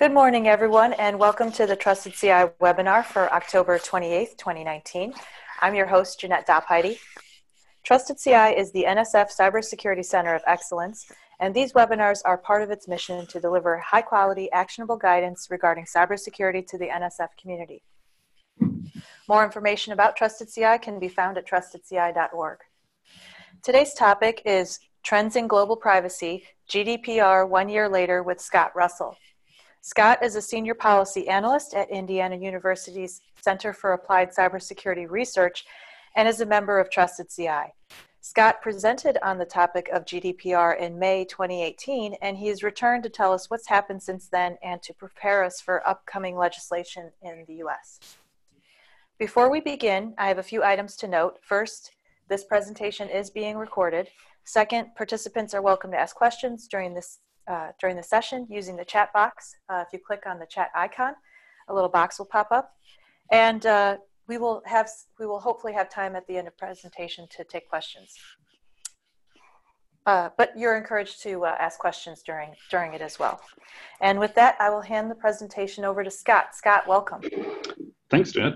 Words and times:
Good 0.00 0.14
morning, 0.14 0.48
everyone, 0.48 0.94
and 0.94 1.18
welcome 1.18 1.52
to 1.52 1.66
the 1.66 1.76
Trusted 1.76 2.14
CI 2.14 2.48
webinar 2.58 3.04
for 3.04 3.30
October 3.34 3.78
28th, 3.78 4.38
2019. 4.38 5.12
I'm 5.60 5.74
your 5.74 5.84
host, 5.84 6.18
Jeanette 6.18 6.46
Dopheide. 6.46 6.98
Trusted 7.84 8.16
CI 8.16 8.56
is 8.56 8.72
the 8.72 8.86
NSF 8.88 9.28
Cybersecurity 9.38 10.02
Center 10.02 10.34
of 10.34 10.40
Excellence, 10.46 11.12
and 11.38 11.54
these 11.54 11.74
webinars 11.74 12.22
are 12.24 12.38
part 12.38 12.62
of 12.62 12.70
its 12.70 12.88
mission 12.88 13.26
to 13.26 13.40
deliver 13.40 13.76
high 13.76 14.00
quality, 14.00 14.50
actionable 14.52 14.96
guidance 14.96 15.48
regarding 15.50 15.84
cybersecurity 15.84 16.66
to 16.68 16.78
the 16.78 16.88
NSF 16.88 17.28
community. 17.38 17.82
More 19.28 19.44
information 19.44 19.92
about 19.92 20.16
Trusted 20.16 20.48
CI 20.50 20.78
can 20.80 20.98
be 20.98 21.08
found 21.08 21.36
at 21.36 21.46
trustedci.org. 21.46 22.58
Today's 23.62 23.92
topic 23.92 24.40
is 24.46 24.78
Trends 25.02 25.36
in 25.36 25.46
Global 25.46 25.76
Privacy, 25.76 26.44
GDPR 26.70 27.46
One 27.46 27.68
Year 27.68 27.86
Later 27.86 28.22
with 28.22 28.40
Scott 28.40 28.72
Russell. 28.74 29.18
Scott 29.82 30.22
is 30.22 30.36
a 30.36 30.42
senior 30.42 30.74
policy 30.74 31.26
analyst 31.26 31.72
at 31.72 31.88
Indiana 31.88 32.36
University's 32.36 33.22
Center 33.40 33.72
for 33.72 33.94
Applied 33.94 34.30
Cybersecurity 34.30 35.08
Research 35.08 35.64
and 36.16 36.28
is 36.28 36.42
a 36.42 36.46
member 36.46 36.78
of 36.78 36.90
Trusted 36.90 37.30
CI. 37.30 37.72
Scott 38.20 38.60
presented 38.60 39.16
on 39.22 39.38
the 39.38 39.46
topic 39.46 39.88
of 39.90 40.04
GDPR 40.04 40.78
in 40.78 40.98
May 40.98 41.24
2018, 41.24 42.14
and 42.20 42.36
he 42.36 42.48
has 42.48 42.62
returned 42.62 43.04
to 43.04 43.08
tell 43.08 43.32
us 43.32 43.48
what's 43.48 43.68
happened 43.68 44.02
since 44.02 44.28
then 44.28 44.58
and 44.62 44.82
to 44.82 44.92
prepare 44.92 45.42
us 45.42 45.62
for 45.62 45.88
upcoming 45.88 46.36
legislation 46.36 47.10
in 47.22 47.46
the 47.48 47.54
US. 47.64 48.00
Before 49.18 49.50
we 49.50 49.60
begin, 49.60 50.12
I 50.18 50.28
have 50.28 50.38
a 50.38 50.42
few 50.42 50.62
items 50.62 50.94
to 50.96 51.08
note. 51.08 51.38
First, 51.40 51.92
this 52.28 52.44
presentation 52.44 53.08
is 53.08 53.30
being 53.30 53.56
recorded. 53.56 54.08
Second, 54.44 54.94
participants 54.94 55.54
are 55.54 55.62
welcome 55.62 55.90
to 55.92 55.98
ask 55.98 56.14
questions 56.14 56.68
during 56.68 56.92
this 56.92 57.20
uh, 57.50 57.72
during 57.80 57.96
the 57.96 58.02
session 58.02 58.46
using 58.48 58.76
the 58.76 58.84
chat 58.84 59.12
box. 59.12 59.54
Uh, 59.68 59.82
if 59.86 59.88
you 59.92 59.98
click 59.98 60.22
on 60.26 60.38
the 60.38 60.46
chat 60.46 60.70
icon, 60.74 61.14
a 61.68 61.74
little 61.74 61.88
box 61.88 62.18
will 62.18 62.26
pop 62.26 62.48
up. 62.52 62.72
And 63.32 63.66
uh, 63.66 63.96
we 64.28 64.38
will 64.38 64.62
have, 64.66 64.88
we 65.18 65.26
will 65.26 65.40
hopefully 65.40 65.72
have 65.72 65.90
time 65.90 66.14
at 66.14 66.26
the 66.28 66.36
end 66.36 66.46
of 66.46 66.56
presentation 66.56 67.26
to 67.36 67.44
take 67.44 67.68
questions. 67.68 68.14
Uh, 70.06 70.30
but 70.38 70.52
you're 70.56 70.76
encouraged 70.76 71.22
to 71.22 71.44
uh, 71.44 71.56
ask 71.58 71.78
questions 71.78 72.22
during, 72.24 72.54
during 72.70 72.94
it 72.94 73.02
as 73.02 73.18
well. 73.18 73.40
And 74.00 74.18
with 74.18 74.34
that, 74.36 74.56
I 74.60 74.70
will 74.70 74.80
hand 74.80 75.10
the 75.10 75.14
presentation 75.14 75.84
over 75.84 76.02
to 76.02 76.10
Scott. 76.10 76.54
Scott, 76.54 76.86
welcome. 76.88 77.20
Thanks, 78.10 78.32
Jet. 78.32 78.54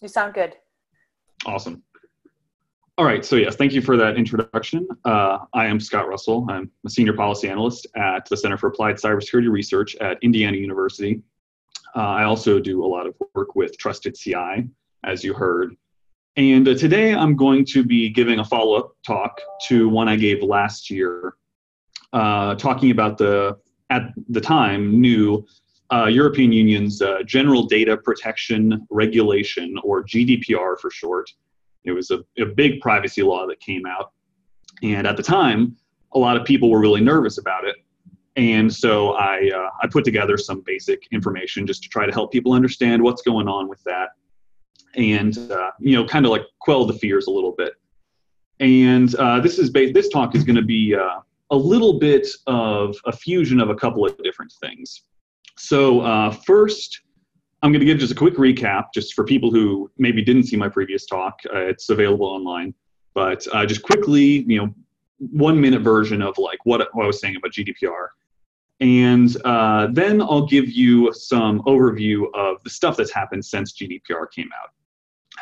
You 0.00 0.08
sound 0.08 0.34
good. 0.34 0.56
Awesome. 1.44 1.82
All 3.00 3.06
right, 3.06 3.24
so 3.24 3.36
yes, 3.36 3.56
thank 3.56 3.72
you 3.72 3.80
for 3.80 3.96
that 3.96 4.18
introduction. 4.18 4.86
Uh, 5.06 5.38
I 5.54 5.64
am 5.64 5.80
Scott 5.80 6.06
Russell. 6.06 6.46
I'm 6.50 6.70
a 6.84 6.90
senior 6.90 7.14
policy 7.14 7.48
analyst 7.48 7.86
at 7.96 8.28
the 8.28 8.36
Center 8.36 8.58
for 8.58 8.66
Applied 8.66 8.96
Cybersecurity 8.96 9.50
Research 9.50 9.96
at 10.02 10.18
Indiana 10.20 10.58
University. 10.58 11.22
Uh, 11.96 12.00
I 12.00 12.24
also 12.24 12.60
do 12.60 12.84
a 12.84 12.86
lot 12.86 13.06
of 13.06 13.14
work 13.34 13.54
with 13.54 13.78
Trusted 13.78 14.16
CI, 14.16 14.68
as 15.02 15.24
you 15.24 15.32
heard. 15.32 15.76
And 16.36 16.68
uh, 16.68 16.74
today 16.74 17.14
I'm 17.14 17.36
going 17.36 17.64
to 17.72 17.82
be 17.82 18.10
giving 18.10 18.38
a 18.38 18.44
follow 18.44 18.74
up 18.74 18.92
talk 19.02 19.40
to 19.68 19.88
one 19.88 20.06
I 20.06 20.16
gave 20.16 20.42
last 20.42 20.90
year, 20.90 21.36
uh, 22.12 22.54
talking 22.56 22.90
about 22.90 23.16
the, 23.16 23.56
at 23.88 24.12
the 24.28 24.42
time, 24.42 25.00
new 25.00 25.46
uh, 25.90 26.04
European 26.04 26.52
Union's 26.52 27.00
uh, 27.00 27.22
General 27.24 27.62
Data 27.62 27.96
Protection 27.96 28.86
Regulation, 28.90 29.74
or 29.82 30.04
GDPR 30.04 30.78
for 30.78 30.90
short. 30.90 31.30
It 31.84 31.92
was 31.92 32.10
a, 32.10 32.20
a 32.38 32.46
big 32.46 32.80
privacy 32.80 33.22
law 33.22 33.46
that 33.46 33.60
came 33.60 33.86
out. 33.86 34.12
And 34.82 35.06
at 35.06 35.16
the 35.16 35.22
time, 35.22 35.76
a 36.14 36.18
lot 36.18 36.36
of 36.36 36.44
people 36.44 36.70
were 36.70 36.80
really 36.80 37.00
nervous 37.00 37.38
about 37.38 37.64
it. 37.64 37.76
And 38.36 38.72
so 38.72 39.12
I, 39.12 39.50
uh, 39.54 39.70
I 39.82 39.88
put 39.88 40.04
together 40.04 40.36
some 40.36 40.62
basic 40.64 41.06
information 41.12 41.66
just 41.66 41.82
to 41.82 41.88
try 41.88 42.06
to 42.06 42.12
help 42.12 42.32
people 42.32 42.52
understand 42.52 43.02
what's 43.02 43.22
going 43.22 43.48
on 43.48 43.68
with 43.68 43.82
that 43.84 44.10
and, 44.94 45.36
uh, 45.50 45.70
you 45.80 45.94
know, 45.96 46.04
kind 46.04 46.24
of 46.24 46.30
like 46.30 46.42
quell 46.60 46.84
the 46.84 46.94
fears 46.94 47.26
a 47.26 47.30
little 47.30 47.52
bit. 47.52 47.74
And 48.60 49.14
uh, 49.16 49.40
this 49.40 49.58
is 49.58 49.70
ba- 49.70 49.92
this 49.92 50.08
talk 50.08 50.34
is 50.34 50.44
going 50.44 50.56
to 50.56 50.62
be 50.62 50.94
uh, 50.94 51.20
a 51.50 51.56
little 51.56 51.98
bit 51.98 52.26
of 52.46 52.96
a 53.06 53.12
fusion 53.12 53.60
of 53.60 53.70
a 53.70 53.74
couple 53.74 54.06
of 54.06 54.16
different 54.22 54.52
things. 54.60 55.02
So 55.56 56.00
uh, 56.00 56.30
first, 56.30 57.00
I'm 57.62 57.72
going 57.72 57.80
to 57.80 57.86
give 57.86 57.98
just 57.98 58.12
a 58.12 58.16
quick 58.16 58.34
recap, 58.36 58.86
just 58.94 59.14
for 59.14 59.24
people 59.24 59.50
who 59.50 59.90
maybe 59.98 60.22
didn't 60.22 60.44
see 60.44 60.56
my 60.56 60.68
previous 60.68 61.04
talk. 61.06 61.40
Uh, 61.52 61.58
it's 61.58 61.90
available 61.90 62.26
online, 62.26 62.74
but 63.14 63.46
uh, 63.52 63.66
just 63.66 63.82
quickly, 63.82 64.44
you 64.46 64.58
know, 64.58 64.74
one 65.18 65.60
minute 65.60 65.82
version 65.82 66.22
of 66.22 66.38
like 66.38 66.58
what, 66.64 66.88
what 66.94 67.04
I 67.04 67.06
was 67.06 67.20
saying 67.20 67.36
about 67.36 67.52
GDPR, 67.52 68.08
and 68.80 69.36
uh, 69.44 69.88
then 69.92 70.22
I'll 70.22 70.46
give 70.46 70.70
you 70.70 71.12
some 71.12 71.60
overview 71.62 72.24
of 72.34 72.62
the 72.64 72.70
stuff 72.70 72.96
that's 72.96 73.12
happened 73.12 73.44
since 73.44 73.74
GDPR 73.74 74.30
came 74.34 74.48
out. 74.62 74.70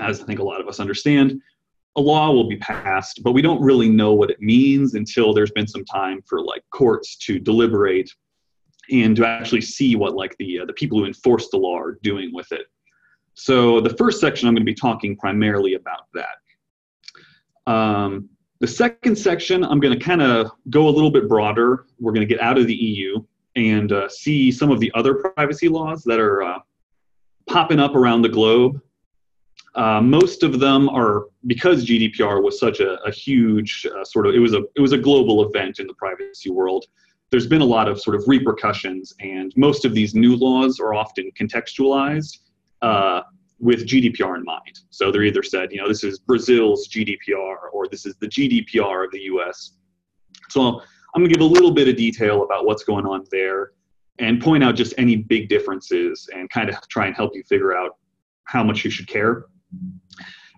As 0.00 0.20
I 0.20 0.24
think 0.24 0.40
a 0.40 0.44
lot 0.44 0.60
of 0.60 0.66
us 0.66 0.80
understand, 0.80 1.40
a 1.96 2.00
law 2.00 2.32
will 2.32 2.48
be 2.48 2.56
passed, 2.56 3.22
but 3.22 3.32
we 3.32 3.42
don't 3.42 3.62
really 3.62 3.88
know 3.88 4.12
what 4.12 4.30
it 4.30 4.40
means 4.40 4.94
until 4.94 5.32
there's 5.32 5.52
been 5.52 5.66
some 5.68 5.84
time 5.84 6.20
for 6.26 6.42
like 6.42 6.62
courts 6.70 7.16
to 7.16 7.38
deliberate 7.38 8.10
and 8.91 9.16
to 9.16 9.26
actually 9.26 9.60
see 9.60 9.97
what 9.97 10.15
like 10.15 10.37
the 10.38 10.60
uh, 10.60 10.65
the 10.65 10.72
people 10.72 10.99
who 10.99 11.06
enforce 11.06 11.49
the 11.50 11.56
law 11.56 11.78
are 11.78 11.99
doing 12.03 12.32
with 12.32 12.50
it. 12.53 12.66
So 13.34 13.81
the 13.81 13.91
first 13.91 14.21
section 14.21 14.49
I'm 14.49 14.54
going 14.54 14.66
to 14.66 14.71
be 14.71 14.75
talking 14.75 15.16
primarily 15.16 15.75
about 15.75 16.06
that. 16.15 17.72
Um, 17.72 18.28
the 18.60 18.66
second 18.66 19.16
section 19.16 19.62
I'm 19.62 19.81
going 19.81 19.97
to 19.97 20.04
kind 20.04 20.22
of 20.22 20.50
go 20.71 20.88
a 20.88 20.91
little 20.91 21.10
bit 21.10 21.28
broader. 21.28 21.87
We're 22.00 22.12
going 22.12 22.26
to 22.26 22.34
get 22.34 22.43
out 22.43 22.59
of 22.59 22.66
the 22.66 22.75
EU 22.75 23.22
and 23.56 23.93
uh, 23.93 24.09
see 24.09 24.50
some 24.50 24.71
of 24.71 24.81
the 24.81 24.91
other 24.94 25.15
privacy 25.15 25.69
laws 25.69 26.03
that 26.05 26.20
are 26.20 26.43
uh, 26.43 26.59
popping 27.49 27.81
up 27.81 27.94
around 27.94 28.22
the 28.22 28.28
globe. 28.28 28.81
Uh, 29.75 30.00
most 30.00 30.43
of 30.43 30.59
them 30.59 30.88
are 30.88 31.26
because 31.47 31.84
GDPR 31.84 32.43
was 32.43 32.59
such 32.59 32.81
a, 32.81 33.00
a 33.03 33.12
huge 33.12 33.87
uh, 33.87 34.05
sort 34.05 34.26
of 34.26 34.34
it 34.34 34.38
was 34.38 34.55
a 34.55 34.62
it 34.75 34.81
was 34.81 34.93
a 34.93 34.99
global 34.99 35.47
event 35.47 35.78
in 35.78 35.87
the 35.87 35.94
privacy 35.94 36.50
world 36.50 36.87
there's 37.30 37.46
been 37.46 37.60
a 37.60 37.66
lot 37.66 37.88
of 37.88 38.00
sort 38.00 38.16
of 38.16 38.24
repercussions, 38.26 39.12
and 39.20 39.52
most 39.56 39.84
of 39.84 39.94
these 39.94 40.14
new 40.14 40.36
laws 40.36 40.80
are 40.80 40.94
often 40.94 41.30
contextualized 41.38 42.38
uh, 42.82 43.22
with 43.60 43.86
GDPR 43.86 44.36
in 44.36 44.44
mind. 44.44 44.80
So 44.90 45.10
they're 45.10 45.24
either 45.24 45.42
said, 45.42 45.72
you 45.72 45.78
know, 45.78 45.88
this 45.88 46.04
is 46.04 46.18
Brazil's 46.18 46.88
GDPR 46.88 47.56
or 47.72 47.88
this 47.90 48.06
is 48.06 48.14
the 48.16 48.28
GDPR 48.28 49.04
of 49.04 49.10
the 49.10 49.20
US. 49.22 49.72
So 50.48 50.80
I'm 51.14 51.22
going 51.22 51.28
to 51.28 51.34
give 51.34 51.42
a 51.42 51.52
little 51.52 51.72
bit 51.72 51.88
of 51.88 51.96
detail 51.96 52.44
about 52.44 52.66
what's 52.66 52.84
going 52.84 53.04
on 53.06 53.24
there 53.30 53.72
and 54.18 54.40
point 54.40 54.62
out 54.64 54.74
just 54.74 54.94
any 54.98 55.16
big 55.16 55.48
differences 55.48 56.28
and 56.34 56.48
kind 56.50 56.68
of 56.68 56.76
try 56.88 57.06
and 57.06 57.16
help 57.16 57.34
you 57.34 57.42
figure 57.48 57.76
out 57.76 57.96
how 58.44 58.62
much 58.62 58.84
you 58.84 58.90
should 58.90 59.06
care. 59.06 59.46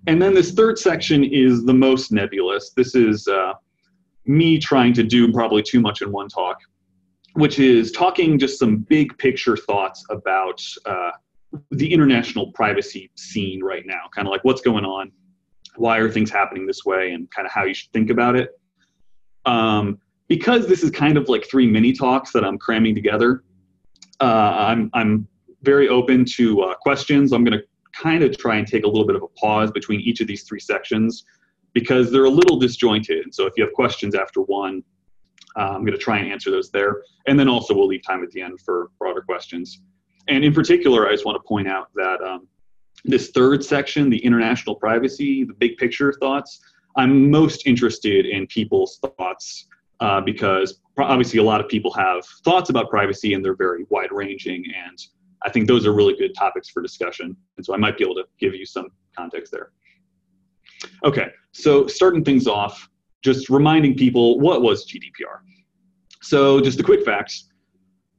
And 0.07 0.21
then 0.21 0.35
this 0.35 0.53
third 0.53 0.79
section 0.79 1.25
is 1.25 1.65
the 1.65 1.75
most 1.75 2.11
nebulous. 2.13 2.71
This 2.71 2.95
is 2.95 3.27
uh, 3.29 3.55
me 4.31 4.59
trying 4.59 4.93
to 4.95 5.03
do 5.03 5.33
probably 5.33 5.63
too 5.63 5.81
much 5.81 6.03
in 6.03 6.13
one 6.13 6.29
talk, 6.29 6.59
which 7.35 7.59
is 7.59 7.91
talking 7.91 8.39
just 8.39 8.59
some 8.59 8.79
big 8.79 9.17
picture 9.19 9.57
thoughts 9.57 10.05
about 10.11 10.63
uh, 10.87 11.11
the 11.73 11.93
international 11.93 12.53
privacy 12.53 13.11
scene 13.17 13.63
right 13.63 13.85
now, 13.87 14.03
kind 14.15 14.29
of 14.29 14.31
like 14.31 14.45
what's 14.45 14.61
going 14.61 14.85
on, 14.85 15.11
why 15.77 15.99
are 15.99 16.09
things 16.09 16.31
happening 16.31 16.65
this 16.65 16.85
way, 16.85 17.13
and 17.13 17.29
kind 17.33 17.45
of 17.45 17.53
how 17.53 17.65
you 17.65 17.75
should 17.75 17.93
think 17.93 18.09
about 18.09 18.37
it. 18.37 18.51
Um, 19.47 19.99
because 20.29 20.69
this 20.69 20.85
is 20.85 20.91
kind 20.93 21.17
of 21.17 21.29
like 21.29 21.45
three 21.51 21.67
mini 21.67 21.93
talks 21.93 22.31
that 22.33 22.45
I'm 22.45 22.57
cramming 22.57 22.95
together, 22.95 23.43
uh, 24.21 24.55
I'm, 24.59 24.91
I'm 24.95 25.27
very 25.63 25.89
open 25.89 26.25
to 26.37 26.63
uh, 26.63 26.75
questions. 26.75 27.33
I'm 27.33 27.43
going 27.43 27.59
to 27.59 27.65
kind 27.93 28.23
of 28.23 28.39
try 28.39 28.57
and 28.57 28.67
take 28.67 28.85
a 28.85 28.87
little 28.87 29.07
bit 29.07 29.17
of 29.17 29.23
a 29.25 29.29
pause 29.29 29.73
between 29.73 30.01
each 30.01 30.21
of 30.21 30.29
these 30.29 30.45
three 30.45 30.61
sections 30.61 31.25
because 31.73 32.11
they're 32.11 32.25
a 32.25 32.31
little 32.31 32.59
disjointed. 32.59 33.35
So 33.35 33.47
if 33.47 33.55
you 33.57 33.65
have 33.65 33.73
questions 33.73 34.15
after 34.15 34.41
one, 34.43 34.83
uh, 35.57 35.73
I'm 35.75 35.81
going 35.81 35.93
to 35.93 35.99
try 35.99 36.19
and 36.19 36.31
answer 36.31 36.51
those 36.51 36.71
there. 36.71 37.03
And 37.27 37.39
then 37.39 37.49
also 37.49 37.75
we'll 37.75 37.87
leave 37.87 38.03
time 38.07 38.23
at 38.23 38.31
the 38.31 38.43
end 38.43 38.61
for 38.61 38.91
broader 38.99 39.21
questions. 39.21 39.81
And 40.29 40.45
in 40.45 40.53
particular, 40.53 41.09
I 41.09 41.13
just 41.13 41.25
want 41.25 41.43
to 41.43 41.47
point 41.47 41.69
out 41.69 41.89
that 41.95 42.21
um, 42.23 42.47
this 43.05 43.31
third 43.31 43.65
section, 43.65 44.11
the 44.11 44.19
international 44.19 44.75
privacy, 44.75 45.45
the 45.45 45.55
big 45.55 45.77
picture 45.77 46.13
thoughts, 46.13 46.61
I'm 46.97 47.31
most 47.31 47.67
interested 47.67 48.27
in 48.27 48.47
people's 48.47 48.99
thoughts 48.99 49.67
uh, 50.01 50.21
because 50.21 50.81
obviously 50.99 51.39
a 51.39 51.43
lot 51.43 51.61
of 51.61 51.69
people 51.69 51.93
have 51.93 52.25
thoughts 52.45 52.71
about 52.71 52.91
privacy 52.91 53.35
and 53.35 53.45
they're 53.45 53.55
very 53.55 53.85
wide 53.89 54.13
ranging. 54.13 54.65
And 54.87 54.99
I 55.43 55.51
think 55.51 55.67
those 55.67 55.87
are 55.87 55.93
really 55.93 56.15
good 56.17 56.35
topics 56.35 56.69
for 56.69 56.83
discussion. 56.83 57.37
And 57.57 57.65
so 57.65 57.75
I 57.75 57.77
might 57.77 57.97
be 57.97 58.05
able 58.05 58.17
to 58.17 58.25
give 58.39 58.55
you 58.55 58.67
some 58.67 58.89
context 59.17 59.53
there. 59.53 59.71
Okay, 61.05 61.29
so 61.53 61.87
starting 61.87 62.25
things 62.25 62.47
off, 62.47 62.89
just 63.23 63.51
reminding 63.51 63.97
people 63.97 64.39
what 64.39 64.63
was 64.63 64.87
GDPR. 64.87 65.41
So 66.23 66.61
just 66.61 66.77
the 66.79 66.85
quick 66.85 67.05
facts. 67.05 67.49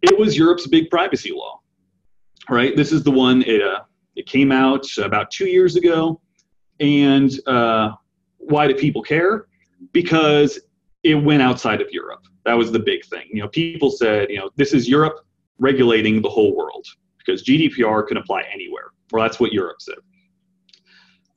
It 0.02 0.18
was 0.18 0.36
Europe's 0.36 0.68
big 0.68 0.90
privacy 0.90 1.32
law, 1.32 1.60
right? 2.50 2.76
This 2.76 2.92
is 2.92 3.04
the 3.04 3.12
one, 3.12 3.44
it, 3.44 3.62
uh, 3.62 3.82
it 4.16 4.26
came 4.26 4.52
out 4.52 4.86
about 4.98 5.30
two 5.32 5.46
years 5.46 5.76
ago. 5.76 6.20
And 6.80 7.32
uh, 7.48 7.92
why 8.38 8.68
do 8.68 8.74
people 8.74 9.04
care? 9.04 9.46
Because 9.92 10.60
it 11.04 11.16
went 11.16 11.44
outside 11.44 11.82
of 11.82 11.88
Europe. 11.92 12.26
That 12.46 12.56
was 12.56 12.72
the 12.72 12.80
big 12.80 13.06
thing. 13.06 13.28
You 13.32 13.44
know, 13.44 13.48
people 13.50 13.92
said, 13.92 14.30
you 14.32 14.40
know, 14.40 14.50
this 14.56 14.74
is 14.74 14.90
Europe. 14.90 15.20
regulating 15.60 16.22
the 16.22 16.30
whole 16.30 16.56
world 16.56 16.86
because 17.20 17.44
GDPR 17.44 18.08
can 18.08 18.18
apply 18.18 18.44
anywhere. 18.52 18.88
Well, 19.12 19.24
that's 19.24 19.40
what 19.40 19.54
Europe 19.54 19.78
said. 19.80 20.00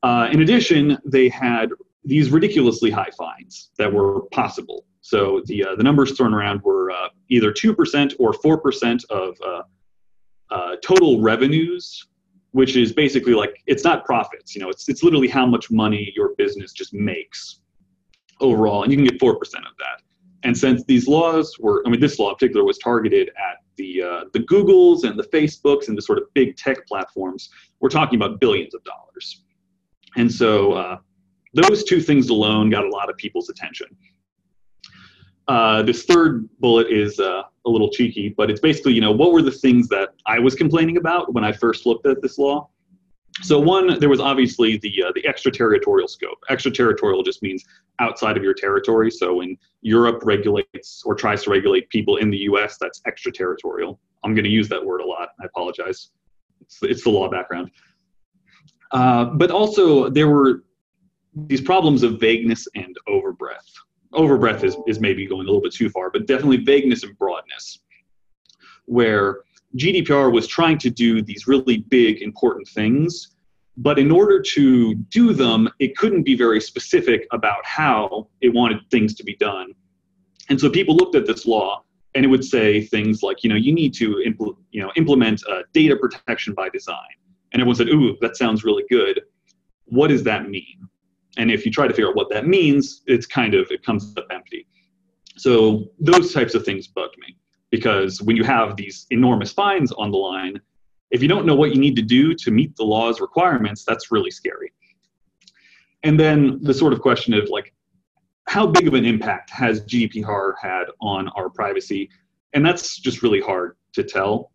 Uh, 0.05 0.29
in 0.31 0.43
addition, 0.43 0.99
they 1.06 1.31
had 1.31 1.71
these 2.05 2.31
ridiculously 2.31 2.91
high 2.91 3.09
fines 3.17 3.71
that 3.79 3.91
were 3.91 4.21
possible. 4.33 4.85
So 5.01 5.43
the 5.47 5.65
uh, 5.65 5.77
the 5.77 5.83
numbers 5.83 6.12
thrown 6.12 6.35
around 6.35 6.62
were 6.62 6.91
uh, 6.91 7.09
either 7.31 7.51
two 7.51 7.75
percent 7.75 8.12
or 8.19 8.35
four 8.35 8.59
percent 8.59 9.03
of 9.09 9.35
uh, 9.43 9.62
uh, 10.51 10.77
total 10.85 11.23
revenues, 11.23 12.06
which 12.51 12.77
is 12.77 12.93
basically 12.93 13.33
like 13.33 13.55
it's 13.67 13.83
not 13.83 14.05
profits. 14.05 14.55
You 14.55 14.61
know, 14.61 14.69
it's 14.69 14.91
it's 14.91 15.03
literally 15.03 15.29
how 15.29 15.47
much 15.47 15.71
money 15.71 16.12
your 16.15 16.35
business 16.37 16.75
just 16.75 16.93
makes 16.93 17.61
overall, 18.43 18.83
and 18.83 18.93
you 18.93 18.99
can 18.99 19.06
get 19.06 19.19
four 19.19 19.39
percent 19.39 19.65
of 19.67 19.73
that. 19.79 20.03
And 20.43 20.55
since 20.56 20.85
these 20.85 21.09
laws 21.09 21.56
were, 21.59 21.83
I 21.87 21.89
mean, 21.89 22.01
this 22.01 22.19
law 22.19 22.29
in 22.29 22.35
particular 22.35 22.62
was 22.67 22.77
targeted 22.77 23.31
at 23.31 23.56
the 23.77 24.03
uh, 24.03 24.25
the 24.35 24.41
Googles 24.41 25.05
and 25.05 25.19
the 25.19 25.29
Facebooks 25.35 25.89
and 25.89 25.97
the 25.97 26.03
sort 26.03 26.19
of 26.19 26.25
big 26.35 26.59
tech 26.59 26.87
platforms, 26.87 27.49
we're 27.81 27.89
talking 27.89 28.17
about 28.21 28.39
billions 28.39 28.75
of 28.75 28.85
dollars. 28.85 29.44
And 30.16 30.32
so 30.32 30.72
uh, 30.72 30.99
those 31.55 31.84
two 31.84 32.00
things 32.00 32.28
alone 32.28 32.70
got 32.70 32.84
a 32.84 32.88
lot 32.88 33.11
of 33.11 33.16
people's 33.16 33.49
attention. 33.49 33.88
Uh, 35.46 35.82
this 35.82 36.05
third 36.05 36.49
bullet 36.61 36.90
is 36.90 37.20
uh, 37.20 37.43
a 37.66 37.70
little 37.70 37.90
cheeky, 37.90 38.31
but 38.31 38.50
it's 38.50 38.61
basically, 38.61 38.94
you 38.94 39.00
know, 39.00 39.12
what 39.12 39.32
were 39.32 39.43
the 39.43 39.50
things 39.50 39.88
that 39.88 40.11
I 40.26 40.38
was 40.38 40.55
complaining 40.55 40.96
about 40.96 41.34
when 41.34 41.44
I 41.44 41.52
first 41.52 41.84
looked 41.84 42.06
at 42.06 42.22
this 42.22 42.38
law? 42.38 42.70
So 43.43 43.58
one, 43.58 43.99
there 43.99 44.08
was 44.08 44.20
obviously 44.20 44.78
the 44.78 45.05
uh, 45.08 45.12
the 45.14 45.26
extraterritorial 45.26 46.06
scope. 46.06 46.38
Extraterritorial 46.50 47.25
just 47.25 47.43
means 47.43 47.64
outside 47.99 48.37
of 48.37 48.44
your 48.44 48.55
territory. 48.55 49.10
So 49.10 49.34
when 49.34 49.58
Europe 49.82 50.22
regulates 50.25 51.02
or 51.05 51.17
tries 51.17 51.43
to 51.43 51.50
regulate 51.50 51.90
people 51.90 52.19
in 52.19 52.31
the 52.31 52.38
U.S., 52.38 52.76
that's 52.81 53.00
extraterritorial. 53.06 53.99
I'm 54.22 54.34
going 54.34 54.44
to 54.44 54.50
use 54.50 54.69
that 54.69 54.84
word 54.84 55.00
a 55.00 55.06
lot. 55.06 55.31
I 55.40 55.46
apologize. 55.46 56.10
It's, 56.60 56.78
it's 56.82 57.02
the 57.02 57.10
law 57.10 57.28
background. 57.28 57.70
Uh, 58.94 59.25
but 59.25 59.50
also 59.50 60.08
there 60.08 60.29
were 60.29 60.62
these 61.46 61.61
problems 61.61 62.05
of 62.05 62.20
vagueness 62.20 62.69
and 62.76 62.96
overbreadth. 63.08 63.69
Overbreadth 64.12 64.62
is, 64.62 64.76
is 64.87 65.00
maybe 65.00 65.26
going 65.26 65.43
a 65.43 65.44
little 65.44 65.61
bit 65.61 65.75
too 65.75 65.91
far, 65.91 66.11
but 66.11 66.26
definitely 66.26 66.58
vagueness 66.58 67.02
and 67.02 67.19
broadness, 67.19 67.81
where 68.85 69.41
GDPR 69.76 70.32
was 70.32 70.46
trying 70.46 70.79
to 70.79 70.91
do 70.91 71.20
these 71.20 71.49
really 71.49 71.79
big, 71.79 72.23
important 72.23 72.69
things, 72.69 73.32
but 73.76 73.99
in 73.99 74.12
order 74.12 74.41
to 74.41 74.94
do 74.94 75.32
them, 75.32 75.69
it 75.81 75.96
couldn't 75.96 76.23
be 76.23 76.37
very 76.37 76.61
specific 76.61 77.26
about 77.32 77.67
how 77.67 78.29
it 78.41 78.50
wanted 78.55 78.79
things 78.93 79.14
to 79.17 79.25
be 79.25 79.35
done. 79.37 79.73
And 80.49 80.61
so 80.61 80.70
people 80.70 80.94
looked 80.94 81.17
at 81.17 81.26
this 81.26 81.46
law 81.46 81.82
and 82.14 82.25
it 82.25 82.29
would 82.29 82.44
say 82.44 82.82
things 82.82 83.25
like, 83.25 83.43
you 83.43 83.50
know, 83.50 83.56
you 83.56 83.75
need 83.75 83.93
to 83.94 84.23
impl- 84.25 84.56
you 84.70 84.81
know, 84.81 84.93
implement 84.94 85.43
data 85.73 85.96
protection 85.96 86.55
by 86.55 86.69
design. 86.69 87.17
And 87.55 87.61
everyone 87.61 87.77
said, 87.77 87.89
ooh, 87.89 88.17
that 88.21 88.37
sounds 88.37 88.65
really 88.65 88.85
good. 88.91 89.23
What 89.87 90.09
does 90.09 90.25
that 90.25 90.51
mean? 90.51 90.89
And 91.39 91.51
if 91.51 91.65
you 91.65 91.71
try 91.71 91.87
to 91.87 91.95
figure 91.95 92.09
out 92.09 92.17
what 92.17 92.29
that 92.31 92.47
means, 92.47 93.03
it's 93.06 93.27
kind 93.27 93.55
of, 93.55 93.71
it 93.71 93.85
comes 93.85 94.12
up 94.17 94.27
empty. 94.31 94.67
So 95.37 95.87
those 96.01 96.35
types 96.35 96.55
of 96.55 96.65
things 96.65 96.89
bugged 96.89 97.17
me 97.19 97.37
because 97.71 98.21
when 98.21 98.37
you 98.37 98.45
have 98.45 98.77
these 98.77 99.06
enormous 99.11 99.53
fines 99.53 99.93
on 99.93 100.11
the 100.11 100.17
line, 100.17 100.61
if 101.12 101.23
you 101.23 101.29
don't 101.29 101.47
know 101.47 101.55
what 101.55 101.73
you 101.73 101.81
need 101.81 101.95
to 101.97 102.03
do 102.03 102.35
to 102.35 102.51
meet 102.51 102.75
the 102.77 102.85
law's 102.85 103.21
requirements, 103.21 103.85
that's 103.85 104.11
really 104.11 104.33
scary. 104.33 104.73
And 106.03 106.19
then 106.19 106.59
the 106.61 106.75
sort 106.75 106.93
of 106.93 107.01
question 107.01 107.35
of 107.35 107.49
like, 107.49 107.73
how 108.47 108.67
big 108.67 108.89
of 108.89 108.95
an 108.95 109.05
impact 109.05 109.51
has 109.51 109.81
GDPR 109.83 110.55
had 110.61 110.85
on 111.01 111.29
our 111.37 111.49
privacy? 111.49 112.11
And 112.53 112.67
that's 112.67 112.99
just 112.99 113.23
really 113.23 113.41
hard 113.41 113.77
to 113.93 114.03
tell. 114.03 114.51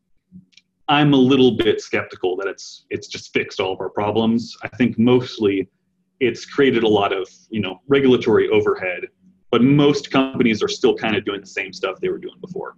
I'm 0.89 1.13
a 1.13 1.17
little 1.17 1.51
bit 1.51 1.81
skeptical 1.81 2.35
that 2.37 2.47
it's 2.47 2.85
it's 2.89 3.07
just 3.07 3.31
fixed 3.31 3.59
all 3.59 3.71
of 3.71 3.79
our 3.79 3.89
problems. 3.89 4.57
I 4.63 4.67
think 4.69 4.97
mostly 4.97 5.69
it's 6.19 6.45
created 6.45 6.83
a 6.83 6.87
lot 6.87 7.13
of 7.13 7.29
you 7.51 7.61
know 7.61 7.79
regulatory 7.87 8.49
overhead, 8.49 9.03
but 9.51 9.61
most 9.61 10.09
companies 10.09 10.63
are 10.63 10.67
still 10.67 10.95
kind 10.95 11.15
of 11.15 11.23
doing 11.25 11.41
the 11.41 11.47
same 11.47 11.71
stuff 11.71 11.99
they 12.01 12.09
were 12.09 12.17
doing 12.17 12.39
before. 12.41 12.75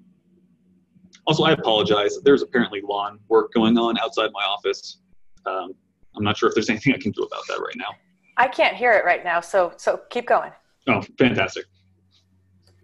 Also, 1.26 1.44
I 1.44 1.54
apologize. 1.54 2.18
There's 2.24 2.42
apparently 2.42 2.82
lawn 2.82 3.18
work 3.30 3.54
going 3.54 3.78
on 3.78 3.98
outside 4.00 4.30
my 4.34 4.44
office. 4.44 5.00
Um, 5.46 5.74
I'm 6.18 6.24
not 6.24 6.36
sure 6.36 6.50
if 6.50 6.56
there's 6.56 6.70
anything 6.70 6.94
I 6.94 6.98
can 6.98 7.12
do 7.12 7.22
about 7.24 7.48
that 7.48 7.62
right 7.62 7.78
now. 7.78 7.94
I 8.36 8.50
can't 8.50 8.76
hear 8.76 8.92
it 8.92 9.06
right 9.06 9.24
now, 9.24 9.40
so 9.40 9.72
so 9.78 10.02
keep 10.10 10.28
going. 10.28 10.52
Oh, 10.90 11.02
fantastic. 11.18 11.66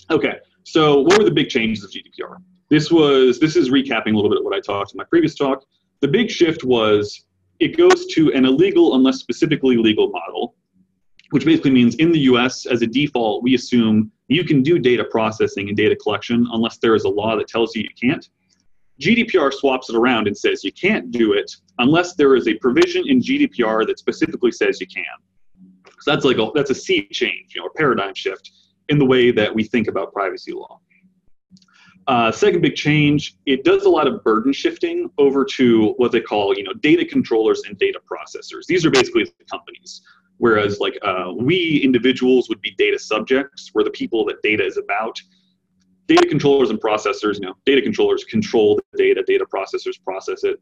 Okay, 0.10 0.36
so 0.64 1.02
what 1.02 1.18
were 1.18 1.26
the 1.26 1.32
big 1.32 1.50
changes 1.50 1.84
of 1.84 1.92
GDPR? 1.92 2.38
This 2.70 2.92
was 2.92 3.40
this 3.40 3.56
is 3.56 3.70
recapping 3.70 4.14
a 4.14 4.16
little 4.16 4.30
bit 4.30 4.40
of 4.40 4.44
what 4.46 4.56
I 4.56 4.60
talked 4.60 4.94
in 4.94 4.98
my 4.98 5.06
previous 5.06 5.36
talk. 5.36 5.64
The 6.02 6.08
big 6.08 6.30
shift 6.30 6.64
was 6.64 7.26
it 7.60 7.78
goes 7.78 8.06
to 8.08 8.32
an 8.34 8.46
illegal 8.46 8.96
unless 8.96 9.18
specifically 9.18 9.78
legal 9.78 10.10
model, 10.10 10.56
which 11.32 11.46
basically 11.46 11.72
means 11.72 11.96
in 11.96 12.12
the 12.12 12.20
US, 12.32 12.66
as 12.66 12.82
a 12.82 12.88
default, 12.88 13.42
we 13.42 13.56
assume 13.56 14.12
you 14.28 14.44
can 14.44 14.62
do 14.62 14.78
data 14.78 15.06
processing 15.06 15.70
and 15.70 15.78
data 15.78 15.96
collection 15.96 16.46
unless 16.52 16.78
there 16.78 16.94
is 16.94 17.06
a 17.06 17.10
law 17.10 17.36
that 17.38 17.48
tells 17.48 17.76
you 17.76 17.84
you 17.84 18.10
can't. 18.10 18.30
GDPR 19.00 19.54
swaps 19.54 19.90
it 19.90 19.96
around 19.96 20.28
and 20.28 20.38
says 20.38 20.64
you 20.64 20.72
can't 20.72 21.12
do 21.12 21.34
it 21.34 21.52
unless 21.80 22.16
there 22.16 22.36
is 22.36 22.48
a 22.48 22.56
provision 22.56 23.04
in 23.08 23.22
GDPR 23.22 23.86
that 23.88 24.00
specifically 24.00 24.52
says 24.52 24.82
you 24.82 24.88
can. 24.88 25.06
So 26.02 26.12
that's 26.12 26.26
like 26.26 26.38
a, 26.38 26.50
that's 26.54 26.72
a 26.72 26.76
sea 26.76 27.08
change, 27.12 27.54
you 27.56 27.62
know, 27.62 27.68
a 27.68 27.74
paradigm 27.78 28.14
shift 28.14 28.52
in 28.90 28.98
the 28.98 29.06
way 29.06 29.32
that 29.32 29.54
we 29.54 29.64
think 29.64 29.88
about 29.88 30.14
privacy 30.14 30.52
law. 30.52 30.80
Uh, 32.08 32.32
second 32.32 32.62
big 32.62 32.76
change, 32.76 33.36
it 33.46 33.66
does 33.66 33.84
a 33.84 33.90
lot 33.90 34.08
of 34.08 34.24
burden 34.24 34.54
shifting 34.54 35.10
over 35.18 35.44
to 35.44 35.94
what 35.98 36.12
they 36.12 36.22
call, 36.22 36.58
you 36.58 36.64
know, 36.64 36.72
data 36.74 37.04
controllers 37.04 37.64
and 37.68 37.78
data 37.78 38.00
processors. 38.10 38.66
These 38.66 38.86
are 38.86 38.90
basically 38.90 39.26
the 39.26 39.46
companies. 39.52 40.02
Whereas 40.38 40.80
like 40.80 40.98
uh, 41.02 41.34
we 41.36 41.82
individuals 41.84 42.48
would 42.48 42.62
be 42.62 42.72
data 42.78 42.98
subjects, 42.98 43.72
we're 43.74 43.84
the 43.84 43.90
people 43.90 44.24
that 44.26 44.42
data 44.42 44.66
is 44.66 44.78
about. 44.78 45.20
Data 46.08 46.26
controllers 46.26 46.70
and 46.70 46.80
processors, 46.80 47.36
you 47.36 47.42
know, 47.42 47.56
data 47.66 47.82
controllers 47.82 48.24
control 48.24 48.80
the 48.94 48.98
data, 48.98 49.24
data 49.28 49.46
processors 49.46 50.02
process 50.02 50.46
it. 50.46 50.62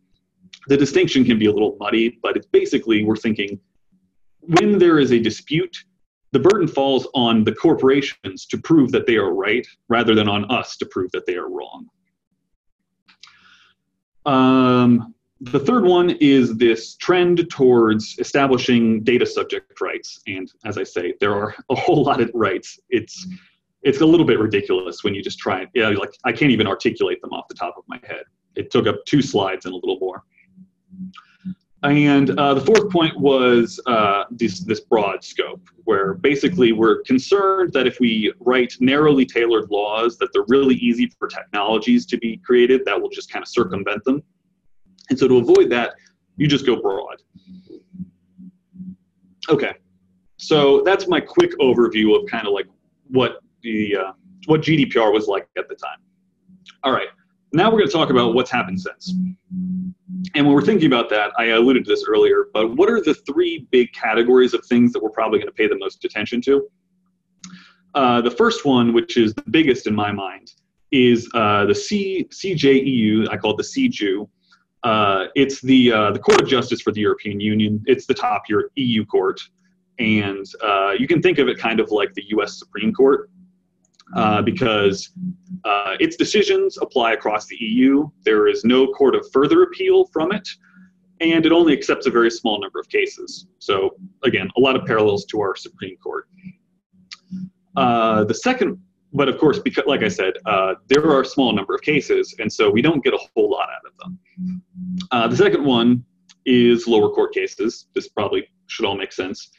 The 0.68 0.77
distinction 0.77 1.24
can 1.24 1.38
be 1.38 1.45
a 1.45 1.51
little 1.51 1.77
muddy, 1.80 2.18
but 2.24 2.36
it's 2.38 2.48
basically 2.48 3.03
we're 3.03 3.15
thinking 3.15 3.59
when 4.39 4.77
there 4.80 4.98
is 4.98 5.12
a 5.12 5.19
dispute, 5.19 5.75
the 6.35 6.39
burden 6.41 6.67
falls 6.67 7.07
on 7.13 7.45
the 7.45 7.55
corporations 7.55 8.45
to 8.45 8.57
prove 8.57 8.91
that 8.91 9.07
they 9.07 9.15
are 9.15 9.33
right 9.33 9.65
rather 9.87 10.13
than 10.13 10.27
on 10.27 10.43
us 10.51 10.75
to 10.75 10.85
prove 10.85 11.09
that 11.13 11.25
they 11.25 11.35
are 11.35 11.49
wrong. 11.49 11.87
Um, 14.25 15.15
the 15.39 15.62
third 15.62 15.86
one 15.86 16.10
is 16.19 16.57
this 16.57 16.98
trend 16.98 17.50
towards 17.50 18.19
establishing 18.19 19.01
data 19.01 19.25
subject 19.25 19.79
rights. 19.79 20.19
And 20.27 20.51
as 20.65 20.77
I 20.77 20.83
say, 20.83 21.13
there 21.21 21.33
are 21.33 21.55
a 21.69 21.75
whole 21.75 22.03
lot 22.03 22.19
of 22.19 22.29
rights. 22.33 22.77
It's 22.89 23.25
it's 23.83 24.01
a 24.01 24.05
little 24.05 24.25
bit 24.25 24.38
ridiculous 24.38 25.05
when 25.05 25.15
you 25.15 25.24
just 25.24 25.39
try 25.39 25.65
yeah, 25.74 25.88
like 25.88 26.17
I 26.25 26.33
can't 26.33 26.51
even 26.51 26.67
articulate 26.67 27.21
them 27.21 27.31
off 27.31 27.48
the 27.48 27.55
top 27.55 27.75
of 27.77 27.86
my 27.88 28.01
head. 28.03 28.24
It 28.57 28.71
took 28.71 28.88
up 28.88 28.98
two 29.05 29.21
slides 29.21 29.65
and 29.65 29.74
a 29.74 29.77
little 29.77 30.00
more. 30.01 30.21
And 31.86 32.32
uh, 32.39 32.56
the 32.56 32.62
fourth 32.62 32.89
point 32.89 33.20
was 33.20 33.80
uh, 33.86 34.24
this, 34.32 34.62
this 34.62 34.80
broad 34.80 35.24
scope, 35.24 35.62
where 35.84 36.15
basically 36.15 36.72
we're 36.72 37.04
concerned 37.04 37.74
that 37.74 37.86
if 37.86 38.00
we 38.00 38.34
write 38.39 38.74
narrowly 38.80 39.25
tailored 39.25 39.70
laws, 39.70 40.18
that 40.18 40.30
they're 40.34 40.46
really 40.48 40.75
easy 40.75 41.12
for 41.20 41.27
technologies 41.27 42.08
to 42.08 42.18
be 42.18 42.38
created 42.38 42.84
that 42.86 43.00
will 43.00 43.10
just 43.10 43.32
kind 43.32 43.44
of 43.44 43.50
circumvent 43.50 44.04
them. 44.04 44.24
And 45.10 45.20
so 45.20 45.27
to 45.27 45.38
avoid 45.38 45.70
that, 45.72 45.94
you 46.38 46.48
just 46.48 46.65
go 46.65 46.82
broad. 46.82 47.22
Okay, 49.48 49.74
so 50.38 50.82
that's 50.82 51.08
my 51.08 51.20
quick 51.20 51.51
overview 51.60 52.20
of 52.20 52.27
kind 52.27 52.48
of 52.48 52.54
like 52.54 52.65
what 53.10 53.42
the 53.62 53.96
uh, 53.96 54.12
what 54.48 54.62
GDPR 54.62 55.13
was 55.13 55.27
like 55.27 55.48
at 55.56 55.70
the 55.70 55.75
time. 55.75 56.00
All 56.84 56.92
right, 56.92 57.10
now 57.55 57.71
we're 57.71 57.79
going 57.79 57.88
to 57.88 57.93
talk 57.93 58.09
about 58.09 58.33
what's 58.33 58.51
happened 58.51 58.79
since. 58.79 59.13
And 60.35 60.45
when 60.45 60.53
we're 60.53 60.62
thinking 60.62 60.88
about 60.88 61.09
that, 61.09 61.31
I 61.38 61.45
alluded 61.45 61.85
to 61.85 61.89
this 61.89 62.05
earlier, 62.07 62.47
but 62.53 62.75
what 62.75 62.89
are 62.89 63.01
the 63.01 63.13
three 63.13 63.67
big 63.71 63.93
categories 63.93 64.53
of 64.53 64.65
things 64.65 64.91
that 64.93 65.01
we're 65.01 65.09
probably 65.09 65.39
going 65.39 65.47
to 65.47 65.53
pay 65.53 65.67
the 65.67 65.77
most 65.77 66.03
attention 66.05 66.41
to? 66.41 66.67
Uh, 67.93 68.21
the 68.21 68.31
first 68.31 68.65
one, 68.65 68.93
which 68.93 69.17
is 69.17 69.33
the 69.33 69.43
biggest 69.50 69.88
in 69.88 69.95
my 69.95 70.12
mind, 70.12 70.51
is 70.91 71.29
uh, 71.33 71.65
the 71.65 71.75
C, 71.75 72.27
CJEU, 72.29 73.29
I 73.29 73.38
call 73.38 73.51
it 73.51 73.57
the 73.57 73.63
CJU, 73.63 74.27
uh, 74.85 75.27
it's 75.33 75.62
the 75.62 75.91
uh, 75.91 76.12
the 76.12 76.19
Court 76.19 76.41
of 76.41 76.47
Justice 76.47 76.79
for 76.79 76.91
the 76.91 77.01
European 77.01 77.39
Union. 77.39 77.83
It's 77.88 78.05
the 78.05 78.13
top 78.13 78.43
your 78.47 78.69
EU 78.75 79.03
court, 79.03 79.41
and 79.97 80.45
uh, 80.63 80.91
you 80.91 81.07
can 81.07 81.24
think 81.24 81.39
of 81.39 81.47
it 81.47 81.57
kind 81.57 81.79
of 81.79 81.89
like 81.89 82.13
the 82.13 82.24
U.S. 82.29 82.59
Supreme 82.59 82.93
Court 82.93 83.31
uh, 84.15 84.41
because 84.41 85.12
uh, 85.63 85.95
its 86.00 86.15
decisions 86.15 86.77
apply 86.81 87.13
across 87.13 87.47
the 87.47 87.57
EU. 87.59 88.07
There 88.24 88.47
is 88.47 88.63
no 88.63 88.88
court 88.88 89.15
of 89.15 89.25
further 89.31 89.63
appeal 89.63 90.05
from 90.13 90.31
it, 90.31 90.47
and 91.21 91.45
it 91.45 91.51
only 91.51 91.74
accepts 91.74 92.05
a 92.05 92.12
very 92.12 92.29
small 92.29 92.62
number 92.62 92.79
of 92.79 92.88
cases. 92.89 93.47
So 93.59 93.95
again, 94.24 94.50
a 94.57 94.59
lot 94.59 94.75
of 94.75 94.85
parallels 94.85 95.25
to 95.25 95.41
our 95.41 95.55
Supreme 95.55 95.97
Court. 95.97 96.27
Uh, 97.75 98.24
the 98.24 98.33
second 98.33 98.79
but 99.15 99.29
of 99.29 99.38
course, 99.38 99.59
because 99.59 99.85
like 99.88 100.03
I 100.03 100.09
said, 100.09 100.33
uh, 100.45 100.75
there 100.88 101.09
are 101.09 101.21
a 101.21 101.25
small 101.25 101.53
number 101.53 101.74
of 101.74 101.81
cases, 101.81 102.35
and 102.39 102.51
so 102.51 102.69
we 102.69 102.81
don't 102.81 103.01
get 103.03 103.13
a 103.13 103.19
whole 103.33 103.50
lot 103.50 103.69
out 103.69 103.89
of 103.89 103.97
them. 103.97 104.62
Uh, 105.12 105.27
the 105.27 105.38
second 105.38 105.63
one 105.63 106.03
is 106.45 106.85
lower 106.85 107.09
court 107.09 107.33
cases. 107.33 107.88
This 107.95 108.09
probably 108.09 108.45
should 108.67 108.85
all 108.85 108.97
make 108.97 109.13
sense. 109.13 109.51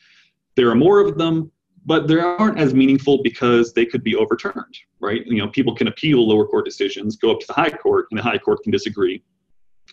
There 0.56 0.70
are 0.70 0.74
more 0.74 1.00
of 1.00 1.16
them, 1.16 1.50
but 1.86 2.08
they 2.08 2.18
aren't 2.18 2.58
as 2.58 2.74
meaningful 2.74 3.22
because 3.22 3.72
they 3.72 3.86
could 3.86 4.02
be 4.02 4.16
overturned, 4.16 4.76
right? 5.00 5.24
You 5.24 5.38
know, 5.38 5.48
people 5.48 5.74
can 5.74 5.86
appeal 5.86 6.26
lower 6.28 6.44
court 6.44 6.64
decisions, 6.64 7.16
go 7.16 7.30
up 7.30 7.40
to 7.40 7.46
the 7.46 7.52
high 7.52 7.70
court, 7.70 8.08
and 8.10 8.18
the 8.18 8.22
high 8.24 8.38
court 8.38 8.64
can 8.64 8.72
disagree. 8.72 9.22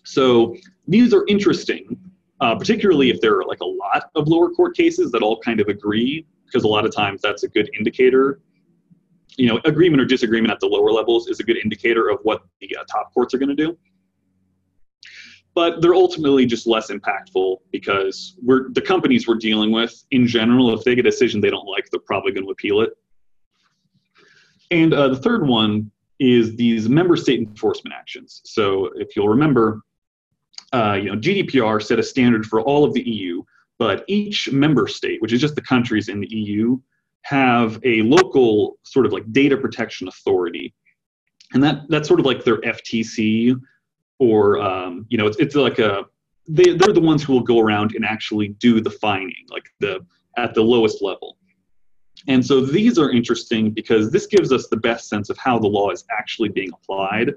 So 0.03 0.55
these 0.88 1.13
are 1.13 1.23
interesting, 1.27 1.95
uh, 2.41 2.55
particularly 2.55 3.12
if 3.12 3.21
there 3.21 3.38
are 3.38 3.45
like 3.45 3.62
a 3.62 3.65
lot 3.65 4.09
of 4.15 4.27
lower 4.27 4.50
court 4.50 4.75
cases 4.75 5.12
that 5.12 5.21
all 5.21 5.39
kind 5.39 5.59
of 5.59 5.67
agree, 5.67 6.25
because 6.45 6.63
a 6.63 6.67
lot 6.67 6.83
of 6.83 6.93
times 6.93 7.21
that's 7.21 7.43
a 7.43 7.47
good 7.47 7.69
indicator. 7.77 8.41
You 9.38 9.47
know, 9.47 9.62
agreement 9.65 10.01
or 10.01 10.05
disagreement 10.05 10.51
at 10.51 10.59
the 10.59 10.67
lower 10.67 10.91
levels 10.91 11.27
is 11.27 11.39
a 11.39 11.43
good 11.43 11.57
indicator 11.57 12.09
of 12.09 12.19
what 12.23 12.43
the 12.59 12.75
uh, 12.75 12.83
top 12.91 13.13
courts 13.13 13.35
are 13.35 13.38
going 13.38 13.55
to 13.55 13.55
do 13.55 13.77
but 15.55 15.81
they're 15.81 15.93
ultimately 15.95 16.45
just 16.45 16.65
less 16.65 16.89
impactful 16.89 17.57
because 17.72 18.36
we're 18.41 18.72
the 18.72 18.81
companies 18.81 19.27
we're 19.27 19.36
dealing 19.36 19.72
with 19.72 20.03
in 20.12 20.27
general 20.27 20.74
if 20.74 20.83
they 20.83 20.95
get 20.95 21.05
a 21.05 21.10
decision 21.10 21.41
they 21.41 21.50
don't 21.50 21.67
like 21.67 21.89
they're 21.89 22.00
probably 22.00 22.31
going 22.31 22.45
to 22.45 22.51
appeal 22.51 22.81
it. 22.81 22.91
And 24.72 24.93
uh, 24.93 25.10
the 25.10 25.17
third 25.17 25.48
one 25.48 25.91
is 26.19 26.55
these 26.55 26.89
member 26.89 27.15
state 27.15 27.39
enforcement 27.39 27.93
actions. 27.93 28.41
So 28.45 28.89
if 28.95 29.15
you'll 29.15 29.29
remember 29.29 29.81
uh, 30.74 30.93
you 30.93 31.05
know 31.05 31.15
gdpr 31.15 31.81
set 31.81 32.00
a 32.00 32.03
standard 32.03 32.45
for 32.45 32.62
all 32.62 32.83
of 32.83 32.93
the 32.93 33.07
eu 33.07 33.43
but 33.77 34.03
each 34.07 34.51
member 34.51 34.88
state 34.88 35.22
which 35.22 35.31
is 35.31 35.39
just 35.39 35.53
the 35.55 35.62
countries 35.62 36.10
in 36.10 36.19
the 36.19 36.27
eu 36.29 36.79
have 37.24 37.79
a 37.83 38.01
local 38.03 38.77
sort 38.83 39.05
of 39.05 39.13
like 39.13 39.24
data 39.31 39.57
protection 39.57 40.07
authority. 40.07 40.74
And 41.53 41.63
that 41.63 41.83
that's 41.89 42.07
sort 42.07 42.19
of 42.19 42.25
like 42.25 42.43
their 42.43 42.57
ftc 42.57 43.60
or 44.20 44.60
um, 44.60 45.05
you 45.10 45.17
know, 45.17 45.27
it's, 45.27 45.38
it's 45.38 45.55
like 45.55 45.79
a 45.79 46.05
they, 46.48 46.75
they're 46.75 46.93
the 46.93 47.01
ones 47.01 47.24
who 47.24 47.34
will 47.34 47.43
go 47.43 47.60
around 47.60 47.96
and 47.96 48.05
actually 48.05 48.50
do 48.50 48.82
the 48.82 48.89
fining, 48.89 49.46
like 49.50 49.65
the 49.79 50.05
at 50.38 50.53
the 50.53 50.62
lowest 50.62 51.01
level. 51.01 51.38
And 52.27 52.46
so 52.46 52.62
these 52.62 52.98
are 52.98 53.12
interesting 53.12 53.72
because 53.72 54.12
this 54.12 54.27
gives 54.27 54.51
us 54.51 54.67
the 54.70 54.77
best 54.77 55.10
sense 55.10 55.29
of 55.29 55.38
how 55.38 55.60
the 55.60 55.67
law 55.67 55.89
is 55.91 56.05
actually 56.17 56.50
being 56.50 56.72
applied, 56.74 57.34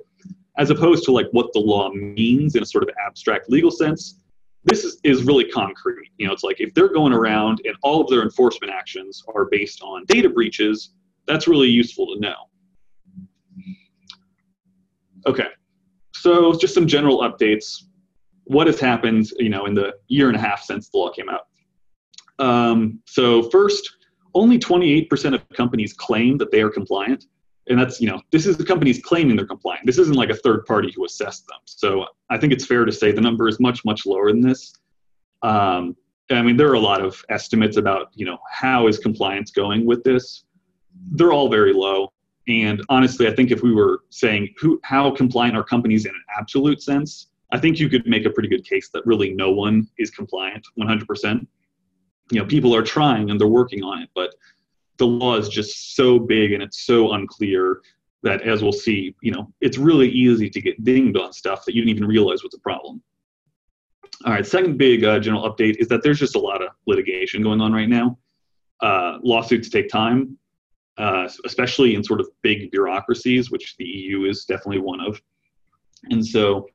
as 0.58 0.70
opposed 0.70 1.04
to 1.04 1.12
like 1.12 1.26
what 1.32 1.52
the 1.52 1.58
law 1.58 1.90
means 1.90 2.54
in 2.54 2.62
a 2.62 2.66
sort 2.66 2.84
of 2.84 2.90
abstract 3.04 3.50
legal 3.50 3.70
sense. 3.70 4.20
This 4.64 4.84
is, 4.84 4.98
is 5.04 5.22
really 5.22 5.44
concrete. 5.44 6.10
You 6.18 6.26
know, 6.26 6.32
it's 6.32 6.42
like 6.42 6.60
if 6.60 6.74
they're 6.74 6.92
going 6.92 7.12
around 7.12 7.60
and 7.64 7.76
all 7.82 8.00
of 8.00 8.08
their 8.08 8.22
enforcement 8.22 8.72
actions 8.72 9.22
are 9.34 9.44
based 9.44 9.80
on 9.82 10.04
data 10.06 10.28
breaches, 10.28 10.90
that's 11.26 11.46
really 11.46 11.68
useful 11.68 12.14
to 12.14 12.20
know. 12.20 12.34
Okay, 15.26 15.48
so 16.26 16.52
just 16.54 16.74
some 16.74 16.88
general 16.88 17.20
updates. 17.20 17.84
What 18.44 18.66
has 18.66 18.80
happened, 18.80 19.30
you 19.38 19.48
know, 19.48 19.66
in 19.66 19.74
the 19.74 19.94
year 20.08 20.26
and 20.26 20.36
a 20.36 20.40
half 20.40 20.60
since 20.64 20.88
the 20.88 20.98
law 20.98 21.10
came 21.12 21.28
out? 21.28 21.46
Um, 22.44 23.00
so 23.06 23.48
first, 23.50 23.96
only 24.34 24.58
28% 24.58 25.34
of 25.34 25.48
companies 25.50 25.92
claim 25.92 26.36
that 26.38 26.50
they 26.50 26.62
are 26.62 26.70
compliant. 26.70 27.26
And 27.68 27.78
that's, 27.78 28.00
you 28.00 28.08
know, 28.08 28.20
this 28.32 28.44
is 28.44 28.56
the 28.56 28.64
companies 28.64 29.00
claiming 29.04 29.36
they're 29.36 29.46
compliant. 29.46 29.86
This 29.86 29.98
isn't 29.98 30.16
like 30.16 30.30
a 30.30 30.34
third 30.34 30.66
party 30.66 30.92
who 30.96 31.04
assessed 31.04 31.46
them. 31.46 31.58
So 31.64 32.06
I 32.28 32.38
think 32.38 32.52
it's 32.52 32.66
fair 32.66 32.84
to 32.84 32.92
say 32.92 33.12
the 33.12 33.20
number 33.20 33.46
is 33.46 33.60
much, 33.60 33.84
much 33.84 34.04
lower 34.04 34.32
than 34.32 34.40
this. 34.40 34.74
Um, 35.42 35.96
I 36.30 36.42
mean, 36.42 36.56
there 36.56 36.68
are 36.70 36.74
a 36.74 36.80
lot 36.80 37.00
of 37.00 37.24
estimates 37.28 37.76
about, 37.76 38.08
you 38.14 38.26
know, 38.26 38.38
how 38.50 38.88
is 38.88 38.98
compliance 38.98 39.52
going 39.52 39.86
with 39.86 40.02
this. 40.02 40.44
They're 41.12 41.32
all 41.32 41.48
very 41.48 41.72
low. 41.72 42.12
And 42.48 42.82
honestly, 42.88 43.26
I 43.26 43.34
think 43.34 43.50
if 43.50 43.62
we 43.62 43.72
were 43.72 44.04
saying 44.10 44.54
who, 44.58 44.80
how 44.84 45.10
compliant 45.10 45.56
are 45.56 45.64
companies 45.64 46.04
in 46.04 46.12
an 46.12 46.22
absolute 46.38 46.80
sense, 46.80 47.28
I 47.52 47.58
think 47.58 47.78
you 47.78 47.88
could 47.88 48.06
make 48.06 48.24
a 48.24 48.30
pretty 48.30 48.48
good 48.48 48.64
case 48.64 48.88
that 48.90 49.04
really 49.06 49.32
no 49.34 49.50
one 49.50 49.88
is 49.98 50.10
compliant 50.10 50.66
100%. 50.78 51.46
You 52.30 52.40
know, 52.40 52.46
people 52.46 52.74
are 52.74 52.82
trying 52.82 53.30
and 53.30 53.40
they're 53.40 53.46
working 53.46 53.82
on 53.82 54.02
it, 54.02 54.10
but 54.14 54.34
the 54.98 55.06
law 55.06 55.36
is 55.36 55.48
just 55.48 55.94
so 55.96 56.18
big 56.18 56.52
and 56.52 56.62
it's 56.62 56.86
so 56.86 57.12
unclear 57.12 57.80
that, 58.22 58.42
as 58.42 58.62
we'll 58.62 58.72
see, 58.72 59.14
you 59.20 59.30
know, 59.30 59.52
it's 59.60 59.78
really 59.78 60.08
easy 60.08 60.48
to 60.50 60.60
get 60.60 60.82
dinged 60.84 61.16
on 61.16 61.32
stuff 61.32 61.64
that 61.64 61.74
you 61.74 61.82
didn't 61.82 61.96
even 61.96 62.06
realize 62.06 62.42
was 62.42 62.54
a 62.54 62.60
problem. 62.60 63.02
All 64.24 64.32
right, 64.32 64.46
second 64.46 64.78
big 64.78 65.04
uh, 65.04 65.18
general 65.20 65.42
update 65.48 65.76
is 65.76 65.88
that 65.88 66.02
there's 66.02 66.18
just 66.18 66.36
a 66.36 66.40
lot 66.40 66.62
of 66.62 66.70
litigation 66.86 67.42
going 67.42 67.60
on 67.60 67.72
right 67.72 67.88
now. 67.88 68.18
Uh, 68.80 69.18
lawsuits 69.22 69.68
take 69.68 69.88
time 69.88 70.38
uh, 70.98 71.28
especially 71.44 71.94
in 71.94 72.02
sort 72.02 72.20
of 72.20 72.28
big 72.42 72.70
bureaucracies, 72.70 73.50
which 73.50 73.76
the 73.76 73.84
EU 73.84 74.24
is 74.24 74.44
definitely 74.44 74.80
one 74.80 75.00
of. 75.00 75.20
And 76.10 76.24
so, 76.24 76.68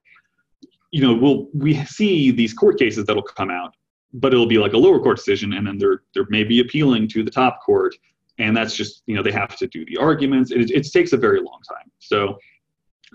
you 0.91 1.01
know, 1.01 1.13
we'll 1.13 1.47
we 1.53 1.83
see 1.85 2.31
these 2.31 2.53
court 2.53 2.77
cases 2.77 3.05
that'll 3.05 3.23
come 3.23 3.49
out, 3.49 3.75
but 4.13 4.33
it'll 4.33 4.47
be 4.47 4.57
like 4.57 4.73
a 4.73 4.77
lower 4.77 4.99
court 4.99 5.17
decision, 5.17 5.53
and 5.53 5.65
then 5.65 5.77
they're 5.77 6.03
they're 6.13 6.27
maybe 6.29 6.59
appealing 6.59 7.07
to 7.09 7.23
the 7.23 7.31
top 7.31 7.61
court, 7.65 7.95
and 8.37 8.55
that's 8.55 8.75
just 8.75 9.03
you 9.05 9.15
know 9.15 9.23
they 9.23 9.31
have 9.31 9.55
to 9.57 9.67
do 9.67 9.85
the 9.85 9.97
arguments. 9.97 10.51
It, 10.51 10.69
it 10.71 10.91
takes 10.91 11.13
a 11.13 11.17
very 11.17 11.39
long 11.39 11.59
time. 11.67 11.89
So 11.99 12.37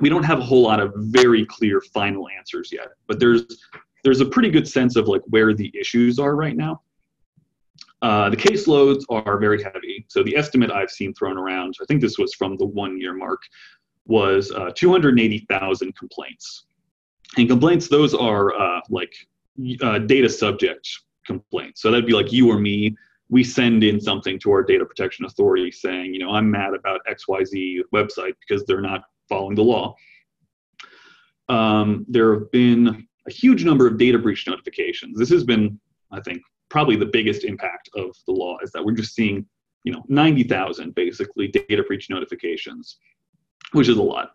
we 0.01 0.09
don't 0.09 0.25
have 0.25 0.39
a 0.39 0.43
whole 0.43 0.63
lot 0.63 0.81
of 0.81 0.93
very 0.97 1.45
clear 1.47 1.81
final 1.81 2.29
answers 2.29 2.71
yet, 2.73 2.89
but 3.07 3.21
there's 3.21 3.45
there's 4.05 4.21
a 4.21 4.27
pretty 4.27 4.51
good 4.51 4.69
sense 4.69 4.97
of 4.97 5.09
like 5.09 5.23
where 5.27 5.53
the 5.55 5.73
issues 5.79 6.19
are 6.19 6.37
right 6.37 6.57
now. 6.57 6.81
Uh, 8.03 8.29
the 8.29 8.37
caseloads 8.37 9.05
are 9.09 9.39
very 9.39 9.63
heavy. 9.63 10.05
So 10.09 10.23
the 10.23 10.37
estimate 10.37 10.71
I've 10.71 10.91
seen 10.91 11.15
thrown 11.15 11.39
around, 11.39 11.75
I 11.81 11.87
think 11.87 12.01
this 12.01 12.19
was 12.19 12.35
from 12.35 12.57
the 12.57 12.67
one 12.67 13.01
year 13.01 13.15
mark, 13.15 13.41
was 14.07 14.53
uh, 14.53 14.71
280,000 14.75 15.97
complaints. 15.97 16.67
And 17.37 17.49
complaints, 17.49 17.89
those 17.89 18.15
are 18.15 18.55
uh, 18.55 18.81
like 18.91 19.13
uh, 19.83 19.99
data 20.01 20.29
subject 20.29 20.89
complaints. 21.27 21.83
So 21.83 21.91
that'd 21.91 22.07
be 22.07 22.13
like 22.13 22.33
you 22.33 22.51
or 22.51 22.59
me. 22.59 22.97
We 23.29 23.43
send 23.43 23.83
in 23.83 24.01
something 24.01 24.39
to 24.41 24.53
our 24.53 24.63
data 24.63 24.85
protection 24.85 25.25
authority 25.25 25.73
saying, 25.73 26.15
you 26.15 26.21
know, 26.21 26.31
I'm 26.31 26.49
mad 26.49 26.75
about 26.75 27.01
XYZ 27.09 27.81
website 27.93 28.35
because 28.47 28.65
they're 28.67 28.81
not 28.81 29.03
following 29.29 29.57
the 29.57 29.63
law. 29.63 29.97
Um, 31.49 32.07
there 32.09 32.35
have 32.35 32.51
been 32.53 33.07
a 33.27 33.33
huge 33.33 33.65
number 33.65 33.87
of 33.89 33.99
data 33.99 34.19
breach 34.19 34.47
notifications. 34.47 35.19
This 35.19 35.31
has 35.31 35.43
been, 35.43 35.81
I 36.13 36.21
think, 36.21 36.43
probably 36.77 36.95
the 36.97 37.07
biggest 37.07 37.43
impact 37.45 37.89
of 37.97 38.15
the 38.27 38.33
law 38.33 38.59
is 38.63 38.71
that 38.71 38.85
we're 38.85 38.93
just 38.93 39.15
seeing, 39.15 39.47
you 39.85 39.93
know, 39.95 40.03
90,000 40.09 40.95
basically 40.95 41.49
data 41.49 41.83
breach 41.83 42.11
notifications, 42.11 42.99
which 43.73 43.89
is 43.89 43.97
a 43.97 44.03
lot. 44.03 44.33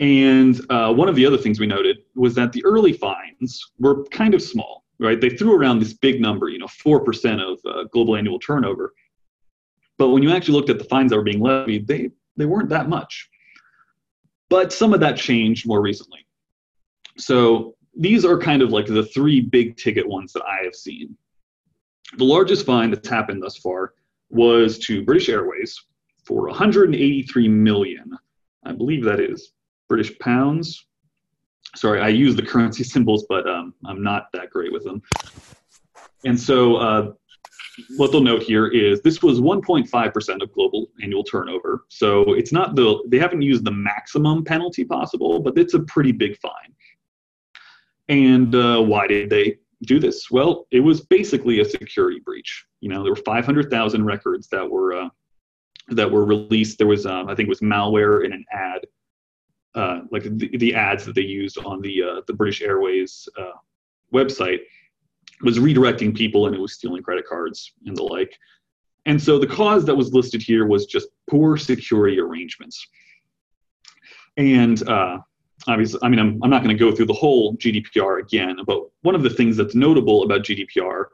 And 0.00 0.58
uh, 0.70 0.94
one 0.94 1.10
of 1.10 1.14
the 1.14 1.26
other 1.26 1.36
things 1.36 1.60
we 1.60 1.66
noted 1.66 1.98
was 2.14 2.34
that 2.36 2.54
the 2.54 2.64
early 2.64 2.94
fines 2.94 3.60
were 3.78 4.04
kind 4.04 4.32
of 4.32 4.40
small, 4.40 4.84
right? 4.98 5.20
They 5.20 5.28
threw 5.28 5.54
around 5.54 5.80
this 5.80 5.92
big 5.92 6.22
number, 6.22 6.48
you 6.48 6.58
know, 6.58 6.68
4% 6.68 7.42
of 7.42 7.58
uh, 7.66 7.84
global 7.92 8.16
annual 8.16 8.38
turnover. 8.38 8.94
But 9.98 10.08
when 10.08 10.22
you 10.22 10.30
actually 10.30 10.54
looked 10.54 10.70
at 10.70 10.78
the 10.78 10.86
fines 10.86 11.10
that 11.10 11.18
were 11.18 11.22
being 11.22 11.40
levied, 11.40 11.86
they, 11.86 12.12
they 12.38 12.46
weren't 12.46 12.70
that 12.70 12.88
much. 12.88 13.28
But 14.48 14.72
some 14.72 14.94
of 14.94 15.00
that 15.00 15.18
changed 15.18 15.66
more 15.66 15.82
recently. 15.82 16.26
So 17.18 17.76
these 17.94 18.24
are 18.24 18.38
kind 18.38 18.62
of 18.62 18.70
like 18.70 18.86
the 18.86 19.04
three 19.04 19.42
big 19.42 19.76
ticket 19.76 20.08
ones 20.08 20.32
that 20.32 20.44
I 20.44 20.64
have 20.64 20.74
seen. 20.74 21.14
The 22.16 22.24
largest 22.24 22.66
fine 22.66 22.90
that's 22.90 23.08
happened 23.08 23.42
thus 23.42 23.56
far 23.56 23.94
was 24.30 24.78
to 24.80 25.04
British 25.04 25.28
Airways 25.28 25.78
for 26.24 26.46
183 26.46 27.48
million. 27.48 28.16
I 28.64 28.72
believe 28.72 29.04
that 29.04 29.20
is 29.20 29.52
British 29.88 30.16
pounds. 30.18 30.86
Sorry, 31.74 32.00
I 32.00 32.08
use 32.08 32.36
the 32.36 32.42
currency 32.42 32.84
symbols, 32.94 33.26
but 33.28 33.48
um, 33.48 33.74
I'm 33.84 34.02
not 34.02 34.28
that 34.32 34.50
great 34.50 34.72
with 34.72 34.84
them. 34.84 35.02
And 36.24 36.38
so, 36.38 36.76
uh, 36.76 37.12
what 37.96 38.10
they'll 38.10 38.22
note 38.22 38.42
here 38.42 38.68
is 38.68 39.02
this 39.02 39.22
was 39.22 39.38
1.5% 39.38 40.42
of 40.42 40.52
global 40.52 40.88
annual 41.02 41.22
turnover. 41.22 41.84
So 41.88 42.32
it's 42.32 42.52
not 42.52 42.74
the 42.74 43.02
they 43.08 43.18
haven't 43.18 43.42
used 43.42 43.64
the 43.64 43.70
maximum 43.70 44.44
penalty 44.44 44.84
possible, 44.84 45.40
but 45.40 45.58
it's 45.58 45.74
a 45.74 45.80
pretty 45.80 46.12
big 46.12 46.38
fine. 46.38 46.72
And 48.08 48.54
uh, 48.54 48.80
why 48.80 49.06
did 49.06 49.30
they 49.30 49.58
do 49.82 49.98
this? 49.98 50.30
Well, 50.30 50.66
it 50.70 50.80
was 50.80 51.02
basically 51.02 51.60
a 51.60 51.64
security 51.64 52.20
breach. 52.20 52.64
You 52.80 52.88
know, 52.88 53.02
there 53.02 53.12
were 53.12 53.16
500,000 53.16 54.04
records 54.04 54.48
that 54.48 54.68
were 54.68 54.94
uh, 54.94 55.08
that 55.88 56.10
were 56.10 56.24
released. 56.24 56.78
There 56.78 56.86
was, 56.86 57.06
um, 57.06 57.28
I 57.28 57.34
think, 57.34 57.46
it 57.46 57.50
was 57.50 57.60
malware 57.60 58.24
in 58.24 58.32
an 58.32 58.44
ad, 58.52 58.86
uh, 59.74 60.00
like 60.10 60.24
the, 60.24 60.56
the, 60.56 60.74
ads 60.74 61.04
that 61.04 61.14
they 61.14 61.22
used 61.22 61.58
on 61.58 61.80
the 61.80 62.02
uh, 62.02 62.20
the 62.26 62.32
British 62.32 62.62
Airways 62.62 63.28
uh, 63.38 63.52
website 64.12 64.60
was 65.42 65.58
redirecting 65.58 66.16
people, 66.16 66.46
and 66.46 66.54
it 66.54 66.60
was 66.60 66.72
stealing 66.72 67.02
credit 67.02 67.26
cards 67.26 67.72
and 67.84 67.96
the 67.96 68.02
like. 68.02 68.36
And 69.04 69.22
so 69.22 69.38
the 69.38 69.46
cause 69.46 69.84
that 69.84 69.94
was 69.94 70.12
listed 70.12 70.42
here 70.42 70.66
was 70.66 70.86
just 70.86 71.08
poor 71.30 71.56
security 71.56 72.18
arrangements. 72.18 72.88
And 74.36 74.86
uh, 74.88 75.18
obviously, 75.66 76.00
I 76.02 76.08
mean, 76.08 76.18
I'm, 76.18 76.42
I'm 76.42 76.50
not 76.50 76.62
going 76.62 76.76
to 76.76 76.84
go 76.84 76.94
through 76.94 77.06
the 77.06 77.12
whole 77.14 77.56
GDPR 77.56 78.20
again, 78.20 78.58
but 78.66 78.82
one 79.02 79.14
of 79.14 79.22
the 79.22 79.30
things 79.30 79.56
that's 79.56 79.74
notable 79.74 80.22
about 80.22 80.42
GDPR 80.42 81.06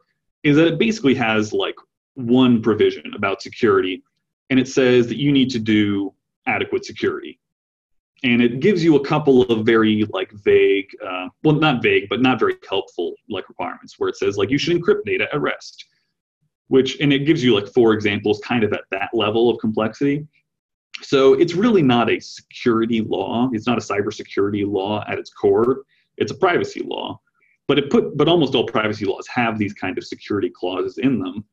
is 0.42 0.56
that 0.56 0.66
it 0.66 0.78
basically 0.78 1.14
has 1.14 1.52
like 1.52 1.76
one 2.14 2.62
provision 2.62 3.12
about 3.14 3.42
security, 3.42 4.02
and 4.50 4.58
it 4.58 4.68
says 4.68 5.06
that 5.08 5.16
you 5.16 5.32
need 5.32 5.50
to 5.50 5.58
do 5.58 6.12
adequate 6.46 6.84
security. 6.84 7.38
And 8.24 8.40
it 8.40 8.60
gives 8.60 8.84
you 8.84 8.96
a 8.96 9.04
couple 9.04 9.42
of 9.42 9.66
very 9.66 10.04
like 10.10 10.30
vague, 10.32 10.88
uh, 11.04 11.28
well, 11.42 11.56
not 11.56 11.82
vague, 11.82 12.08
but 12.08 12.20
not 12.20 12.38
very 12.38 12.54
helpful 12.68 13.14
like 13.28 13.48
requirements 13.48 13.98
where 13.98 14.08
it 14.08 14.16
says 14.16 14.36
like 14.36 14.50
you 14.50 14.58
should 14.58 14.76
encrypt 14.76 15.04
data 15.04 15.26
at 15.32 15.40
rest, 15.40 15.86
which, 16.68 17.00
and 17.00 17.12
it 17.12 17.20
gives 17.20 17.42
you 17.42 17.54
like 17.54 17.66
four 17.72 17.94
examples 17.94 18.40
kind 18.44 18.62
of 18.62 18.72
at 18.72 18.82
that 18.90 19.10
level 19.12 19.50
of 19.50 19.58
complexity. 19.58 20.26
So 21.04 21.34
it's 21.34 21.54
really 21.54 21.82
not 21.82 22.10
a 22.10 22.20
security 22.20 23.00
law. 23.00 23.50
It's 23.52 23.66
not 23.66 23.78
a 23.78 23.80
cybersecurity 23.80 24.70
law 24.70 25.04
at 25.08 25.18
its 25.18 25.30
core. 25.30 25.82
It's 26.16 26.32
a 26.32 26.36
privacy 26.36 26.82
law. 26.82 27.20
But 27.68 27.78
it 27.78 27.90
put, 27.90 28.16
but 28.16 28.28
almost 28.28 28.54
all 28.54 28.66
privacy 28.66 29.04
laws 29.04 29.26
have 29.28 29.58
these 29.58 29.72
kind 29.72 29.96
of 29.96 30.04
security 30.04 30.50
clauses 30.50 30.98
in 30.98 31.20
them. 31.20 31.44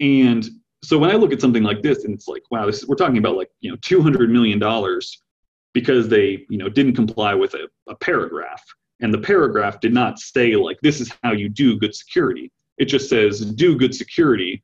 And 0.00 0.48
so 0.82 0.98
when 0.98 1.10
I 1.10 1.14
look 1.14 1.32
at 1.32 1.40
something 1.40 1.62
like 1.62 1.82
this, 1.82 2.04
and 2.04 2.14
it's 2.14 2.28
like, 2.28 2.42
wow, 2.50 2.66
this 2.66 2.86
we're 2.86 2.94
talking 2.94 3.18
about 3.18 3.36
like 3.36 3.50
you 3.60 3.70
know 3.70 3.76
two 3.82 4.00
hundred 4.00 4.30
million 4.30 4.58
dollars 4.58 5.22
because 5.72 6.08
they 6.08 6.46
you 6.48 6.58
know 6.58 6.68
didn't 6.68 6.94
comply 6.94 7.34
with 7.34 7.54
a, 7.54 7.68
a 7.88 7.94
paragraph, 7.94 8.62
and 9.00 9.12
the 9.12 9.18
paragraph 9.18 9.80
did 9.80 9.92
not 9.92 10.18
say 10.18 10.56
like 10.56 10.78
this 10.82 11.00
is 11.00 11.12
how 11.22 11.32
you 11.32 11.48
do 11.48 11.78
good 11.78 11.94
security. 11.94 12.50
It 12.78 12.86
just 12.86 13.10
says 13.10 13.40
do 13.40 13.76
good 13.76 13.94
security, 13.94 14.62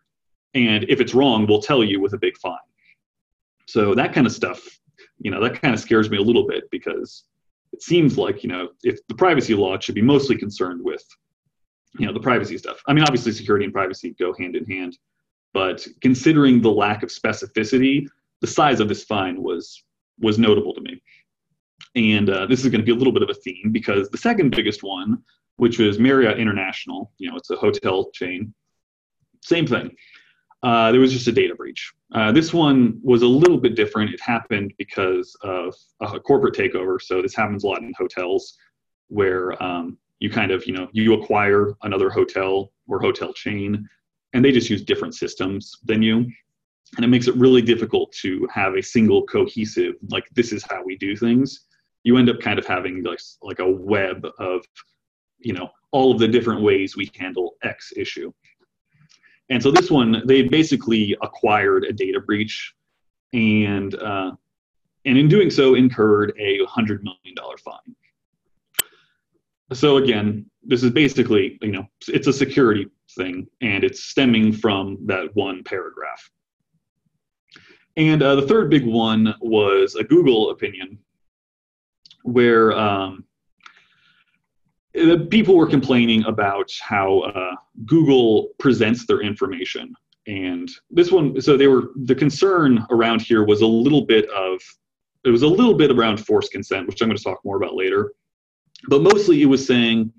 and 0.55 0.85
if 0.89 1.01
it's 1.01 1.15
wrong, 1.15 1.47
we'll 1.47 1.63
tell 1.63 1.85
you 1.85 2.01
with 2.01 2.15
a 2.15 2.19
big 2.19 2.37
fine. 2.39 2.57
So 3.67 3.95
that 3.95 4.13
kind 4.13 4.27
of 4.27 4.33
stuff, 4.33 4.63
you 5.19 5.31
know, 5.31 5.41
that 5.43 5.61
kind 5.61 5.75
of 5.75 5.81
scares 5.81 6.11
me 6.11 6.19
a 6.19 6.23
little 6.23 6.47
bit 6.47 6.71
because 6.71 7.25
it 7.73 7.83
seems 7.83 8.17
like 8.17 8.43
you 8.43 8.49
know 8.49 8.69
if 8.85 8.99
the 9.09 9.15
privacy 9.15 9.55
law 9.55 9.79
should 9.79 9.95
be 9.95 10.03
mostly 10.03 10.37
concerned 10.37 10.83
with 10.83 11.05
you 11.99 12.07
know 12.07 12.13
the 12.13 12.21
privacy 12.21 12.59
stuff. 12.59 12.81
I 12.87 12.93
mean, 12.93 13.05
obviously 13.05 13.33
security 13.33 13.65
and 13.65 13.75
privacy 13.75 14.15
go 14.19 14.35
hand 14.39 14.57
in 14.57 14.65
hand 14.65 14.97
but 15.57 15.89
considering 16.03 16.61
the 16.61 16.71
lack 16.71 17.03
of 17.03 17.09
specificity, 17.09 18.07
the 18.43 18.47
size 18.47 18.79
of 18.79 18.91
this 18.91 19.05
fine 19.05 19.43
was 19.43 19.83
was 20.21 20.39
notable 20.39 20.75
to 20.75 20.83
me. 20.83 21.03
And 21.95 22.29
uh, 22.29 22.45
this 22.45 22.63
is 22.63 22.69
going 22.69 22.83
to 22.83 22.85
be 22.85 22.93
a 22.93 22.95
little 22.95 23.13
bit 23.13 23.23
of 23.23 23.31
a 23.31 23.35
theme 23.35 23.71
because 23.73 24.11
the 24.11 24.19
second 24.19 24.55
biggest 24.55 24.83
one, 24.83 25.23
which 25.57 25.79
was 25.79 25.99
Marriott 25.99 26.39
International, 26.39 27.11
you 27.17 27.31
know, 27.31 27.39
it's 27.39 27.49
a 27.49 27.57
hotel 27.57 28.11
chain, 28.13 28.53
same 29.43 29.67
thing. 29.67 29.97
Uh, 30.63 30.91
there 30.91 31.01
was 31.01 31.13
just 31.13 31.29
a 31.29 31.33
data 31.33 31.55
breach. 31.55 31.93
Uh, 32.15 32.33
this 32.33 32.53
one 32.53 32.99
was 33.03 33.23
a 33.23 33.27
little 33.27 33.59
bit 33.59 33.77
different. 33.77 34.13
It 34.13 34.21
happened 34.21 34.73
because 34.79 35.37
of 35.43 35.75
a 36.01 36.19
corporate 36.19 36.55
takeover. 36.55 37.01
So 37.01 37.23
this 37.23 37.35
happens 37.35 37.63
a 37.65 37.69
lot 37.69 37.83
in 37.83 37.93
hotels 37.97 38.57
where 39.09 39.63
um, 39.63 39.99
you 40.19 40.31
kind 40.31 40.51
of, 40.51 40.67
you 40.67 40.73
know, 40.73 40.89
you 40.93 41.15
acquire 41.15 41.75
another 41.83 42.11
hotel 42.11 42.73
or 42.89 43.01
hotel 43.01 43.33
chain 43.33 43.89
and 44.33 44.45
they 44.45 44.51
just 44.51 44.71
use 44.71 44.83
different 44.83 45.15
systems 45.15 45.77
than 45.85 46.03
you 46.03 46.27
and 46.97 47.05
it 47.05 47.09
makes 47.09 47.27
it 47.27 47.37
really 47.37 47.63
difficult 47.63 48.13
to 48.13 48.47
have 48.53 48.75
a 48.75 48.83
single 48.83 49.25
cohesive 49.25 49.95
like 50.09 50.25
this 50.35 50.53
is 50.53 50.65
how 50.69 50.83
we 50.85 50.97
do 50.97 51.17
things 51.17 51.63
you 52.05 52.17
end 52.17 52.31
up 52.31 52.41
kind 52.41 52.59
of 52.59 52.67
having 52.67 53.03
like 53.03 53.21
like 53.43 53.59
a 53.59 53.71
web 53.71 54.27
of 54.39 54.65
you 55.39 55.53
know 55.53 55.69
all 55.91 56.13
of 56.13 56.19
the 56.19 56.29
different 56.29 56.63
ways 56.63 56.97
we 56.97 57.11
handle 57.17 57.57
x 57.63 57.93
issue 57.97 58.33
and 59.51 59.63
so 59.63 59.71
this 59.71 59.91
one 59.91 60.23
they 60.27 60.43
basically 60.43 61.17
acquired 61.23 61.85
a 61.85 61.93
data 61.93 62.21
breach 62.21 62.75
and 63.33 63.95
uh, 63.97 64.33
and 65.05 65.19
in 65.19 65.29
doing 65.29 65.51
so 65.51 65.75
incurred 65.75 66.33
a 66.39 66.65
hundred 66.67 67.03
million 67.03 67.35
dollar 67.35 67.57
fine 67.59 67.95
so 69.73 69.97
again 69.97 70.47
this 70.63 70.83
is 70.83 70.91
basically 70.91 71.59
you 71.63 71.73
know 71.73 71.87
it's 72.09 72.27
a 72.27 72.33
security 72.33 72.89
thing, 73.17 73.47
and 73.61 73.85
it's 73.85 74.05
stemming 74.05 74.53
from 74.53 74.99
that 75.07 75.35
one 75.35 75.63
paragraph. 75.65 76.31
And 77.97 78.23
uh, 78.23 78.37
the 78.37 78.47
third 78.47 78.71
big 78.71 78.85
one 78.85 79.35
was 79.41 79.95
a 79.95 80.05
Google 80.05 80.51
opinion, 80.51 80.99
where 82.23 82.73
um, 82.73 83.25
people 85.31 85.57
were 85.57 85.67
complaining 85.67 86.25
about 86.25 86.71
how 86.81 87.21
uh, 87.21 87.55
Google 87.85 88.49
presents 88.59 89.07
their 89.07 89.21
information. 89.21 89.95
And 90.27 90.69
this 90.91 91.13
one, 91.13 91.41
so 91.41 91.57
they 91.57 91.69
were 91.69 91.91
the 92.05 92.15
concern 92.15 92.85
around 92.91 93.23
here 93.23 93.45
was 93.45 93.61
a 93.61 93.67
little 93.67 94.05
bit 94.07 94.29
of 94.31 94.61
it 95.25 95.31
was 95.31 95.43
a 95.43 95.49
little 95.49 95.75
bit 95.75 95.91
around 95.91 96.19
forced 96.19 96.53
consent, 96.53 96.87
which 96.87 97.01
I'm 97.01 97.09
going 97.09 97.17
to 97.17 97.23
talk 97.23 97.41
more 97.45 97.57
about 97.57 97.75
later. 97.75 98.13
But 98.89 99.03
mostly 99.03 99.43
it 99.43 99.47
was 99.47 99.67
saying 99.67 100.13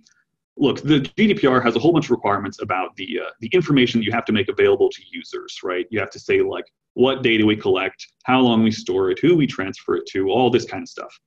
look, 0.58 0.82
the 0.82 1.02
GDPR 1.02 1.64
has 1.64 1.76
a 1.76 1.80
whole 1.80 1.94
bunch 1.94 2.06
of 2.06 2.12
requirements 2.12 2.62
about 2.62 2.96
the 2.96 3.22
uh, 3.26 3.30
the 3.40 3.50
information 3.54 4.02
you 4.02 4.12
have 4.12 4.26
to 4.26 4.34
make 4.34 4.50
available 4.50 4.90
to 4.90 5.02
users, 5.12 5.60
right? 5.64 5.86
You 5.90 6.00
have 6.00 6.10
to 6.12 6.20
say 6.20 6.42
like 6.42 6.66
what 6.94 7.22
data 7.22 7.46
we 7.46 7.56
collect, 7.56 8.08
how 8.24 8.40
long 8.40 8.64
we 8.64 8.72
store 8.72 9.12
it, 9.12 9.20
who 9.20 9.36
we 9.36 9.48
transfer 9.48 9.96
it 9.96 10.06
to, 10.08 10.30
all 10.30 10.50
this 10.50 10.66
kind 10.66 10.84
of 10.84 10.90
stuff. 10.90 11.20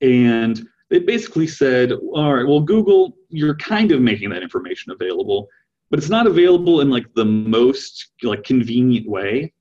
And 0.00 0.66
they 0.92 0.98
basically 0.98 1.46
said, 1.46 1.92
all 1.92 2.34
right, 2.34 2.46
well, 2.46 2.60
Google, 2.60 3.16
you're 3.30 3.56
kind 3.56 3.92
of 3.92 4.02
making 4.02 4.28
that 4.28 4.42
information 4.42 4.92
available, 4.92 5.48
but 5.88 5.98
it's 5.98 6.10
not 6.10 6.26
available 6.26 6.82
in 6.82 6.90
like 6.90 7.06
the 7.14 7.24
most 7.24 8.10
like 8.22 8.44
convenient 8.44 9.08
way. 9.08 9.54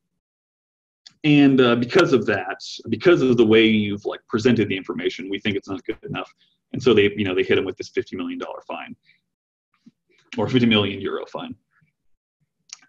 And 1.24 1.62
uh, 1.62 1.78
because 1.78 2.12
of 2.12 2.26
that, 2.26 2.58
because 2.90 3.22
of 3.22 3.38
the 3.38 3.46
way 3.46 3.66
you've 3.66 4.04
like 4.04 4.20
presented 4.28 4.68
the 4.68 4.76
information, 4.76 5.30
we 5.30 5.40
think 5.40 5.56
it's 5.56 5.70
not 5.70 5.82
good 5.86 6.04
enough. 6.04 6.30
And 6.74 6.84
so 6.84 6.94
they, 6.94 7.14
you 7.16 7.24
know, 7.24 7.34
they 7.34 7.44
hit 7.44 7.58
him 7.58 7.64
with 7.64 7.78
this 7.78 7.92
$50 7.92 8.18
million 8.18 8.42
fine 8.68 8.94
or 10.38 10.50
50 10.50 10.68
million 10.68 11.00
euro 11.00 11.26
fine. 11.28 11.56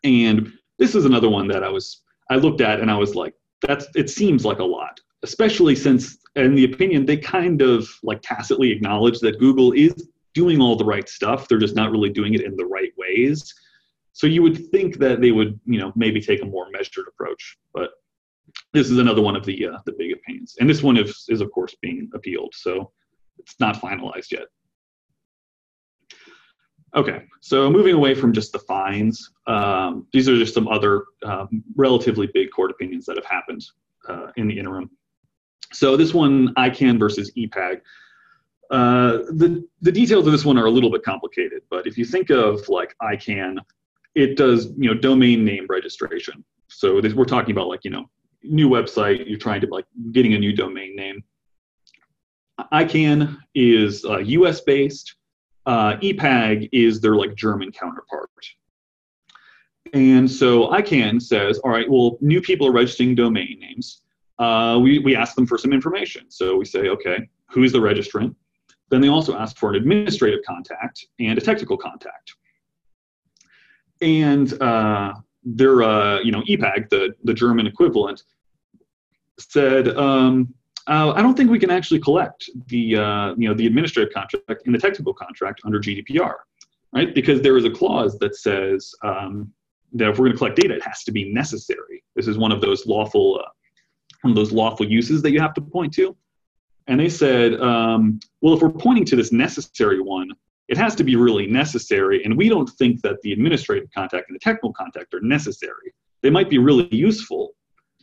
And 0.02 0.52
this 0.80 0.96
is 0.96 1.04
another 1.04 1.30
one 1.30 1.46
that 1.46 1.62
I 1.62 1.68
was, 1.68 2.02
I 2.28 2.36
looked 2.36 2.60
at 2.60 2.80
and 2.80 2.90
I 2.90 2.96
was 2.96 3.14
like, 3.14 3.34
that's, 3.60 3.86
it 3.94 4.10
seems 4.10 4.44
like 4.44 4.58
a 4.58 4.64
lot, 4.64 4.98
especially 5.22 5.76
since, 5.76 6.18
in 6.36 6.54
the 6.54 6.64
opinion, 6.64 7.04
they 7.04 7.16
kind 7.16 7.60
of 7.62 7.88
like 8.02 8.20
tacitly 8.22 8.70
acknowledge 8.70 9.20
that 9.20 9.38
Google 9.38 9.72
is 9.72 10.08
doing 10.34 10.60
all 10.60 10.76
the 10.76 10.84
right 10.84 11.08
stuff. 11.08 11.46
They're 11.46 11.58
just 11.58 11.76
not 11.76 11.90
really 11.90 12.10
doing 12.10 12.34
it 12.34 12.42
in 12.42 12.56
the 12.56 12.64
right 12.64 12.92
ways. 12.96 13.54
So 14.14 14.26
you 14.26 14.42
would 14.42 14.70
think 14.70 14.98
that 14.98 15.20
they 15.20 15.30
would, 15.30 15.58
you 15.64 15.78
know, 15.78 15.92
maybe 15.96 16.20
take 16.20 16.42
a 16.42 16.46
more 16.46 16.70
measured 16.70 17.06
approach. 17.08 17.58
But 17.74 17.90
this 18.72 18.90
is 18.90 18.98
another 18.98 19.22
one 19.22 19.36
of 19.36 19.44
the 19.44 19.66
uh, 19.66 19.78
the 19.86 19.92
big 19.92 20.12
opinions, 20.12 20.56
and 20.60 20.68
this 20.68 20.82
one 20.82 20.96
is 20.96 21.24
is 21.28 21.40
of 21.40 21.50
course 21.52 21.74
being 21.80 22.10
appealed. 22.14 22.52
So 22.54 22.92
it's 23.38 23.58
not 23.60 23.80
finalized 23.80 24.30
yet. 24.30 24.46
Okay, 26.94 27.24
so 27.40 27.70
moving 27.70 27.94
away 27.94 28.14
from 28.14 28.34
just 28.34 28.52
the 28.52 28.58
fines, 28.58 29.30
um, 29.46 30.06
these 30.12 30.28
are 30.28 30.36
just 30.36 30.52
some 30.52 30.68
other 30.68 31.04
um, 31.24 31.64
relatively 31.74 32.28
big 32.34 32.50
court 32.50 32.70
opinions 32.70 33.06
that 33.06 33.16
have 33.16 33.24
happened 33.24 33.64
uh, 34.08 34.26
in 34.36 34.46
the 34.46 34.58
interim. 34.58 34.90
So 35.72 35.96
this 35.96 36.14
one, 36.14 36.54
ICANN 36.54 36.98
versus 36.98 37.32
EPAG. 37.36 37.80
Uh, 38.70 39.18
the, 39.30 39.66
the 39.82 39.92
details 39.92 40.26
of 40.26 40.32
this 40.32 40.44
one 40.44 40.56
are 40.58 40.66
a 40.66 40.70
little 40.70 40.90
bit 40.90 41.02
complicated, 41.02 41.62
but 41.70 41.86
if 41.86 41.98
you 41.98 42.04
think 42.04 42.30
of 42.30 42.68
like 42.68 42.94
ICANN, 43.02 43.58
it 44.14 44.36
does 44.36 44.66
you 44.76 44.88
know 44.88 44.94
domain 44.94 45.44
name 45.44 45.66
registration. 45.68 46.44
So 46.68 47.00
this, 47.00 47.14
we're 47.14 47.24
talking 47.24 47.52
about 47.52 47.68
like 47.68 47.84
you 47.84 47.90
know 47.90 48.08
new 48.42 48.68
website, 48.68 49.28
you're 49.28 49.38
trying 49.38 49.60
to 49.60 49.66
like 49.68 49.84
getting 50.12 50.34
a 50.34 50.38
new 50.38 50.54
domain 50.54 50.96
name. 50.96 51.22
ICANN 52.72 53.38
is 53.54 54.04
uh, 54.04 54.18
US 54.18 54.60
based. 54.60 55.16
Uh, 55.64 55.96
EPAG 55.98 56.68
is 56.72 57.00
their 57.00 57.14
like 57.14 57.34
German 57.34 57.70
counterpart. 57.72 58.30
And 59.92 60.30
so 60.30 60.68
ICANN 60.68 61.20
says, 61.20 61.58
all 61.58 61.70
right, 61.70 61.88
well, 61.88 62.16
new 62.20 62.40
people 62.40 62.66
are 62.66 62.72
registering 62.72 63.14
domain 63.14 63.58
names. 63.60 64.00
Uh, 64.38 64.78
we, 64.82 64.98
we 64.98 65.14
ask 65.14 65.34
them 65.34 65.46
for 65.46 65.58
some 65.58 65.72
information. 65.72 66.30
So 66.30 66.56
we 66.56 66.64
say, 66.64 66.88
okay, 66.88 67.28
who's 67.50 67.72
the 67.72 67.78
registrant? 67.78 68.34
Then 68.90 69.00
they 69.00 69.08
also 69.08 69.36
ask 69.36 69.56
for 69.56 69.70
an 69.70 69.76
administrative 69.76 70.40
contact 70.46 71.06
and 71.18 71.38
a 71.38 71.40
technical 71.40 71.76
contact. 71.76 72.34
And 74.00 74.60
uh, 74.60 75.14
their, 75.44 75.82
uh, 75.82 76.20
you 76.20 76.32
know, 76.32 76.42
EPAG, 76.42 76.90
the, 76.90 77.14
the 77.24 77.34
German 77.34 77.66
equivalent, 77.66 78.22
said, 79.38 79.88
um, 79.96 80.54
uh, 80.88 81.12
I 81.14 81.22
don't 81.22 81.36
think 81.36 81.50
we 81.50 81.58
can 81.58 81.70
actually 81.70 82.00
collect 82.00 82.50
the 82.66 82.96
uh, 82.96 83.34
you 83.36 83.48
know 83.48 83.54
the 83.54 83.66
administrative 83.66 84.12
contract 84.12 84.62
and 84.66 84.74
the 84.74 84.78
technical 84.78 85.14
contract 85.14 85.60
under 85.64 85.78
GDPR, 85.78 86.34
right? 86.92 87.14
Because 87.14 87.40
there 87.40 87.56
is 87.56 87.64
a 87.64 87.70
clause 87.70 88.18
that 88.18 88.34
says 88.34 88.92
um, 89.04 89.52
that 89.92 90.10
if 90.10 90.18
we're 90.18 90.26
going 90.26 90.32
to 90.32 90.38
collect 90.38 90.56
data, 90.56 90.74
it 90.74 90.82
has 90.82 91.04
to 91.04 91.12
be 91.12 91.32
necessary. 91.32 92.02
This 92.16 92.26
is 92.26 92.36
one 92.36 92.50
of 92.50 92.60
those 92.60 92.84
lawful 92.86 93.40
of 94.30 94.36
those 94.36 94.52
lawful 94.52 94.86
uses 94.86 95.22
that 95.22 95.32
you 95.32 95.40
have 95.40 95.54
to 95.54 95.60
point 95.60 95.92
to. 95.94 96.16
And 96.86 96.98
they 96.98 97.08
said, 97.08 97.60
um, 97.60 98.20
well, 98.40 98.54
if 98.54 98.62
we're 98.62 98.70
pointing 98.70 99.04
to 99.06 99.16
this 99.16 99.32
necessary 99.32 100.00
one, 100.00 100.30
it 100.68 100.76
has 100.78 100.94
to 100.96 101.04
be 101.04 101.16
really 101.16 101.46
necessary, 101.46 102.24
and 102.24 102.36
we 102.36 102.48
don't 102.48 102.70
think 102.70 103.02
that 103.02 103.20
the 103.22 103.32
administrative 103.32 103.88
contact 103.94 104.28
and 104.28 104.34
the 104.34 104.40
technical 104.40 104.72
contact 104.72 105.12
are 105.12 105.20
necessary. 105.20 105.92
They 106.22 106.30
might 106.30 106.48
be 106.48 106.58
really 106.58 106.88
useful, 106.94 107.50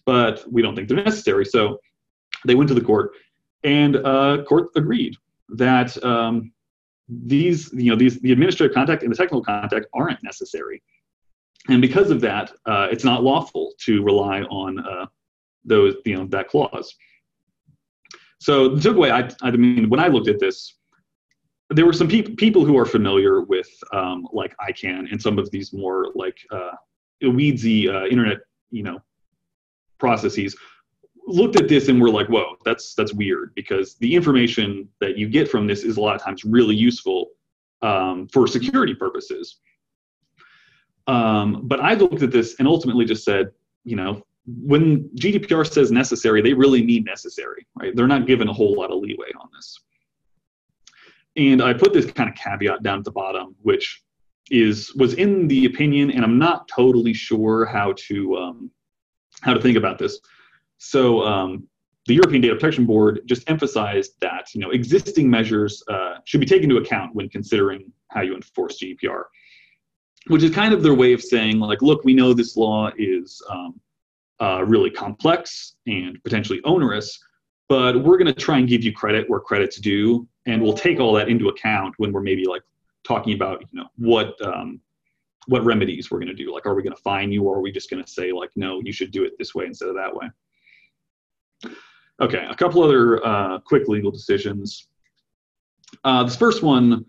but 0.06 0.44
we 0.52 0.62
don't 0.62 0.76
think 0.76 0.88
they're 0.88 1.04
necessary. 1.04 1.46
So 1.46 1.80
they 2.46 2.56
went 2.56 2.68
to 2.68 2.74
the 2.74 2.82
court, 2.82 3.12
and 3.64 3.96
uh, 3.98 4.44
court 4.44 4.68
agreed 4.76 5.16
that 5.50 6.02
um, 6.04 6.52
these, 7.08 7.72
you 7.74 7.90
know, 7.90 7.96
these 7.96 8.20
the 8.20 8.32
administrative 8.32 8.76
contact 8.76 9.04
and 9.04 9.12
the 9.12 9.18
technical 9.18 9.44
contact 9.44 9.88
aren't 9.94 10.22
necessary. 10.22 10.82
and 11.70 11.82
because 11.82 12.12
of 12.12 12.22
that, 12.22 12.52
uh, 12.66 12.88
it's 12.92 13.04
not 13.04 13.24
lawful 13.24 13.74
to 13.86 14.04
rely 14.04 14.42
on 14.44 14.80
uh, 14.80 15.06
those, 15.66 15.96
you 16.06 16.16
know, 16.16 16.26
that 16.28 16.48
clause. 16.48 16.96
So 18.40 18.70
the 18.70 18.90
takeaway, 18.90 19.12
I, 19.12 19.48
I 19.48 19.52
mean, 19.52 19.90
when 19.90 20.00
I 20.00 20.08
looked 20.08 20.30
at 20.30 20.40
this, 20.40 20.76
there 21.70 21.86
were 21.86 21.94
some 21.94 22.08
people 22.08 22.36
people 22.36 22.66
who 22.66 22.78
are 22.78 22.86
familiar 22.86 23.42
with 23.42 23.70
um, 23.94 24.28
like 24.34 24.56
ICANN 24.58 25.12
and 25.12 25.22
some 25.22 25.38
of 25.38 25.52
these 25.52 25.72
more 25.72 26.08
like 26.16 26.38
uh, 26.52 26.72
weedsy 27.22 27.88
uh, 27.88 28.08
internet, 28.08 28.40
you 28.72 28.82
know, 28.82 29.00
processes 30.00 30.56
looked 31.30 31.56
at 31.58 31.70
this 31.70 31.88
and 31.88 32.02
were 32.02 32.10
like, 32.10 32.28
"Whoa, 32.28 32.56
that's 32.66 32.96
that's 32.96 33.14
weird," 33.14 33.54
because 33.56 33.96
the 33.96 34.14
information 34.16 34.90
that 35.00 35.18
you 35.18 35.30
get 35.30 35.50
from 35.50 35.68
this 35.68 35.84
is 35.84 35.98
a 35.98 36.02
lot 36.02 36.16
of 36.16 36.24
times 36.24 36.44
really 36.44 36.76
useful 36.76 37.28
um, 37.82 38.28
for 38.34 38.48
security 38.48 38.96
purposes. 38.96 39.60
Um, 41.08 41.62
but 41.68 41.80
I 41.80 41.94
looked 41.94 42.22
at 42.22 42.32
this 42.32 42.56
and 42.60 42.68
ultimately 42.68 43.06
just 43.06 43.24
said, 43.24 43.52
you 43.84 43.96
know, 43.96 44.22
when 44.62 45.10
GDPR 45.16 45.70
says 45.70 45.92
necessary, 45.92 46.42
they 46.42 46.54
really 46.54 46.84
mean 46.86 47.04
necessary, 47.04 47.68
right? 47.76 47.96
They're 47.96 48.08
not 48.08 48.26
given 48.26 48.48
a 48.48 48.54
whole 48.54 48.76
lot 48.76 48.92
of 48.92 49.00
leeway 49.00 49.32
on 49.40 49.50
this. 49.54 49.80
And 51.36 51.62
I 51.62 51.74
put 51.74 51.94
this 51.94 52.12
kind 52.12 52.30
of 52.30 52.36
caveat 52.36 52.84
down 52.84 53.00
at 53.00 53.06
the 53.06 53.12
bottom, 53.12 53.56
which 53.62 54.02
is 54.52 54.94
was 54.96 55.14
in 55.14 55.48
the 55.48 55.66
opinion, 55.66 56.12
and 56.12 56.24
I'm 56.24 56.40
not 56.40 56.68
totally 56.68 57.14
sure 57.14 57.66
how 57.66 57.94
to 58.08 58.38
um, 58.38 58.72
how 59.42 59.54
to 59.54 59.62
think 59.62 59.78
about 59.78 60.00
this. 60.00 60.20
So 60.78 61.22
um, 61.22 61.68
the 62.08 62.16
European 62.16 62.42
Data 62.42 62.56
Protection 62.56 62.86
Board 62.86 63.22
just 63.26 63.50
emphasized 63.50 64.14
that 64.22 64.48
you 64.54 64.62
know 64.62 64.72
existing 64.72 65.30
measures 65.30 65.84
uh, 65.88 66.16
should 66.26 66.40
be 66.40 66.46
taken 66.48 66.72
into 66.72 66.82
account 66.82 67.14
when 67.14 67.30
considering 67.30 67.92
how 68.10 68.22
you 68.22 68.36
enforce 68.36 68.80
GDPR, 68.82 69.24
which 70.28 70.44
is 70.44 70.52
kind 70.52 70.74
of 70.74 70.82
their 70.82 70.96
way 70.96 71.14
of 71.14 71.22
saying 71.22 71.60
like, 71.60 71.82
look, 71.82 72.04
we 72.04 72.14
know 72.14 72.34
this 72.34 72.58
law 72.58 72.90
is 72.98 73.42
um, 73.50 73.80
uh, 74.42 74.64
really 74.66 74.90
complex 74.90 75.76
and 75.88 76.22
potentially 76.24 76.62
onerous, 76.64 77.20
but 77.68 78.04
we're 78.04 78.18
going 78.18 78.34
to 78.34 78.34
try 78.34 78.58
and 78.58 78.68
give 78.68 78.84
you 78.84 78.92
credit 78.92 79.30
where 79.30 79.40
credit's 79.40 79.78
due, 79.78 80.28
and 80.46 80.62
we'll 80.62 80.74
take 80.74 81.00
all 81.00 81.14
that 81.14 81.30
into 81.30 81.50
account 81.50 81.94
when 81.98 82.12
we're 82.12 82.22
maybe 82.22 82.46
like 82.46 82.64
talking 83.04 83.34
about 83.34 83.62
you 83.62 83.80
know 83.80 83.88
what 83.98 84.40
um, 84.46 84.80
what 85.48 85.64
remedies 85.64 86.10
we're 86.12 86.20
going 86.20 86.28
to 86.28 86.34
do. 86.34 86.54
Like, 86.54 86.66
are 86.66 86.76
we 86.76 86.84
going 86.84 86.96
to 86.96 87.02
fine 87.02 87.32
you, 87.32 87.44
or 87.44 87.58
are 87.58 87.62
we 87.62 87.72
just 87.72 87.90
going 87.90 88.04
to 88.04 88.10
say 88.10 88.32
like, 88.32 88.52
no, 88.56 88.82
you 88.84 88.92
should 88.92 89.12
do 89.12 89.24
it 89.24 89.34
this 89.38 89.54
way 89.56 89.66
instead 89.66 89.90
of 89.90 89.96
that 89.96 90.14
way? 90.16 90.28
Okay, 92.22 92.46
a 92.50 92.56
couple 92.56 92.84
other 92.84 93.26
uh, 93.26 93.60
quick 93.60 93.88
legal 93.88 94.12
decisions. 94.12 94.88
Uh, 96.04 96.24
this 96.24 96.36
first 96.36 96.64
one, 96.64 97.06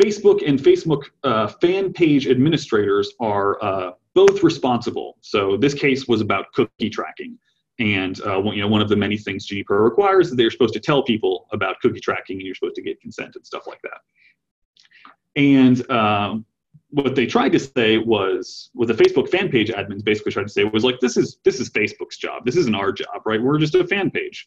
Facebook 0.00 0.46
and 0.46 0.58
Facebook 0.58 1.04
uh, 1.24 1.48
fan 1.48 1.92
page 1.92 2.26
administrators 2.26 3.12
are 3.20 3.62
uh, 3.62 3.90
both 4.14 4.42
responsible. 4.42 5.16
So 5.20 5.56
this 5.56 5.74
case 5.74 6.06
was 6.06 6.20
about 6.20 6.52
cookie 6.52 6.90
tracking. 6.90 7.38
And 7.78 8.20
uh, 8.26 8.42
you 8.42 8.60
know, 8.60 8.68
one 8.68 8.82
of 8.82 8.88
the 8.88 8.96
many 8.96 9.16
things 9.16 9.46
GDPR 9.46 9.82
requires 9.82 10.28
is 10.28 10.36
they're 10.36 10.50
supposed 10.50 10.74
to 10.74 10.80
tell 10.80 11.02
people 11.02 11.46
about 11.52 11.80
cookie 11.80 12.00
tracking 12.00 12.36
and 12.36 12.46
you're 12.46 12.54
supposed 12.54 12.76
to 12.76 12.82
get 12.82 13.00
consent 13.00 13.34
and 13.34 13.46
stuff 13.46 13.66
like 13.66 13.80
that. 13.82 14.00
And 15.34 15.90
um, 15.90 16.44
what 16.90 17.14
they 17.14 17.26
tried 17.26 17.52
to 17.52 17.58
say 17.58 17.96
was, 17.96 18.70
what 18.74 18.88
the 18.88 18.94
Facebook 18.94 19.30
fan 19.30 19.48
page 19.48 19.70
admins 19.70 20.04
basically 20.04 20.32
tried 20.32 20.42
to 20.42 20.50
say 20.50 20.64
was 20.64 20.84
like, 20.84 21.00
this 21.00 21.16
is 21.16 21.38
this 21.44 21.58
is 21.58 21.70
Facebook's 21.70 22.18
job. 22.18 22.44
This 22.44 22.56
isn't 22.56 22.74
our 22.74 22.92
job, 22.92 23.22
right? 23.24 23.42
We're 23.42 23.58
just 23.58 23.74
a 23.74 23.86
fan 23.86 24.10
page. 24.10 24.46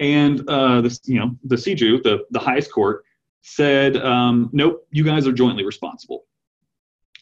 And 0.00 0.48
uh, 0.48 0.82
this, 0.82 1.00
you 1.04 1.18
know, 1.18 1.36
the 1.44 1.56
CJU, 1.56 2.02
the 2.02 2.26
the 2.30 2.38
highest 2.38 2.70
court, 2.70 3.04
said, 3.40 3.96
um, 3.96 4.50
nope, 4.52 4.86
you 4.90 5.02
guys 5.02 5.26
are 5.26 5.32
jointly 5.32 5.64
responsible 5.64 6.26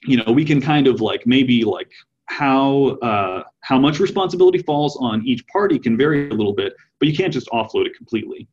you 0.04 0.16
know 0.16 0.32
we 0.32 0.44
can 0.44 0.60
kind 0.60 0.86
of 0.86 1.00
like 1.00 1.26
maybe 1.26 1.64
like 1.64 1.90
how 2.26 2.98
uh, 3.02 3.42
how 3.60 3.78
much 3.78 3.98
responsibility 3.98 4.58
falls 4.58 4.96
on 5.00 5.26
each 5.26 5.46
party 5.48 5.78
can 5.78 5.96
vary 5.96 6.28
a 6.28 6.34
little 6.34 6.52
bit, 6.52 6.74
but 6.98 7.08
you 7.08 7.16
can't 7.16 7.32
just 7.32 7.48
offload 7.48 7.86
it 7.86 7.96
completely. 7.96 8.48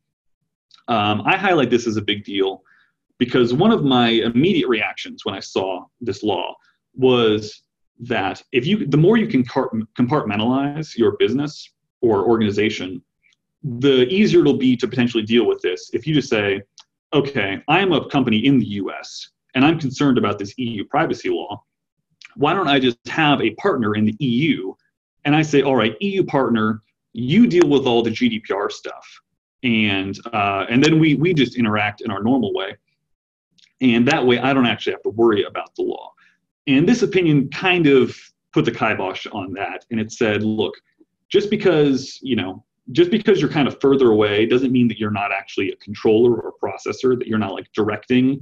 Um, 0.88 1.22
I 1.24 1.36
highlight 1.36 1.70
this 1.70 1.86
as 1.86 1.96
a 1.96 2.02
big 2.02 2.24
deal 2.24 2.62
because 3.18 3.54
one 3.54 3.72
of 3.72 3.84
my 3.84 4.08
immediate 4.08 4.68
reactions 4.68 5.24
when 5.24 5.34
I 5.34 5.40
saw 5.40 5.86
this 6.00 6.22
law 6.22 6.54
was 6.94 7.62
that 8.00 8.42
if 8.52 8.66
you 8.66 8.86
the 8.86 8.96
more 8.96 9.16
you 9.16 9.26
can 9.26 9.44
compartmentalize 9.44 10.96
your 10.96 11.16
business 11.18 11.70
or 12.00 12.24
organization, 12.24 13.02
the 13.62 14.06
easier 14.08 14.40
it'll 14.40 14.58
be 14.58 14.76
to 14.76 14.86
potentially 14.86 15.22
deal 15.22 15.46
with 15.46 15.60
this. 15.62 15.90
If 15.92 16.06
you 16.06 16.14
just 16.14 16.28
say, 16.28 16.62
okay, 17.12 17.62
I'm 17.68 17.92
a 17.92 18.08
company 18.08 18.44
in 18.44 18.58
the 18.58 18.66
U.S 18.66 19.30
and 19.54 19.64
I'm 19.64 19.78
concerned 19.78 20.18
about 20.18 20.38
this 20.38 20.54
EU 20.58 20.84
privacy 20.84 21.30
law, 21.30 21.62
why 22.36 22.52
don't 22.52 22.68
I 22.68 22.80
just 22.80 22.98
have 23.06 23.40
a 23.40 23.50
partner 23.54 23.94
in 23.94 24.04
the 24.04 24.16
EU 24.18 24.74
and 25.24 25.34
I 25.34 25.42
say, 25.42 25.62
all 25.62 25.76
right, 25.76 25.96
EU 26.00 26.24
partner, 26.24 26.82
you 27.12 27.46
deal 27.46 27.68
with 27.68 27.86
all 27.86 28.02
the 28.02 28.10
GDPR 28.10 28.70
stuff, 28.70 29.06
and 29.62 30.18
uh, 30.32 30.66
and 30.68 30.82
then 30.82 30.98
we 30.98 31.14
we 31.14 31.32
just 31.32 31.56
interact 31.56 32.00
in 32.02 32.10
our 32.10 32.22
normal 32.22 32.52
way, 32.52 32.76
and 33.80 34.06
that 34.08 34.26
way 34.26 34.38
I 34.38 34.52
don't 34.52 34.66
actually 34.66 34.92
have 34.92 35.02
to 35.04 35.10
worry 35.10 35.44
about 35.44 35.74
the 35.76 35.82
law. 35.82 36.12
And 36.66 36.88
this 36.88 37.02
opinion 37.02 37.48
kind 37.50 37.86
of 37.86 38.16
put 38.52 38.64
the 38.64 38.72
kibosh 38.72 39.26
on 39.32 39.52
that, 39.54 39.84
and 39.90 40.00
it 40.00 40.12
said, 40.12 40.42
look, 40.42 40.74
just 41.28 41.50
because 41.50 42.18
you 42.20 42.36
know 42.36 42.64
just 42.92 43.10
because 43.10 43.40
you're 43.40 43.50
kind 43.50 43.66
of 43.66 43.80
further 43.80 44.10
away 44.10 44.44
doesn't 44.44 44.72
mean 44.72 44.88
that 44.88 44.98
you're 44.98 45.10
not 45.10 45.32
actually 45.32 45.70
a 45.70 45.76
controller 45.76 46.34
or 46.34 46.50
a 46.50 46.66
processor 46.66 47.18
that 47.18 47.26
you're 47.26 47.38
not 47.38 47.54
like 47.54 47.66
directing 47.72 48.38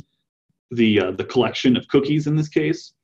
the 0.72 1.00
uh, 1.00 1.10
the 1.12 1.24
collection 1.24 1.76
of 1.76 1.86
cookies 1.88 2.26
in 2.26 2.34
this 2.34 2.48
case. 2.48 2.94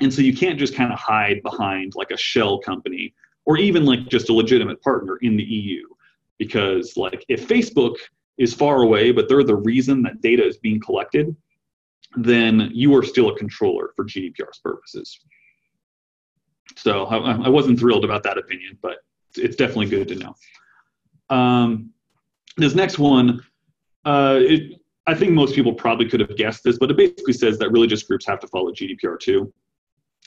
And 0.00 0.12
so 0.12 0.22
you 0.22 0.36
can't 0.36 0.58
just 0.58 0.74
kind 0.74 0.92
of 0.92 0.98
hide 0.98 1.40
behind 1.42 1.92
like 1.94 2.10
a 2.10 2.16
shell 2.16 2.58
company 2.58 3.14
or 3.44 3.58
even 3.58 3.84
like 3.84 4.08
just 4.08 4.28
a 4.28 4.32
legitimate 4.32 4.82
partner 4.82 5.18
in 5.18 5.36
the 5.36 5.44
EU 5.44 5.82
because 6.38 6.96
like 6.96 7.24
if 7.28 7.46
Facebook 7.46 7.94
is 8.38 8.52
far 8.52 8.82
away 8.82 9.12
but 9.12 9.28
they're 9.28 9.44
the 9.44 9.54
reason 9.54 10.02
that 10.02 10.20
data 10.20 10.44
is 10.44 10.56
being 10.56 10.80
collected 10.80 11.34
then 12.16 12.70
you 12.72 12.94
are 12.94 13.02
still 13.02 13.28
a 13.28 13.36
controller 13.36 13.90
for 13.94 14.04
GDPR's 14.04 14.58
purposes. 14.62 15.20
So 16.76 17.04
I, 17.04 17.44
I 17.44 17.48
wasn't 17.48 17.78
thrilled 17.78 18.04
about 18.04 18.24
that 18.24 18.38
opinion 18.38 18.78
but 18.82 18.96
it's 19.36 19.56
definitely 19.56 19.86
good 19.86 20.08
to 20.08 20.16
know. 20.16 20.34
Um, 21.30 21.90
this 22.56 22.74
next 22.74 22.98
one 22.98 23.42
uh, 24.04 24.38
it, 24.40 24.80
I 25.06 25.14
think 25.14 25.32
most 25.32 25.54
people 25.54 25.74
probably 25.74 26.08
could 26.08 26.20
have 26.20 26.36
guessed 26.36 26.64
this, 26.64 26.78
but 26.78 26.90
it 26.90 26.96
basically 26.96 27.34
says 27.34 27.58
that 27.58 27.70
religious 27.70 28.02
groups 28.02 28.26
have 28.26 28.40
to 28.40 28.48
follow 28.48 28.72
GDPR 28.72 29.18
too. 29.20 29.52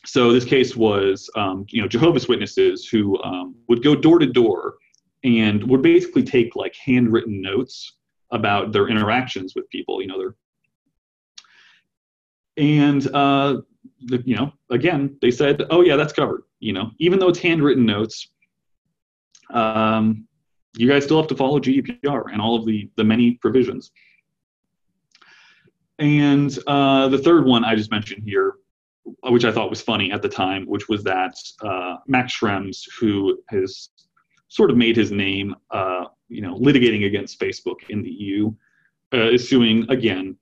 So 0.05 0.31
this 0.31 0.45
case 0.45 0.75
was, 0.75 1.29
um, 1.35 1.65
you 1.69 1.81
know, 1.81 1.87
Jehovah's 1.87 2.27
Witnesses 2.27 2.87
who 2.87 3.21
um, 3.23 3.55
would 3.67 3.83
go 3.83 3.95
door 3.95 4.19
to 4.19 4.27
door 4.27 4.75
and 5.23 5.63
would 5.63 5.81
basically 5.81 6.23
take 6.23 6.55
like 6.55 6.75
handwritten 6.75 7.41
notes 7.41 7.93
about 8.31 8.71
their 8.71 8.87
interactions 8.87 9.53
with 9.55 9.69
people. 9.69 10.01
You 10.01 10.07
know, 10.07 10.17
their 10.19 10.35
and 12.57 13.07
uh, 13.15 13.61
the, 14.05 14.21
you 14.25 14.35
know, 14.35 14.51
again, 14.69 15.17
they 15.21 15.31
said, 15.31 15.63
oh 15.69 15.81
yeah, 15.81 15.95
that's 15.95 16.13
covered. 16.13 16.43
You 16.59 16.73
know, 16.73 16.91
even 16.99 17.19
though 17.19 17.29
it's 17.29 17.39
handwritten 17.39 17.85
notes, 17.85 18.29
um, 19.51 20.27
you 20.75 20.87
guys 20.87 21.03
still 21.03 21.17
have 21.17 21.27
to 21.27 21.35
follow 21.35 21.59
GDPR 21.59 22.25
and 22.31 22.41
all 22.41 22.55
of 22.55 22.65
the 22.65 22.89
the 22.95 23.03
many 23.03 23.31
provisions. 23.31 23.91
And 25.99 26.57
uh, 26.67 27.07
the 27.07 27.17
third 27.17 27.45
one 27.45 27.63
I 27.63 27.75
just 27.75 27.91
mentioned 27.91 28.23
here, 28.23 28.53
which 29.23 29.45
I 29.45 29.51
thought 29.51 29.69
was 29.69 29.81
funny 29.81 30.11
at 30.11 30.21
the 30.21 30.29
time, 30.29 30.65
which 30.65 30.87
was 30.89 31.03
that 31.03 31.35
uh, 31.61 31.97
Max 32.07 32.37
Schrems, 32.37 32.83
who 32.99 33.41
has 33.49 33.89
sort 34.49 34.69
of 34.69 34.77
made 34.77 34.95
his 34.95 35.11
name, 35.11 35.55
uh, 35.71 36.05
you 36.29 36.41
know, 36.41 36.55
litigating 36.55 37.05
against 37.05 37.39
Facebook 37.39 37.89
in 37.89 38.01
the 38.01 38.09
EU, 38.09 38.53
uh, 39.13 39.31
is 39.31 39.47
suing 39.47 39.89
again. 39.89 40.35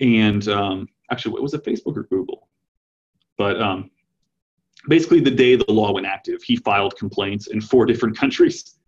And 0.00 0.46
um, 0.48 0.88
actually, 1.10 1.32
what 1.32 1.42
was 1.42 1.54
it, 1.54 1.64
Facebook 1.64 1.96
or 1.96 2.04
Google? 2.04 2.48
But 3.36 3.60
um, 3.60 3.90
basically, 4.88 5.20
the 5.20 5.30
day 5.30 5.56
the 5.56 5.70
law 5.70 5.92
went 5.92 6.06
active, 6.06 6.42
he 6.42 6.56
filed 6.56 6.96
complaints 6.96 7.48
in 7.48 7.60
four 7.60 7.84
different 7.84 8.16
countries. 8.16 8.78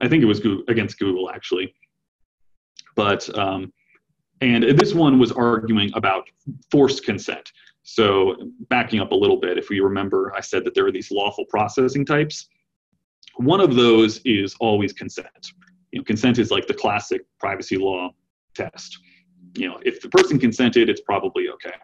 I 0.00 0.08
think 0.08 0.22
it 0.22 0.26
was 0.26 0.40
Google, 0.40 0.64
against 0.68 0.98
Google, 0.98 1.30
actually. 1.30 1.74
But 2.94 3.36
um, 3.38 3.72
and 4.40 4.64
this 4.78 4.94
one 4.94 5.18
was 5.18 5.32
arguing 5.32 5.90
about 5.94 6.28
forced 6.70 7.04
consent. 7.04 7.52
So, 7.82 8.36
backing 8.68 9.00
up 9.00 9.12
a 9.12 9.14
little 9.14 9.36
bit, 9.36 9.58
if 9.58 9.68
we 9.68 9.80
remember, 9.80 10.32
I 10.34 10.40
said 10.40 10.64
that 10.64 10.74
there 10.74 10.86
are 10.86 10.92
these 10.92 11.10
lawful 11.10 11.44
processing 11.44 12.04
types. 12.04 12.48
One 13.36 13.60
of 13.60 13.76
those 13.76 14.20
is 14.24 14.56
always 14.60 14.92
consent. 14.92 15.52
You 15.92 16.00
know, 16.00 16.04
consent 16.04 16.38
is 16.38 16.50
like 16.50 16.66
the 16.66 16.74
classic 16.74 17.22
privacy 17.38 17.76
law 17.76 18.10
test. 18.54 18.98
You 19.54 19.68
know, 19.68 19.78
if 19.84 20.00
the 20.00 20.08
person 20.08 20.38
consented, 20.38 20.88
it's 20.88 21.00
probably 21.00 21.48
okay. 21.48 21.74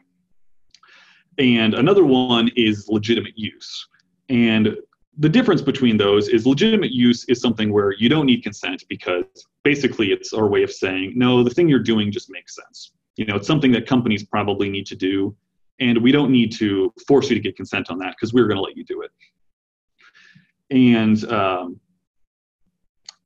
And 1.38 1.74
another 1.74 2.04
one 2.04 2.50
is 2.56 2.88
legitimate 2.88 3.34
use. 3.36 3.88
And 4.28 4.76
the 5.18 5.28
difference 5.28 5.60
between 5.60 5.96
those 5.96 6.28
is 6.28 6.46
legitimate 6.46 6.90
use 6.90 7.24
is 7.28 7.40
something 7.40 7.72
where 7.72 7.92
you 7.98 8.08
don't 8.08 8.26
need 8.26 8.42
consent 8.42 8.82
because 8.88 9.24
basically 9.62 10.10
it's 10.10 10.32
our 10.32 10.48
way 10.48 10.62
of 10.62 10.72
saying 10.72 11.12
no 11.16 11.42
the 11.44 11.50
thing 11.50 11.68
you're 11.68 11.78
doing 11.78 12.10
just 12.10 12.30
makes 12.30 12.56
sense 12.56 12.92
you 13.16 13.24
know 13.26 13.36
it's 13.36 13.46
something 13.46 13.70
that 13.70 13.86
companies 13.86 14.24
probably 14.24 14.70
need 14.70 14.86
to 14.86 14.96
do 14.96 15.36
and 15.82 15.98
we 15.98 16.12
don't 16.12 16.30
need 16.30 16.52
to 16.52 16.92
force 17.06 17.28
you 17.28 17.34
to 17.34 17.40
get 17.40 17.56
consent 17.56 17.90
on 17.90 17.98
that 17.98 18.14
because 18.16 18.32
we're 18.32 18.46
going 18.46 18.56
to 18.56 18.62
let 18.62 18.76
you 18.76 18.84
do 18.84 19.02
it. 19.02 19.10
And 20.70 21.24
um, 21.30 21.80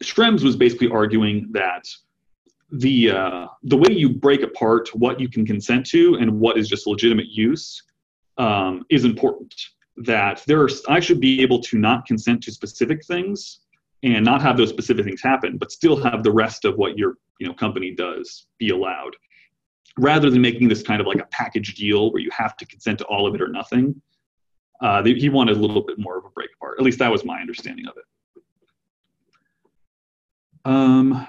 Schrems 0.03 0.43
was 0.43 0.57
basically 0.57 0.91
arguing 0.91 1.49
that 1.53 1.85
the 2.73 3.11
uh, 3.11 3.47
the 3.63 3.77
way 3.77 3.93
you 3.93 4.09
break 4.09 4.43
apart 4.43 4.89
what 4.95 5.21
you 5.21 5.29
can 5.29 5.47
consent 5.47 5.87
to 5.87 6.17
and 6.17 6.41
what 6.41 6.59
is 6.59 6.69
just 6.69 6.87
legitimate 6.87 7.27
use 7.29 7.83
um, 8.39 8.85
is 8.91 9.05
important. 9.05 9.55
That 9.99 10.43
there 10.47 10.61
are, 10.61 10.69
I 10.89 11.01
should 11.01 11.21
be 11.21 11.41
able 11.43 11.61
to 11.63 11.79
not 11.79 12.07
consent 12.07 12.43
to 12.45 12.53
specific 12.53 13.05
things 13.07 13.61
and 14.03 14.25
not 14.25 14.43
have 14.43 14.57
those 14.57 14.69
specific 14.69 15.05
things 15.05 15.23
happen, 15.23 15.57
but 15.57 15.73
still 15.73 15.97
have 16.03 16.23
the 16.23 16.31
rest 16.31 16.65
of 16.65 16.77
what 16.77 16.99
your 16.99 17.15
you 17.39 17.47
know 17.47 17.55
company 17.55 17.95
does 17.95 18.47
be 18.59 18.71
allowed, 18.71 19.17
rather 19.99 20.31
than 20.31 20.43
making 20.43 20.69
this 20.69 20.83
kind 20.83 21.01
of 21.01 21.07
like 21.07 21.19
a 21.19 21.27
package 21.31 21.75
deal 21.75 22.13
where 22.13 22.21
you 22.21 22.31
have 22.31 22.57
to 22.59 22.67
consent 22.67 22.99
to 22.99 23.05
all 23.07 23.27
of 23.27 23.35
it 23.35 23.41
or 23.41 23.49
nothing. 23.49 24.01
Uh, 24.83 25.03
he 25.03 25.31
wanted 25.31 25.57
a 25.57 25.61
little 25.61 25.83
bit 25.83 25.99
more 25.99 26.19
of 26.19 26.25
a 26.27 26.31
break 26.31 26.51
apart. 26.57 26.77
At 26.79 26.85
least 26.85 26.99
that 26.99 27.11
was 27.11 27.25
my 27.25 27.41
understanding 27.41 27.87
of 27.87 27.95
it. 27.97 28.05
Um, 30.67 31.27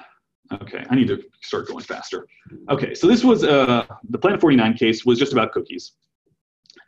okay, 0.52 0.84
I 0.90 0.96
need 0.96 1.08
to 1.08 1.24
start 1.42 1.68
going 1.68 1.84
faster. 1.84 2.28
Okay, 2.70 2.94
so 2.94 3.08
this 3.08 3.24
was 3.24 3.44
uh, 3.44 3.86
the 4.10 4.18
Planet 4.18 4.42
49 4.42 4.74
case 4.74 5.06
was 5.06 5.20
just 5.20 5.32
about 5.32 5.52
cookies. 5.52 5.94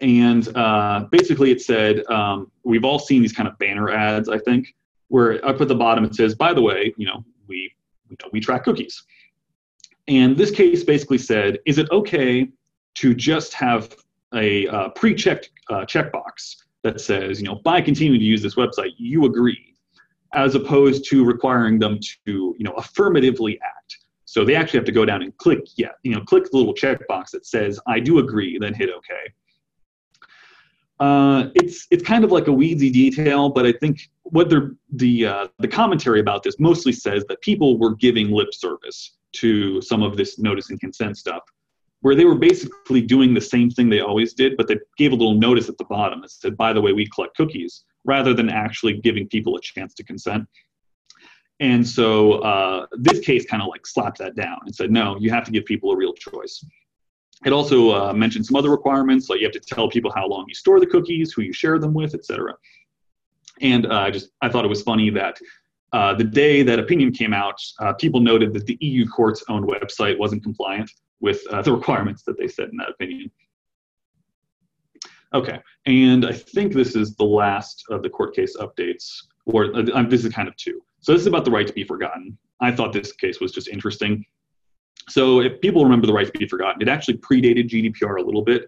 And 0.01 0.55
uh, 0.55 1.05
basically 1.11 1.51
it 1.51 1.61
said, 1.61 2.05
um, 2.09 2.51
we've 2.63 2.85
all 2.85 2.99
seen 2.99 3.21
these 3.21 3.33
kind 3.33 3.47
of 3.47 3.57
banner 3.57 3.89
ads, 3.89 4.29
I 4.29 4.37
think, 4.39 4.75
where 5.09 5.43
up 5.45 5.59
at 5.59 5.67
the 5.67 5.75
bottom 5.75 6.05
it 6.05 6.15
says, 6.15 6.35
by 6.35 6.53
the 6.53 6.61
way, 6.61 6.93
you 6.97 7.05
know, 7.05 7.23
we, 7.47 7.73
you 8.09 8.15
know, 8.21 8.29
we 8.31 8.39
track 8.39 8.63
cookies. 8.63 9.03
And 10.07 10.37
this 10.37 10.51
case 10.51 10.83
basically 10.83 11.17
said, 11.17 11.59
is 11.65 11.77
it 11.77 11.89
okay 11.91 12.47
to 12.95 13.13
just 13.13 13.53
have 13.53 13.95
a 14.33 14.67
uh, 14.67 14.89
pre-checked 14.89 15.51
uh, 15.69 15.85
checkbox 15.85 16.55
that 16.83 17.01
says, 17.01 17.41
you 17.41 17.47
know, 17.47 17.55
by 17.55 17.81
continuing 17.81 18.19
to 18.19 18.25
use 18.25 18.41
this 18.41 18.55
website, 18.55 18.91
you 18.97 19.25
agree, 19.25 19.75
as 20.33 20.55
opposed 20.55 21.05
to 21.09 21.25
requiring 21.25 21.79
them 21.79 21.99
to, 21.99 22.55
you 22.57 22.63
know, 22.63 22.71
affirmatively 22.73 23.59
act. 23.61 23.97
So 24.25 24.45
they 24.45 24.55
actually 24.55 24.77
have 24.77 24.85
to 24.85 24.91
go 24.91 25.05
down 25.05 25.23
and 25.23 25.35
click, 25.37 25.59
yeah, 25.75 25.89
you 26.03 26.13
know, 26.13 26.21
click 26.21 26.49
the 26.51 26.57
little 26.57 26.73
checkbox 26.73 27.31
that 27.31 27.45
says, 27.45 27.79
I 27.87 27.99
do 27.99 28.19
agree, 28.19 28.57
then 28.59 28.73
hit 28.73 28.89
OK. 28.89 29.13
Uh, 30.99 31.49
it's 31.55 31.87
it's 31.91 32.03
kind 32.03 32.23
of 32.25 32.31
like 32.31 32.47
a 32.47 32.51
weedsy 32.51 32.91
detail, 32.91 33.49
but 33.49 33.65
I 33.65 33.71
think 33.71 34.09
what 34.23 34.49
the 34.91 35.25
uh, 35.25 35.47
the 35.59 35.67
commentary 35.67 36.19
about 36.19 36.43
this 36.43 36.59
mostly 36.59 36.91
says 36.91 37.23
that 37.29 37.39
people 37.41 37.79
were 37.79 37.95
giving 37.95 38.31
lip 38.31 38.53
service 38.53 39.15
to 39.33 39.81
some 39.81 40.03
of 40.03 40.17
this 40.17 40.39
notice 40.39 40.69
and 40.71 40.79
consent 40.79 41.17
stuff, 41.17 41.43
where 42.01 42.15
they 42.15 42.25
were 42.25 42.35
basically 42.35 43.01
doing 43.01 43.33
the 43.33 43.41
same 43.41 43.69
thing 43.69 43.89
they 43.89 44.01
always 44.01 44.33
did, 44.33 44.57
but 44.57 44.67
they 44.67 44.77
gave 44.97 45.13
a 45.13 45.15
little 45.15 45.35
notice 45.35 45.69
at 45.69 45.77
the 45.77 45.85
bottom 45.85 46.21
that 46.21 46.31
said, 46.31 46.57
"By 46.57 46.73
the 46.73 46.81
way, 46.81 46.91
we 46.91 47.07
collect 47.07 47.35
cookies," 47.37 47.85
rather 48.03 48.33
than 48.33 48.49
actually 48.49 48.99
giving 48.99 49.25
people 49.27 49.55
a 49.55 49.61
chance 49.61 49.93
to 49.95 50.03
consent. 50.03 50.47
And 51.61 51.87
so 51.87 52.39
uh, 52.39 52.87
this 52.91 53.19
case 53.19 53.45
kind 53.45 53.61
of 53.61 53.69
like 53.69 53.87
slapped 53.87 54.17
that 54.19 54.35
down 54.35 54.59
and 54.65 54.75
said, 54.75 54.91
"No, 54.91 55.17
you 55.17 55.29
have 55.29 55.45
to 55.45 55.51
give 55.51 55.63
people 55.63 55.91
a 55.91 55.95
real 55.95 56.13
choice." 56.13 56.63
It 57.45 57.53
also 57.53 57.91
uh, 57.91 58.13
mentioned 58.13 58.45
some 58.45 58.57
other 58.57 58.69
requirements, 58.69 59.29
like 59.29 59.39
you 59.39 59.45
have 59.45 59.53
to 59.53 59.59
tell 59.61 59.89
people 59.89 60.11
how 60.13 60.27
long 60.27 60.45
you 60.47 60.55
store 60.55 60.79
the 60.79 60.85
cookies, 60.85 61.31
who 61.31 61.41
you 61.41 61.53
share 61.53 61.79
them 61.79 61.93
with, 61.93 62.13
etc. 62.13 62.53
And 63.61 63.85
uh, 63.85 63.99
I 64.01 64.11
just 64.11 64.31
I 64.41 64.49
thought 64.49 64.65
it 64.65 64.69
was 64.69 64.81
funny 64.81 65.09
that 65.11 65.39
uh, 65.93 66.13
the 66.13 66.23
day 66.23 66.63
that 66.63 66.79
opinion 66.79 67.11
came 67.11 67.33
out, 67.33 67.59
uh, 67.79 67.93
people 67.93 68.19
noted 68.19 68.53
that 68.53 68.65
the 68.65 68.77
EU 68.81 69.07
court's 69.07 69.43
own 69.47 69.65
website 69.65 70.17
wasn't 70.17 70.43
compliant 70.43 70.91
with 71.21 71.41
uh, 71.49 71.61
the 71.61 71.71
requirements 71.79 72.23
that 72.23 72.37
they 72.37 72.47
said 72.47 72.69
in 72.69 72.77
that 72.77 72.89
opinion. 72.89 73.31
Okay, 75.33 75.59
and 75.85 76.25
I 76.25 76.33
think 76.33 76.73
this 76.73 76.95
is 76.95 77.15
the 77.15 77.23
last 77.23 77.85
of 77.89 78.01
the 78.01 78.09
court 78.09 78.35
case 78.35 78.57
updates, 78.57 79.25
or 79.45 79.67
this 79.83 80.25
is 80.25 80.33
kind 80.33 80.47
of 80.47 80.55
two. 80.57 80.81
So 81.01 81.13
this 81.13 81.21
is 81.21 81.27
about 81.27 81.45
the 81.45 81.51
right 81.51 81.67
to 81.67 81.73
be 81.73 81.83
forgotten. 81.83 82.37
I 82.59 82.71
thought 82.71 82.93
this 82.93 83.13
case 83.13 83.39
was 83.39 83.51
just 83.51 83.67
interesting. 83.67 84.25
So 85.07 85.41
if 85.41 85.59
people 85.61 85.83
remember 85.83 86.07
the 86.07 86.13
right 86.13 86.31
to 86.31 86.37
be 86.37 86.47
forgotten, 86.47 86.81
it 86.81 86.87
actually 86.87 87.17
predated 87.17 87.69
GDPR 87.69 88.19
a 88.19 88.21
little 88.21 88.43
bit, 88.43 88.67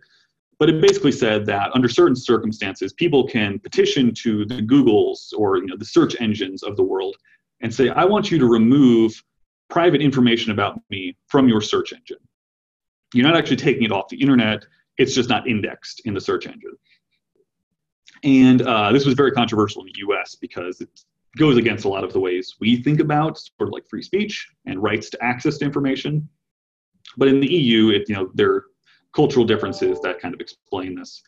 but 0.60 0.70
it 0.70 0.82
basically 0.82 1.12
said 1.12 1.46
that 1.48 1.72
under 1.74 1.90
certain 1.90 2.16
circumstances, 2.16 2.94
people 2.94 3.28
can 3.28 3.60
petition 3.60 4.14
to 4.16 4.46
the 4.46 4.62
Googles 4.62 5.34
or 5.38 5.58
you 5.58 5.68
know, 5.68 5.78
the 5.78 5.86
search 5.86 6.16
engines 6.20 6.64
of 6.64 6.78
the 6.78 6.84
world 6.84 7.16
and 7.62 7.74
say, 7.74 7.90
I 7.90 8.06
want 8.06 8.32
you 8.32 8.40
to 8.40 8.46
remove 8.46 9.24
private 9.70 10.02
information 10.02 10.52
about 10.52 10.80
me 10.90 11.16
from 11.28 11.48
your 11.48 11.62
search 11.62 11.94
engine. 11.94 12.18
You're 13.14 13.28
not 13.28 13.36
actually 13.38 13.58
taking 13.58 13.84
it 13.84 13.92
off 13.92 14.08
the 14.10 14.22
internet, 14.22 14.66
it's 14.98 15.14
just 15.14 15.30
not 15.30 15.48
indexed 15.48 16.02
in 16.06 16.14
the 16.14 16.22
search 16.22 16.46
engine. 16.46 16.76
And 18.24 18.62
uh, 18.62 18.92
this 18.92 19.06
was 19.06 19.16
very 19.16 19.32
controversial 19.32 19.82
in 19.82 19.88
the 19.88 20.00
US 20.08 20.36
because 20.36 20.82
it 20.82 20.90
goes 21.38 21.58
against 21.58 21.86
a 21.86 21.90
lot 21.90 22.04
of 22.04 22.14
the 22.14 22.20
ways 22.20 22.56
we 22.60 22.82
think 22.82 23.00
about 23.00 23.38
sort 23.38 23.70
of 23.70 23.74
like 23.74 23.88
free 23.88 24.02
speech 24.02 24.48
and 24.66 24.82
rights 24.82 25.10
to 25.10 25.24
access 25.24 25.58
to 25.58 25.66
information. 25.66 26.28
But 27.18 27.28
in 27.28 27.40
the 27.40 27.52
EU, 27.52 27.90
it, 27.90 28.08
you 28.10 28.16
know, 28.16 28.30
there 28.34 28.52
are 28.52 28.66
cultural 29.14 29.46
differences 29.46 30.00
that 30.02 30.20
kind 30.20 30.34
of 30.34 30.42
explain 30.42 30.96
this. 30.96 31.22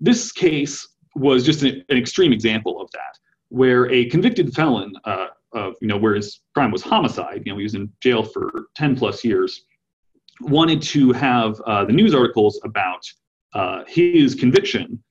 This 0.00 0.32
case 0.32 0.86
was 1.14 1.44
just 1.44 1.62
an, 1.62 1.84
an 1.88 1.96
extreme 1.96 2.32
example 2.32 2.80
of 2.80 2.90
that, 2.92 3.18
where 3.48 3.90
a 3.90 4.08
convicted 4.08 4.54
felon, 4.54 4.92
uh, 5.04 5.26
of, 5.52 5.74
you 5.80 5.88
know, 5.88 5.98
where 5.98 6.14
his 6.14 6.40
crime 6.54 6.70
was 6.70 6.82
homicide, 6.82 7.42
you 7.44 7.52
know, 7.52 7.58
he 7.58 7.64
was 7.64 7.74
in 7.74 7.90
jail 8.00 8.22
for 8.22 8.66
10 8.76 8.96
plus 8.96 9.22
years, 9.22 9.64
wanted 10.40 10.80
to 10.80 11.12
have 11.12 11.60
uh, 11.66 11.84
the 11.84 11.92
news 11.92 12.14
articles 12.14 12.60
about 12.64 13.06
uh, 13.54 13.84
his 13.86 14.34
conviction 14.34 15.02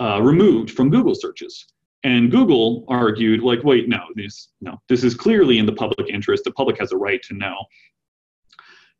uh, 0.00 0.20
removed 0.20 0.70
from 0.70 0.90
Google 0.90 1.14
searches. 1.14 1.66
And 2.06 2.30
Google 2.30 2.84
argued, 2.86 3.42
like, 3.42 3.64
wait, 3.64 3.88
no, 3.88 3.98
this, 4.14 4.50
no, 4.60 4.80
this 4.88 5.02
is 5.02 5.12
clearly 5.12 5.58
in 5.58 5.66
the 5.66 5.72
public 5.72 6.08
interest. 6.08 6.44
The 6.44 6.52
public 6.52 6.78
has 6.78 6.92
a 6.92 6.96
right 6.96 7.20
to 7.24 7.34
know. 7.34 7.56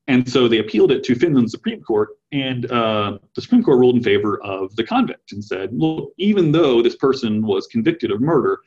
And 0.08 0.28
so 0.28 0.48
they 0.48 0.58
appealed 0.58 0.90
it 0.90 1.04
to 1.04 1.14
Finland's 1.14 1.52
Supreme 1.52 1.80
Court, 1.82 2.08
and 2.32 2.68
uh, 2.72 3.18
the 3.36 3.42
Supreme 3.42 3.62
Court 3.62 3.78
ruled 3.78 3.94
in 3.94 4.02
favor 4.02 4.42
of 4.42 4.74
the 4.74 4.82
convict 4.82 5.30
and 5.30 5.44
said, 5.44 5.72
look, 5.72 6.12
even 6.18 6.50
though 6.50 6.82
this 6.82 6.96
person 6.96 7.46
was 7.46 7.68
convicted 7.68 8.10
of 8.10 8.20
murder, 8.20 8.58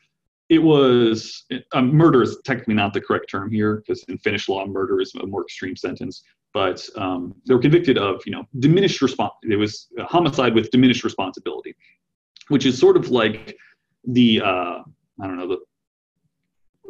it 0.48 0.60
was 0.60 1.44
um, 1.74 1.94
murder 1.94 2.24
is 2.24 2.38
technically 2.46 2.76
not 2.76 2.94
the 2.94 3.02
correct 3.02 3.30
term 3.30 3.52
here 3.52 3.84
because 3.86 4.04
in 4.06 4.18
Finnish 4.20 4.48
law, 4.48 4.66
murder 4.66 5.02
is 5.02 5.14
a 5.16 5.26
more 5.26 5.44
extreme 5.44 5.76
sentence. 5.76 6.24
But 6.54 6.88
um, 6.96 7.36
they 7.46 7.54
were 7.54 7.62
convicted 7.62 7.98
of, 7.98 8.22
you 8.26 8.32
know, 8.32 8.46
diminished 8.60 9.02
response. 9.02 9.34
It 9.44 9.58
was 9.58 9.88
homicide 10.00 10.56
with 10.56 10.72
diminished 10.72 11.04
responsibility, 11.04 11.76
which 12.48 12.66
is 12.66 12.80
sort 12.80 12.96
of 12.96 13.10
like 13.12 13.56
the 14.06 14.42
uh, 14.42 14.84
I 15.22 15.28
don't 15.28 15.38
know 15.38 15.48
the 15.48 15.60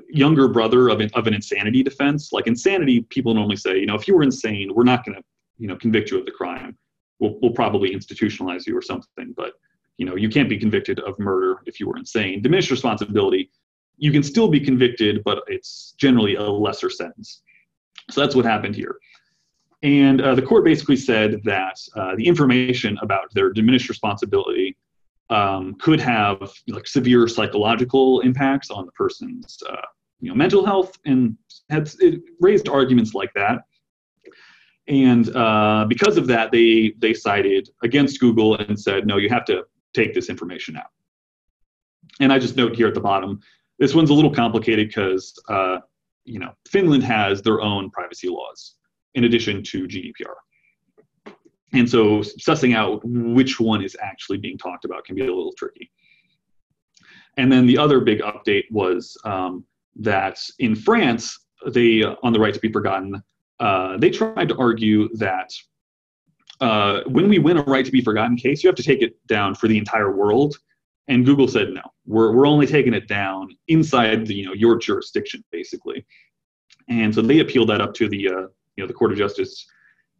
younger 0.09 0.47
brother 0.47 0.89
of 0.89 0.99
an, 1.01 1.09
of 1.13 1.27
an 1.27 1.33
insanity 1.33 1.83
defense. 1.83 2.31
Like 2.31 2.47
insanity, 2.47 3.01
people 3.01 3.33
normally 3.33 3.57
say, 3.57 3.79
you 3.79 3.85
know, 3.85 3.95
if 3.95 4.07
you 4.07 4.15
were 4.15 4.23
insane, 4.23 4.73
we're 4.73 4.83
not 4.83 5.05
going 5.05 5.15
to, 5.15 5.23
you 5.57 5.67
know, 5.67 5.75
convict 5.75 6.11
you 6.11 6.19
of 6.19 6.25
the 6.25 6.31
crime. 6.31 6.77
We'll, 7.19 7.37
we'll 7.41 7.51
probably 7.51 7.93
institutionalize 7.93 8.65
you 8.65 8.75
or 8.77 8.81
something. 8.81 9.33
But, 9.35 9.53
you 9.97 10.05
know, 10.05 10.15
you 10.15 10.29
can't 10.29 10.49
be 10.49 10.57
convicted 10.57 10.99
of 11.01 11.19
murder 11.19 11.61
if 11.65 11.79
you 11.79 11.87
were 11.87 11.97
insane. 11.97 12.41
Diminished 12.41 12.71
responsibility, 12.71 13.51
you 13.97 14.11
can 14.11 14.23
still 14.23 14.47
be 14.47 14.59
convicted, 14.59 15.21
but 15.23 15.43
it's 15.47 15.93
generally 15.97 16.35
a 16.35 16.43
lesser 16.43 16.89
sentence. 16.89 17.41
So 18.09 18.21
that's 18.21 18.35
what 18.35 18.45
happened 18.45 18.75
here. 18.75 18.97
And 19.83 20.21
uh, 20.21 20.35
the 20.35 20.41
court 20.41 20.65
basically 20.65 20.97
said 20.97 21.41
that 21.43 21.77
uh, 21.95 22.15
the 22.15 22.25
information 22.25 22.97
about 23.01 23.33
their 23.33 23.51
diminished 23.51 23.89
responsibility 23.89 24.75
um, 25.29 25.75
could 25.75 25.99
have 25.99 26.51
like 26.67 26.87
severe 26.87 27.27
psychological 27.27 28.21
impacts 28.21 28.71
on 28.71 28.85
the 28.85 28.91
person's 28.93 29.61
uh, 29.69 29.75
you 30.19 30.29
know 30.29 30.35
mental 30.35 30.65
health 30.65 30.97
and 31.05 31.37
had 31.69 31.89
it 31.99 32.21
raised 32.39 32.67
arguments 32.67 33.13
like 33.13 33.33
that. 33.33 33.61
And 34.87 35.35
uh, 35.35 35.85
because 35.87 36.17
of 36.17 36.27
that 36.27 36.51
they 36.51 36.93
they 36.97 37.13
cited 37.13 37.69
against 37.83 38.19
google 38.19 38.55
and 38.55 38.79
said 38.79 39.05
no 39.05 39.17
you 39.17 39.29
have 39.29 39.45
to 39.45 39.63
take 39.93 40.13
this 40.13 40.29
information 40.29 40.77
out. 40.77 40.91
And 42.19 42.33
i 42.33 42.39
just 42.39 42.55
note 42.57 42.75
here 42.75 42.87
at 42.87 42.93
the 42.93 43.01
bottom 43.01 43.39
this 43.77 43.95
one's 43.95 44.09
a 44.09 44.13
little 44.13 44.33
complicated 44.33 44.89
because 44.89 45.33
uh, 45.49 45.77
you 46.25 46.39
know 46.39 46.51
finland 46.67 47.03
has 47.03 47.41
their 47.41 47.61
own 47.61 47.89
privacy 47.91 48.29
laws 48.29 48.75
in 49.15 49.23
addition 49.23 49.63
to 49.63 49.87
gdpr 49.87 50.35
and 51.73 51.89
so 51.89 52.19
sussing 52.19 52.75
out 52.75 53.01
which 53.03 53.60
one 53.60 53.84
is 53.84 53.95
actually 54.01 54.38
being 54.38 54.58
talked 54.58 54.86
about 54.86 55.05
can 55.05 55.15
be 55.15 55.21
a 55.21 55.25
little 55.25 55.53
tricky. 55.53 55.91
And 57.38 57.51
then 57.51 57.65
the 57.65 57.77
other 57.77 57.99
big 57.99 58.21
update 58.21 58.65
was 58.71 59.17
um, 59.23 59.63
that 59.97 60.39
in 60.60 60.75
France, 60.75 61.39
they, 61.67 62.03
uh, 62.03 62.15
on 62.23 62.34
the 62.34 62.39
right 62.39 62.53
to 62.53 62.60
be 62.60 62.71
forgotten, 62.71 63.21
uh, 63.60 63.97
they 63.97 64.10
tried 64.10 64.49
to 64.49 64.58
argue 64.58 65.10
that 65.17 65.51
uh, 66.60 67.01
when 67.05 67.29
we 67.29 67.39
win 67.39 67.58
a 67.58 67.63
right 67.63 67.86
to 67.86 67.91
be 67.91 68.01
forgotten 68.01 68.36
case, 68.36 68.63
you 68.63 68.67
have 68.67 68.75
to 68.75 68.84
take 68.84 69.01
it 69.01 69.15
down 69.27 69.55
for 69.55 69.67
the 69.67 69.77
entire 69.77 70.15
world. 70.15 70.58
And 71.08 71.25
Google 71.25 71.47
said 71.47 71.69
no, 71.69 71.82
we're, 72.05 72.34
we're 72.36 72.47
only 72.47 72.67
taking 72.67 72.93
it 72.93 73.08
down 73.08 73.55
inside 73.67 74.25
the, 74.25 74.36
you 74.36 74.45
know, 74.45 74.53
your 74.53 74.77
jurisdiction, 74.77 75.43
basically. 75.51 76.05
And 76.88 77.13
so 77.13 77.21
they 77.21 77.39
appealed 77.39 77.69
that 77.69 77.82
up 77.82 77.93
to 77.95 78.10
the, 78.10 78.27
uh, 78.27 78.32
you 78.75 78.84
know, 78.84 78.88
the 78.88 78.93
Court 78.93 79.12
of 79.12 79.17
Justice 79.17 79.65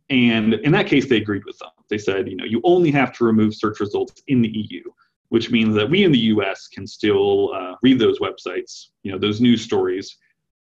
and 0.10 0.56
in 0.56 0.72
that 0.72 0.88
case, 0.88 1.08
they 1.08 1.18
agreed 1.18 1.46
with 1.46 1.58
them. 1.60 1.70
they 1.90 1.98
said, 1.98 2.28
you 2.28 2.36
know, 2.36 2.46
you 2.46 2.62
only 2.64 2.92
have 2.92 3.14
to 3.18 3.24
remove 3.24 3.54
search 3.54 3.80
results 3.80 4.24
in 4.28 4.42
the 4.42 4.50
EU, 4.50 4.82
which 5.30 5.52
means 5.52 5.76
that 5.76 5.90
we 5.90 6.04
in 6.04 6.12
the 6.12 6.20
US 6.20 6.68
can 6.68 6.88
still 6.88 7.54
uh, 7.54 7.76
read 7.84 8.00
those 8.00 8.20
websites, 8.20 8.88
you 9.04 9.12
know, 9.12 9.20
those 9.20 9.40
news 9.40 9.62
stories. 9.62 10.18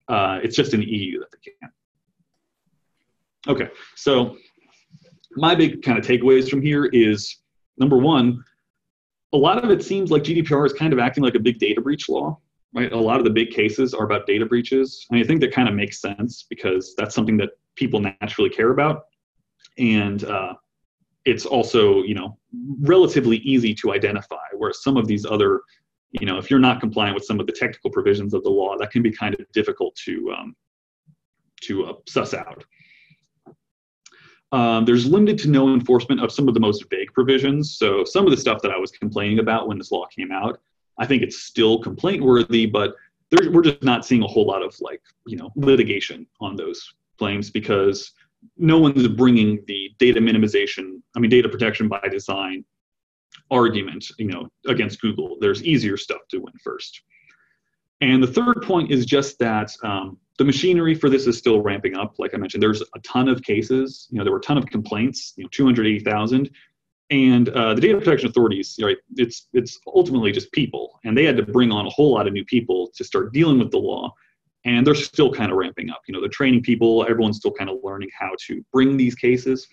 Uh, 0.09 0.40
it's 0.42 0.57
just 0.57 0.74
in 0.74 0.81
the 0.81 0.87
EU 0.87 1.20
that 1.20 1.31
they 1.31 1.38
can't. 1.61 1.72
Okay, 3.46 3.70
so 3.94 4.37
my 5.37 5.55
big 5.55 5.83
kind 5.83 5.98
of 5.98 6.05
takeaways 6.05 6.51
from 6.51 6.61
here 6.61 6.87
is 6.87 7.38
number 7.79 7.98
one, 7.98 8.42
a 9.33 9.37
lot 9.37 9.62
of 9.62 9.70
it 9.70 9.85
seems 9.85 10.11
like 10.11 10.22
GDPR 10.22 10.66
is 10.66 10.72
kind 10.72 10.92
of 10.92 10.98
acting 10.98 11.22
like 11.22 11.35
a 11.35 11.38
big 11.40 11.59
data 11.59 11.81
breach 11.81 12.09
law, 12.09 12.38
right? 12.74 12.92
A 12.92 12.98
lot 12.98 13.18
of 13.18 13.24
the 13.24 13.31
big 13.31 13.51
cases 13.51 13.94
are 13.94 14.05
about 14.05 14.27
data 14.27 14.46
breaches. 14.46 15.07
I, 15.11 15.14
mean, 15.14 15.24
I 15.24 15.27
think 15.27 15.40
that 15.42 15.53
kind 15.53 15.68
of 15.68 15.74
makes 15.74 16.01
sense 16.01 16.46
because 16.48 16.94
that's 16.96 17.14
something 17.14 17.37
that 17.37 17.51
people 17.77 18.01
naturally 18.01 18.51
care 18.51 18.70
about. 18.70 19.05
And 19.79 20.25
uh, 20.25 20.55
it's 21.25 21.47
also, 21.47 22.03
you 22.03 22.14
know, 22.14 22.38
relatively 22.81 23.38
easy 23.38 23.75
to 23.77 23.93
identify, 23.93 24.47
whereas 24.55 24.83
some 24.83 24.97
of 24.97 25.07
these 25.07 25.25
other, 25.25 25.61
you 26.12 26.27
know, 26.27 26.38
if 26.38 26.51
you're 26.51 26.59
not 26.59 26.81
compliant 26.81 27.14
with 27.14 27.25
some 27.25 27.41
of 27.41 27.47
the 27.47 27.53
technical 27.53 27.91
provisions 27.91 28.35
of 28.35 28.43
the 28.43 28.51
law, 28.51 28.77
that 28.79 28.91
can 28.91 29.03
be 29.03 29.11
kind 29.11 29.35
of 29.38 29.51
difficult 29.53 29.95
to, 30.05 30.33
um, 30.37 30.57
to 31.62 31.87
uh, 31.87 31.93
suss 32.07 32.35
out. 32.35 32.64
Um, 34.51 34.87
there's 34.87 35.07
limited 35.07 35.38
to 35.41 35.51
no 35.51 35.75
enforcement 35.75 36.23
of 36.23 36.33
some 36.33 36.49
of 36.49 36.55
the 36.55 36.61
most 36.61 36.85
vague 36.88 37.12
provisions. 37.12 37.77
So 37.77 38.05
some 38.05 38.25
of 38.25 38.31
the 38.31 38.37
stuff 38.37 38.62
that 38.62 38.71
I 38.71 38.79
was 38.79 38.91
complaining 38.91 39.41
about 39.41 39.69
when 39.69 39.77
this 39.77 39.93
law 39.93 40.07
came 40.07 40.33
out, 40.33 40.61
I 40.99 41.07
think 41.07 41.23
it's 41.23 41.43
still 41.43 41.79
complaint 41.81 42.23
worthy, 42.23 42.64
but 42.64 42.95
we're 43.51 43.62
just 43.62 43.83
not 43.83 44.07
seeing 44.07 44.23
a 44.23 44.27
whole 44.27 44.47
lot 44.47 44.62
of 44.62 44.75
like 44.81 45.03
you 45.27 45.37
know 45.37 45.51
litigation 45.55 46.27
on 46.41 46.57
those 46.57 46.95
claims 47.19 47.51
because 47.51 48.12
no 48.57 48.79
one's 48.79 49.07
bringing 49.09 49.62
the 49.66 49.90
data 49.98 50.20
minimization, 50.20 51.01
I 51.16 51.20
mean 51.20 51.31
data 51.31 51.48
protection 51.48 51.88
by 51.88 52.01
design 52.11 52.64
argument, 53.51 54.07
you 54.18 54.27
know, 54.27 54.48
against 54.66 55.01
Google. 55.01 55.37
There's 55.40 55.62
easier 55.62 55.96
stuff 55.96 56.20
to 56.31 56.38
win 56.38 56.53
first. 56.62 57.03
And 58.01 58.22
the 58.22 58.29
third 58.29 58.62
point 58.62 58.90
is 58.90 59.07
just 59.07 59.38
that 59.40 59.72
um, 59.83 60.18
the 60.38 60.44
machinery 60.44 60.94
for 60.94 61.11
this 61.11 61.27
is 61.27 61.37
still 61.37 61.61
ramping 61.61 61.96
up. 61.96 62.14
Like 62.18 62.33
I 62.35 62.37
mentioned, 62.37 62.62
there's 62.62 62.83
a 62.83 63.01
ton 63.03 63.29
of 63.29 63.42
cases. 63.42 64.07
You 64.11 64.18
know, 64.18 64.24
there 64.24 64.33
were 64.33 64.38
a 64.38 64.42
ton 64.42 64.59
of 64.59 64.66
complaints. 64.66 65.33
You 65.37 65.44
know, 65.44 65.48
280,000, 65.51 66.48
and 67.11 67.48
uh, 67.48 67.74
the 67.74 67.81
data 67.81 67.98
protection 67.98 68.29
authorities, 68.29 68.79
right? 68.83 68.96
It's 69.16 69.48
it's 69.53 69.81
ultimately 69.87 70.31
just 70.31 70.53
people, 70.53 71.01
and 71.05 71.16
they 71.16 71.24
had 71.24 71.37
to 71.38 71.42
bring 71.42 71.72
on 71.72 71.87
a 71.87 71.90
whole 71.90 72.14
lot 72.14 72.27
of 72.27 72.33
new 72.33 72.44
people 72.44 72.90
to 72.94 73.05
start 73.05 73.33
dealing 73.33 73.59
with 73.59 73.70
the 73.70 73.79
law. 73.79 74.14
And 74.64 74.87
they're 74.87 74.94
still 74.94 75.33
kind 75.33 75.51
of 75.51 75.57
ramping 75.57 75.90
up. 75.90 76.03
You 76.07 76.12
know, 76.12 76.21
they're 76.21 76.29
training 76.29 76.62
people. 76.62 77.07
Everyone's 77.09 77.37
still 77.37 77.53
kind 77.53 77.71
of 77.71 77.79
learning 77.83 78.11
how 78.18 78.31
to 78.47 78.64
bring 78.73 78.97
these 78.97 79.14
cases. 79.14 79.66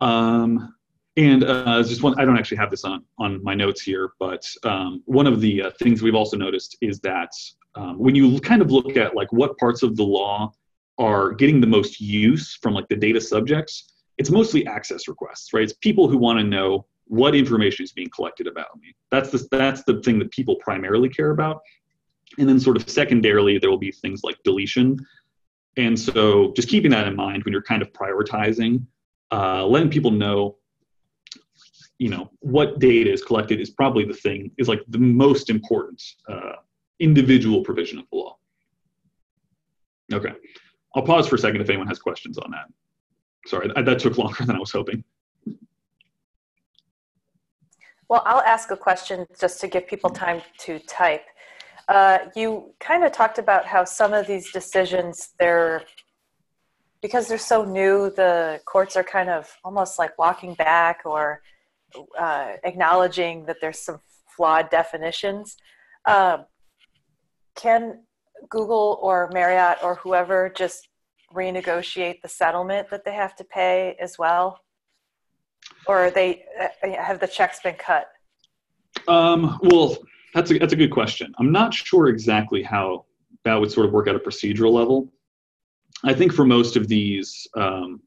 Um, 0.00 0.74
and 1.16 1.44
uh, 1.44 1.82
just 1.82 2.02
one, 2.02 2.18
I 2.18 2.24
don't 2.24 2.38
actually 2.38 2.56
have 2.58 2.70
this 2.70 2.84
on, 2.84 3.04
on 3.18 3.42
my 3.42 3.54
notes 3.54 3.82
here, 3.82 4.12
but 4.18 4.44
um, 4.64 5.02
one 5.06 5.26
of 5.26 5.40
the 5.40 5.62
uh, 5.62 5.70
things 5.78 6.02
we've 6.02 6.14
also 6.14 6.36
noticed 6.36 6.76
is 6.80 7.00
that 7.00 7.30
um, 7.74 7.98
when 7.98 8.14
you 8.14 8.40
kind 8.40 8.62
of 8.62 8.70
look 8.70 8.96
at 8.96 9.14
like 9.14 9.32
what 9.32 9.56
parts 9.58 9.82
of 9.82 9.96
the 9.96 10.02
law 10.02 10.52
are 10.98 11.32
getting 11.32 11.60
the 11.60 11.66
most 11.66 12.00
use 12.00 12.58
from 12.60 12.74
like 12.74 12.88
the 12.88 12.96
data 12.96 13.20
subjects, 13.20 13.92
it's 14.18 14.30
mostly 14.30 14.66
access 14.66 15.08
requests, 15.08 15.52
right? 15.52 15.64
It's 15.64 15.72
people 15.74 16.08
who 16.08 16.18
want 16.18 16.38
to 16.38 16.44
know 16.44 16.86
what 17.06 17.34
information 17.34 17.84
is 17.84 17.92
being 17.92 18.10
collected 18.14 18.46
about 18.46 18.68
me. 18.80 18.94
That's 19.10 19.30
the 19.30 19.46
that's 19.50 19.82
the 19.84 20.00
thing 20.02 20.18
that 20.20 20.30
people 20.30 20.56
primarily 20.56 21.08
care 21.08 21.30
about. 21.30 21.60
And 22.38 22.48
then 22.48 22.60
sort 22.60 22.76
of 22.76 22.88
secondarily, 22.88 23.58
there 23.58 23.70
will 23.70 23.78
be 23.78 23.92
things 23.92 24.22
like 24.22 24.36
deletion. 24.44 24.98
And 25.76 25.98
so 25.98 26.52
just 26.54 26.68
keeping 26.68 26.90
that 26.92 27.06
in 27.06 27.16
mind 27.16 27.44
when 27.44 27.52
you're 27.52 27.62
kind 27.62 27.82
of 27.82 27.92
prioritizing, 27.92 28.84
uh, 29.30 29.66
letting 29.66 29.90
people 29.90 30.10
know 30.10 30.56
you 32.00 32.08
know 32.08 32.30
what 32.40 32.78
data 32.78 33.12
is 33.12 33.22
collected 33.22 33.60
is 33.60 33.70
probably 33.70 34.04
the 34.06 34.14
thing 34.14 34.50
is 34.56 34.68
like 34.68 34.82
the 34.88 34.98
most 34.98 35.50
important 35.50 36.02
uh, 36.28 36.54
individual 36.98 37.62
provision 37.62 37.98
of 37.98 38.06
the 38.10 38.16
law. 38.16 38.36
Okay, 40.12 40.32
I'll 40.94 41.02
pause 41.02 41.28
for 41.28 41.36
a 41.36 41.38
second 41.38 41.60
if 41.60 41.68
anyone 41.68 41.86
has 41.86 41.98
questions 41.98 42.38
on 42.38 42.50
that. 42.52 42.72
Sorry, 43.46 43.70
that 43.76 43.98
took 43.98 44.16
longer 44.16 44.44
than 44.46 44.56
I 44.56 44.58
was 44.58 44.72
hoping. 44.72 45.04
Well, 48.08 48.22
I'll 48.24 48.42
ask 48.42 48.70
a 48.70 48.76
question 48.76 49.26
just 49.38 49.60
to 49.60 49.68
give 49.68 49.86
people 49.86 50.10
time 50.10 50.40
to 50.60 50.78
type. 50.80 51.22
Uh, 51.90 52.18
you 52.36 52.72
kind 52.78 53.02
of 53.02 53.10
talked 53.10 53.38
about 53.38 53.66
how 53.66 53.84
some 53.84 54.12
of 54.12 54.24
these 54.28 54.52
decisions, 54.52 55.30
they're 55.40 55.82
because 57.02 57.26
they're 57.26 57.36
so 57.38 57.64
new, 57.64 58.10
the 58.10 58.60
courts 58.64 58.96
are 58.96 59.02
kind 59.02 59.28
of 59.28 59.50
almost 59.64 59.98
like 59.98 60.16
walking 60.16 60.54
back 60.54 61.00
or 61.04 61.40
uh, 62.16 62.52
acknowledging 62.62 63.44
that 63.46 63.56
there's 63.60 63.80
some 63.80 63.98
flawed 64.36 64.70
definitions. 64.70 65.56
Um, 66.06 66.44
can 67.56 68.04
Google 68.48 69.00
or 69.02 69.28
Marriott 69.32 69.78
or 69.82 69.96
whoever 69.96 70.52
just 70.54 70.88
renegotiate 71.34 72.22
the 72.22 72.28
settlement 72.28 72.88
that 72.90 73.04
they 73.04 73.14
have 73.14 73.34
to 73.36 73.44
pay 73.44 73.96
as 74.00 74.16
well? 74.16 74.60
Or 75.86 76.10
they 76.10 76.44
uh, 76.60 76.92
have 77.02 77.18
the 77.18 77.26
checks 77.26 77.58
been 77.64 77.74
cut? 77.74 78.06
Um, 79.08 79.58
well, 79.62 79.96
that's 80.34 80.50
a, 80.50 80.58
that's 80.58 80.72
a 80.72 80.76
good 80.76 80.90
question. 80.90 81.32
I'm 81.38 81.52
not 81.52 81.74
sure 81.74 82.08
exactly 82.08 82.62
how 82.62 83.06
that 83.44 83.54
would 83.54 83.72
sort 83.72 83.86
of 83.86 83.92
work 83.92 84.08
at 84.08 84.14
a 84.14 84.18
procedural 84.18 84.72
level. 84.72 85.12
I 86.04 86.14
think 86.14 86.32
for 86.32 86.44
most 86.44 86.76
of 86.76 86.88
these, 86.88 87.46
um, 87.54 88.00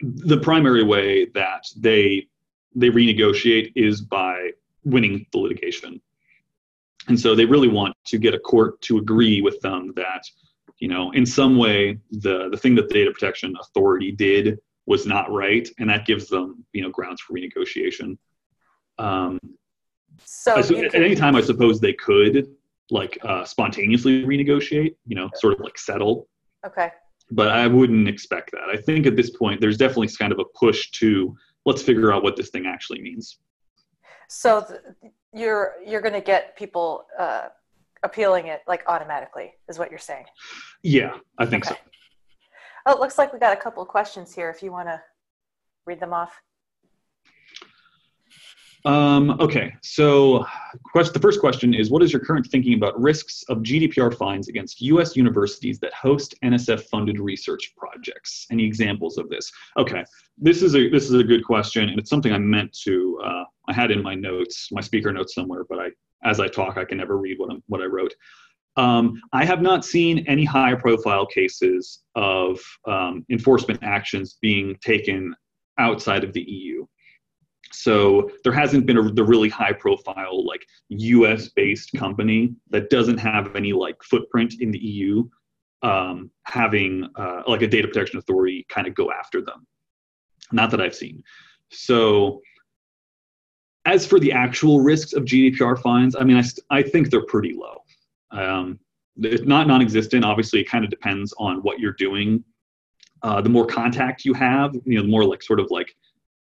the 0.00 0.38
primary 0.38 0.82
way 0.84 1.26
that 1.34 1.64
they 1.76 2.28
they 2.74 2.90
renegotiate 2.90 3.72
is 3.74 4.02
by 4.02 4.50
winning 4.84 5.26
the 5.32 5.38
litigation. 5.38 6.00
And 7.08 7.18
so 7.18 7.34
they 7.34 7.46
really 7.46 7.68
want 7.68 7.94
to 8.06 8.18
get 8.18 8.34
a 8.34 8.38
court 8.38 8.80
to 8.82 8.98
agree 8.98 9.40
with 9.40 9.60
them 9.60 9.92
that, 9.96 10.24
you 10.78 10.88
know, 10.88 11.10
in 11.12 11.24
some 11.24 11.56
way 11.56 11.98
the 12.10 12.48
the 12.50 12.56
thing 12.56 12.74
that 12.74 12.88
the 12.88 12.94
data 12.94 13.10
protection 13.10 13.54
authority 13.60 14.12
did 14.12 14.58
was 14.86 15.06
not 15.06 15.30
right, 15.32 15.68
and 15.78 15.88
that 15.90 16.06
gives 16.06 16.28
them, 16.28 16.64
you 16.72 16.82
know, 16.82 16.90
grounds 16.90 17.20
for 17.20 17.34
renegotiation. 17.34 18.18
Um, 18.98 19.38
so 20.24 20.58
at 20.58 20.94
any 20.94 21.14
time, 21.14 21.36
I 21.36 21.40
suppose 21.40 21.80
they 21.80 21.92
could 21.92 22.48
like 22.90 23.18
uh, 23.22 23.44
spontaneously 23.44 24.24
renegotiate, 24.24 24.96
you 25.06 25.16
know, 25.16 25.28
sort 25.34 25.54
of 25.54 25.60
like 25.60 25.78
settle. 25.78 26.28
Okay. 26.66 26.90
But 27.30 27.48
I 27.48 27.66
wouldn't 27.66 28.08
expect 28.08 28.52
that. 28.52 28.68
I 28.72 28.76
think 28.76 29.06
at 29.06 29.16
this 29.16 29.30
point, 29.30 29.60
there's 29.60 29.76
definitely 29.76 30.08
kind 30.08 30.32
of 30.32 30.38
a 30.38 30.44
push 30.58 30.90
to 30.92 31.36
let's 31.64 31.82
figure 31.82 32.12
out 32.12 32.22
what 32.22 32.36
this 32.36 32.50
thing 32.50 32.66
actually 32.66 33.02
means. 33.02 33.38
So 34.28 34.64
th- 34.66 35.12
you're 35.32 35.74
you're 35.84 36.00
going 36.00 36.14
to 36.14 36.20
get 36.20 36.56
people 36.56 37.06
uh, 37.18 37.48
appealing 38.02 38.46
it 38.46 38.60
like 38.68 38.84
automatically, 38.86 39.54
is 39.68 39.78
what 39.78 39.90
you're 39.90 39.98
saying? 39.98 40.26
Yeah, 40.82 41.16
I 41.38 41.46
think 41.46 41.66
okay. 41.66 41.74
so. 41.74 41.90
Oh, 42.86 42.92
it 42.92 43.00
looks 43.00 43.18
like 43.18 43.32
we 43.32 43.40
got 43.40 43.52
a 43.52 43.60
couple 43.60 43.82
of 43.82 43.88
questions 43.88 44.32
here. 44.32 44.48
If 44.48 44.62
you 44.62 44.70
want 44.70 44.88
to 44.88 45.00
read 45.86 46.00
them 46.00 46.12
off. 46.12 46.40
Um, 48.86 49.30
okay, 49.40 49.74
so 49.82 50.46
quest- 50.84 51.12
the 51.12 51.18
first 51.18 51.40
question 51.40 51.74
is 51.74 51.90
What 51.90 52.04
is 52.04 52.12
your 52.12 52.20
current 52.20 52.46
thinking 52.46 52.74
about 52.74 52.98
risks 53.00 53.42
of 53.48 53.58
GDPR 53.58 54.16
fines 54.16 54.46
against 54.46 54.80
US 54.80 55.16
universities 55.16 55.80
that 55.80 55.92
host 55.92 56.36
NSF 56.44 56.84
funded 56.84 57.18
research 57.18 57.74
projects? 57.76 58.46
Any 58.48 58.64
examples 58.64 59.18
of 59.18 59.28
this? 59.28 59.50
Okay, 59.76 60.04
this 60.38 60.62
is 60.62 60.76
a, 60.76 60.88
this 60.88 61.04
is 61.10 61.14
a 61.14 61.24
good 61.24 61.44
question, 61.44 61.88
and 61.88 61.98
it's 61.98 62.08
something 62.08 62.32
I 62.32 62.38
meant 62.38 62.72
to, 62.84 63.20
uh, 63.24 63.44
I 63.68 63.72
had 63.72 63.90
in 63.90 64.04
my 64.04 64.14
notes, 64.14 64.68
my 64.70 64.80
speaker 64.80 65.12
notes 65.12 65.34
somewhere, 65.34 65.64
but 65.68 65.80
I, 65.80 65.88
as 66.22 66.38
I 66.38 66.46
talk, 66.46 66.76
I 66.76 66.84
can 66.84 66.98
never 66.98 67.18
read 67.18 67.40
what, 67.40 67.50
I'm, 67.50 67.64
what 67.66 67.82
I 67.82 67.86
wrote. 67.86 68.14
Um, 68.76 69.20
I 69.32 69.44
have 69.44 69.62
not 69.62 69.84
seen 69.84 70.24
any 70.28 70.44
high 70.44 70.76
profile 70.76 71.26
cases 71.26 72.04
of 72.14 72.60
um, 72.86 73.26
enforcement 73.30 73.80
actions 73.82 74.38
being 74.40 74.76
taken 74.80 75.34
outside 75.76 76.22
of 76.22 76.32
the 76.32 76.42
EU. 76.42 76.86
So 77.72 78.30
there 78.44 78.52
hasn't 78.52 78.86
been 78.86 78.98
a, 78.98 79.12
the 79.12 79.24
really 79.24 79.48
high 79.48 79.72
profile 79.72 80.44
like 80.46 80.66
US 80.88 81.48
based 81.48 81.92
company 81.96 82.54
that 82.70 82.90
doesn't 82.90 83.18
have 83.18 83.54
any 83.56 83.72
like 83.72 84.02
footprint 84.02 84.54
in 84.60 84.70
the 84.70 84.78
EU 84.78 85.28
um, 85.82 86.30
having 86.44 87.08
uh, 87.16 87.42
like 87.46 87.62
a 87.62 87.66
data 87.66 87.88
protection 87.88 88.18
authority 88.18 88.66
kind 88.68 88.86
of 88.86 88.94
go 88.94 89.10
after 89.10 89.40
them. 89.40 89.66
Not 90.52 90.70
that 90.70 90.80
I've 90.80 90.94
seen. 90.94 91.22
So 91.70 92.40
as 93.84 94.06
for 94.06 94.18
the 94.18 94.32
actual 94.32 94.80
risks 94.80 95.12
of 95.12 95.24
GDPR 95.24 95.80
fines, 95.80 96.16
I 96.16 96.24
mean, 96.24 96.36
I, 96.36 96.42
st- 96.42 96.64
I 96.70 96.82
think 96.82 97.10
they're 97.10 97.26
pretty 97.26 97.54
low. 97.54 97.82
Um, 98.32 98.78
it's 99.18 99.44
not 99.44 99.66
non-existent. 99.66 100.24
Obviously, 100.24 100.60
it 100.60 100.68
kind 100.68 100.84
of 100.84 100.90
depends 100.90 101.32
on 101.38 101.58
what 101.58 101.78
you're 101.78 101.92
doing. 101.92 102.44
Uh, 103.22 103.40
the 103.40 103.48
more 103.48 103.66
contact 103.66 104.24
you 104.24 104.34
have, 104.34 104.74
you 104.84 104.96
know, 104.96 105.02
the 105.02 105.08
more 105.08 105.24
like 105.24 105.42
sort 105.42 105.60
of 105.60 105.70
like 105.70 105.96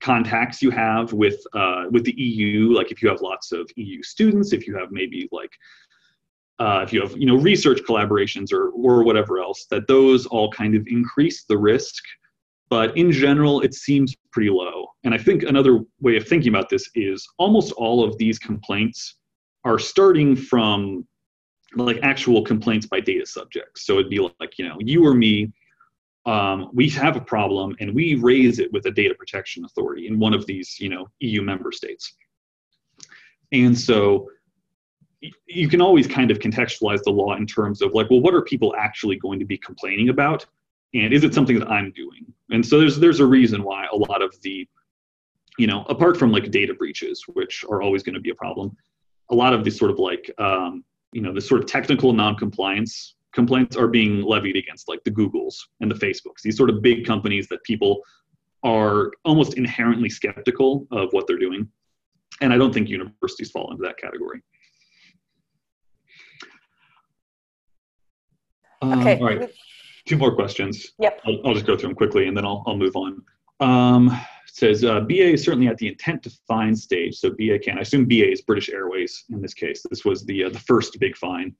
contacts 0.04 0.62
you 0.62 0.70
have 0.70 1.14
with 1.14 1.42
uh, 1.54 1.86
with 1.90 2.04
the 2.04 2.14
EU, 2.22 2.74
like 2.74 2.92
if 2.92 3.02
you 3.02 3.10
have 3.10 3.22
lots 3.22 3.52
of 3.52 3.70
EU 3.78 4.04
students, 4.04 4.54
if 4.54 4.68
you 4.68 4.76
have 4.78 4.92
maybe 4.92 5.30
like 5.32 5.52
uh, 6.60 6.82
if 6.84 6.94
you 6.94 7.02
have 7.02 7.16
you 7.18 7.26
know 7.26 7.38
research 7.38 7.80
collaborations 7.88 8.52
or 8.52 8.70
or 8.72 9.04
whatever 9.04 9.40
else, 9.40 9.66
that 9.72 9.88
those 9.88 10.26
all 10.28 10.52
kind 10.52 10.76
of 10.76 10.86
increase 10.88 11.46
the 11.46 11.58
risk. 11.58 12.04
but 12.70 12.96
in 12.98 13.12
general, 13.12 13.62
it 13.62 13.74
seems 13.74 14.16
pretty 14.32 14.50
low. 14.50 14.88
And 15.04 15.14
I 15.14 15.20
think 15.26 15.44
another 15.44 15.74
way 16.06 16.18
of 16.18 16.28
thinking 16.28 16.52
about 16.54 16.70
this 16.70 16.90
is 16.96 17.28
almost 17.38 17.72
all 17.74 18.04
of 18.04 18.18
these 18.18 18.40
complaints 18.40 19.00
are 19.64 19.80
starting 19.80 20.36
from 20.36 21.08
like 21.76 22.00
actual 22.04 22.42
complaints 22.44 22.86
by 22.94 23.00
data 23.00 23.26
subjects. 23.26 23.86
So 23.86 23.94
it'd 23.94 24.10
be 24.10 24.20
like, 24.40 24.58
you 24.58 24.68
know, 24.68 24.78
you 24.80 25.06
or 25.06 25.14
me, 25.14 25.52
um, 26.26 26.70
we 26.74 26.90
have 26.90 27.16
a 27.16 27.22
problem 27.22 27.76
and 27.80 27.94
we 27.94 28.16
raise 28.16 28.60
it 28.60 28.72
with 28.72 28.86
a 28.86 28.92
data 28.92 29.14
protection 29.14 29.66
authority 29.66 30.08
in 30.08 30.20
one 30.20 30.34
of 30.34 30.46
these, 30.46 30.80
you 30.80 30.90
know, 30.90 31.08
EU 31.20 31.42
member 31.42 31.72
states. 31.72 32.14
And 33.52 33.78
so 33.78 34.30
you 35.48 35.70
can 35.70 35.82
always 35.82 36.08
kind 36.08 36.32
of 36.32 36.40
contextualize 36.40 37.04
the 37.04 37.12
law 37.12 37.36
in 37.36 37.46
terms 37.46 37.82
of 37.82 37.94
like, 37.94 38.10
well, 38.10 38.22
what 38.22 38.34
are 38.34 38.42
people 38.42 38.74
actually 38.78 39.18
going 39.18 39.40
to 39.40 39.46
be 39.46 39.58
complaining 39.58 40.10
about? 40.10 40.46
And 40.94 41.14
is 41.14 41.24
it 41.24 41.34
something 41.34 41.60
that 41.60 41.70
I'm 41.70 41.92
doing? 41.92 42.26
And 42.52 42.66
so 42.66 42.80
there's 42.80 43.00
there's 43.00 43.20
a 43.20 43.26
reason 43.26 43.64
why 43.64 43.88
a 43.92 43.96
lot 43.96 44.22
of 44.22 44.40
the, 44.42 44.68
you 45.58 45.68
know, 45.68 45.84
apart 45.90 46.18
from 46.18 46.32
like 46.32 46.52
data 46.52 46.74
breaches, 46.74 47.24
which 47.28 47.66
are 47.70 47.82
always 47.82 48.04
going 48.04 48.16
to 48.16 48.22
be 48.22 48.30
a 48.30 48.36
problem, 48.36 48.76
a 49.30 49.36
lot 49.36 49.54
of 49.54 49.64
these 49.64 49.78
sort 49.78 49.92
of 49.92 50.00
like 50.00 50.30
um, 50.38 50.84
you 51.12 51.22
know 51.22 51.34
the 51.34 51.42
sort 51.42 51.62
of 51.62 51.68
technical 51.68 52.14
non-compliance 52.14 53.16
complaints 53.34 53.76
are 53.76 53.88
being 53.88 54.22
levied 54.22 54.56
against 54.56 54.88
like 54.88 55.04
the 55.04 55.12
Googles 55.12 55.56
and 55.82 55.90
the 55.90 55.96
Facebooks, 55.96 56.42
these 56.44 56.58
sort 56.58 56.70
of 56.70 56.82
big 56.82 57.06
companies 57.06 57.48
that 57.50 57.64
people 57.64 58.02
are 58.64 59.12
almost 59.26 59.56
inherently 59.56 60.10
skeptical 60.10 60.88
of 60.92 61.10
what 61.12 61.28
they're 61.28 61.38
doing. 61.38 61.68
And 62.42 62.54
I 62.54 62.58
don't 62.58 62.74
think 62.74 62.90
universities 62.90 63.52
fall 63.52 63.72
into 63.72 63.84
that 63.84 63.98
category. 63.98 64.42
Okay. 68.82 69.14
Um, 69.14 69.22
all 69.22 69.28
right. 69.28 69.52
Two 70.06 70.18
more 70.18 70.36
questions. 70.36 70.94
Yep. 71.00 71.22
I'll, 71.26 71.40
I'll, 71.46 71.54
just 71.54 71.66
go 71.66 71.78
through 71.78 71.90
them 71.90 71.96
quickly 71.96 72.28
and 72.28 72.36
then 72.36 72.46
I'll, 72.46 72.64
I'll 72.68 72.78
move 72.78 72.96
on. 72.96 73.22
Um, 73.60 74.20
says 74.48 74.84
uh, 74.84 75.00
BA 75.02 75.34
is 75.34 75.44
certainly 75.44 75.68
at 75.68 75.78
the 75.78 75.88
intent 75.88 76.24
to 76.24 76.32
fine 76.48 76.76
stage, 76.76 77.16
so 77.16 77.32
BA 77.32 77.60
can. 77.60 77.78
I 77.78 77.82
assume 77.82 78.06
BA 78.06 78.32
is 78.32 78.42
British 78.42 78.70
Airways 78.70 79.26
in 79.32 79.42
this 79.42 79.54
case. 79.54 79.84
This 79.90 80.06
was 80.06 80.26
the 80.26 80.46
uh, 80.46 80.50
the 80.50 80.60
first 80.60 81.00
big 81.00 81.16
fine, 81.18 81.56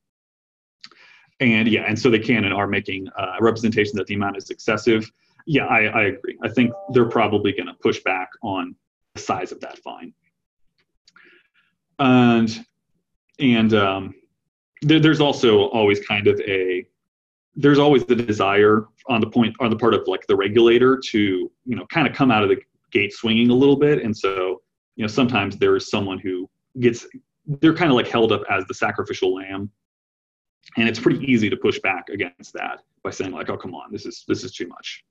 and 1.40 1.68
yeah, 1.68 1.84
and 1.88 2.00
so 2.00 2.10
they 2.10 2.20
can 2.20 2.46
and 2.46 2.54
are 2.54 2.68
making 2.68 3.08
uh, 3.18 3.36
a 3.40 3.44
representation 3.44 3.98
that 3.98 4.08
the 4.08 4.16
amount 4.16 4.38
is 4.38 4.50
excessive. 4.50 5.10
Yeah, 5.46 5.66
I, 5.66 5.84
I 5.86 6.04
agree. 6.04 6.38
I 6.44 6.50
think 6.50 6.72
they're 6.94 7.10
probably 7.10 7.52
going 7.52 7.68
to 7.68 7.74
push 7.82 8.02
back 8.04 8.30
on 8.42 8.76
the 9.16 9.22
size 9.22 9.52
of 9.52 9.60
that 9.62 9.80
fine, 9.80 10.14
and 12.00 12.66
and 13.40 13.74
um, 13.74 14.16
there, 14.82 15.00
there's 15.00 15.22
also 15.22 15.66
always 15.70 16.00
kind 16.06 16.28
of 16.28 16.40
a 16.42 16.86
there's 17.56 17.80
always 17.80 18.06
the 18.06 18.16
desire 18.16 18.86
on 19.08 19.22
the 19.22 19.30
point 19.30 19.56
on 19.60 19.70
the 19.70 19.76
part 19.76 19.94
of 19.94 20.08
like 20.08 20.26
the 20.28 20.36
regulator 20.36 20.98
to 20.98 21.52
you 21.66 21.76
know 21.76 21.86
kind 21.88 22.08
of 22.08 22.16
come 22.16 22.32
out 22.32 22.44
of 22.44 22.50
the 22.50 22.58
gate 22.94 23.12
swinging 23.12 23.50
a 23.50 23.54
little 23.54 23.76
bit. 23.76 24.02
And 24.02 24.16
so, 24.16 24.62
you 24.96 25.04
know, 25.04 25.08
sometimes 25.08 25.58
there 25.58 25.76
is 25.76 25.90
someone 25.90 26.20
who 26.20 26.50
gets, 26.80 27.06
they're 27.46 27.74
kind 27.74 27.92
of 27.92 27.98
like 27.98 28.08
held 28.08 28.32
up 28.32 28.44
as 28.50 28.64
the 28.68 28.74
sacrificial 28.74 29.34
lamb. 29.34 29.70
And 30.78 30.88
it's 30.88 31.00
pretty 31.00 31.24
easy 31.32 31.50
to 31.50 31.58
push 31.58 31.80
back 31.80 32.10
against 32.10 32.54
that 32.54 32.80
by 33.04 33.12
saying 33.12 33.32
like, 33.32 33.50
oh, 33.50 33.58
come 33.58 33.76
on, 33.76 33.92
this 33.92 34.06
is, 34.06 34.24
this 34.28 34.44
is 34.44 34.54
too 34.54 34.68
much. 34.68 35.04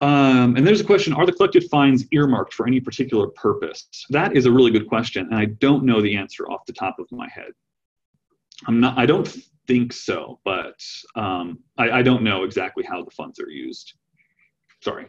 Um, 0.00 0.56
and 0.56 0.66
there's 0.66 0.80
a 0.80 0.84
question, 0.84 1.12
are 1.12 1.26
the 1.26 1.32
collected 1.32 1.64
fines 1.70 2.06
earmarked 2.10 2.54
for 2.54 2.66
any 2.66 2.80
particular 2.80 3.28
purpose? 3.28 3.86
That 4.10 4.36
is 4.36 4.46
a 4.46 4.50
really 4.50 4.72
good 4.72 4.88
question. 4.88 5.26
And 5.26 5.36
I 5.36 5.44
don't 5.44 5.84
know 5.84 6.02
the 6.02 6.16
answer 6.16 6.44
off 6.50 6.66
the 6.66 6.72
top 6.72 6.98
of 6.98 7.06
my 7.12 7.28
head. 7.28 7.52
I'm 8.66 8.80
not, 8.80 8.98
I 8.98 9.06
don't 9.06 9.36
think 9.66 9.92
so, 9.92 10.40
but 10.44 10.80
um, 11.14 11.58
I, 11.78 11.90
I 11.90 12.02
don't 12.02 12.22
know 12.22 12.44
exactly 12.44 12.84
how 12.84 13.04
the 13.04 13.10
funds 13.10 13.38
are 13.38 13.48
used. 13.48 13.94
Sorry. 14.80 15.06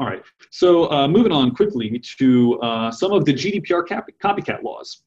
All 0.00 0.06
right, 0.06 0.22
so 0.50 0.88
uh, 0.92 1.08
moving 1.08 1.32
on 1.32 1.50
quickly 1.50 2.00
to 2.18 2.60
uh, 2.60 2.90
some 2.92 3.10
of 3.10 3.24
the 3.24 3.34
GDPR 3.34 3.84
copycat 4.22 4.62
laws. 4.62 5.02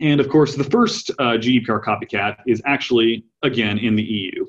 And 0.00 0.20
of 0.20 0.28
course, 0.28 0.54
the 0.54 0.64
first 0.64 1.10
uh, 1.18 1.38
GDPR 1.38 1.82
copycat 1.82 2.38
is 2.46 2.60
actually, 2.66 3.24
again, 3.42 3.78
in 3.78 3.96
the 3.96 4.02
EU. 4.02 4.46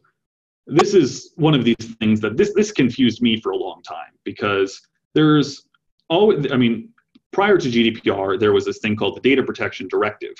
This 0.65 0.93
is 0.93 1.31
one 1.35 1.53
of 1.53 1.63
these 1.63 1.95
things 1.99 2.19
that 2.21 2.35
this, 2.35 2.53
this 2.53 2.71
confused 2.71 3.21
me 3.21 3.39
for 3.39 3.51
a 3.51 3.55
long 3.55 3.81
time 3.81 4.11
because 4.25 4.81
there's 5.13 5.67
always, 6.09 6.51
I 6.51 6.57
mean, 6.57 6.89
prior 7.31 7.57
to 7.57 7.69
GDPR, 7.69 8.37
there 8.37 8.51
was 8.51 8.65
this 8.65 8.79
thing 8.79 8.95
called 8.97 9.15
the 9.15 9.21
Data 9.21 9.41
Protection 9.43 9.87
Directive, 9.87 10.33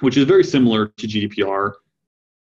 which 0.00 0.16
is 0.16 0.24
very 0.24 0.44
similar 0.44 0.86
to 0.86 1.06
GDPR 1.06 1.72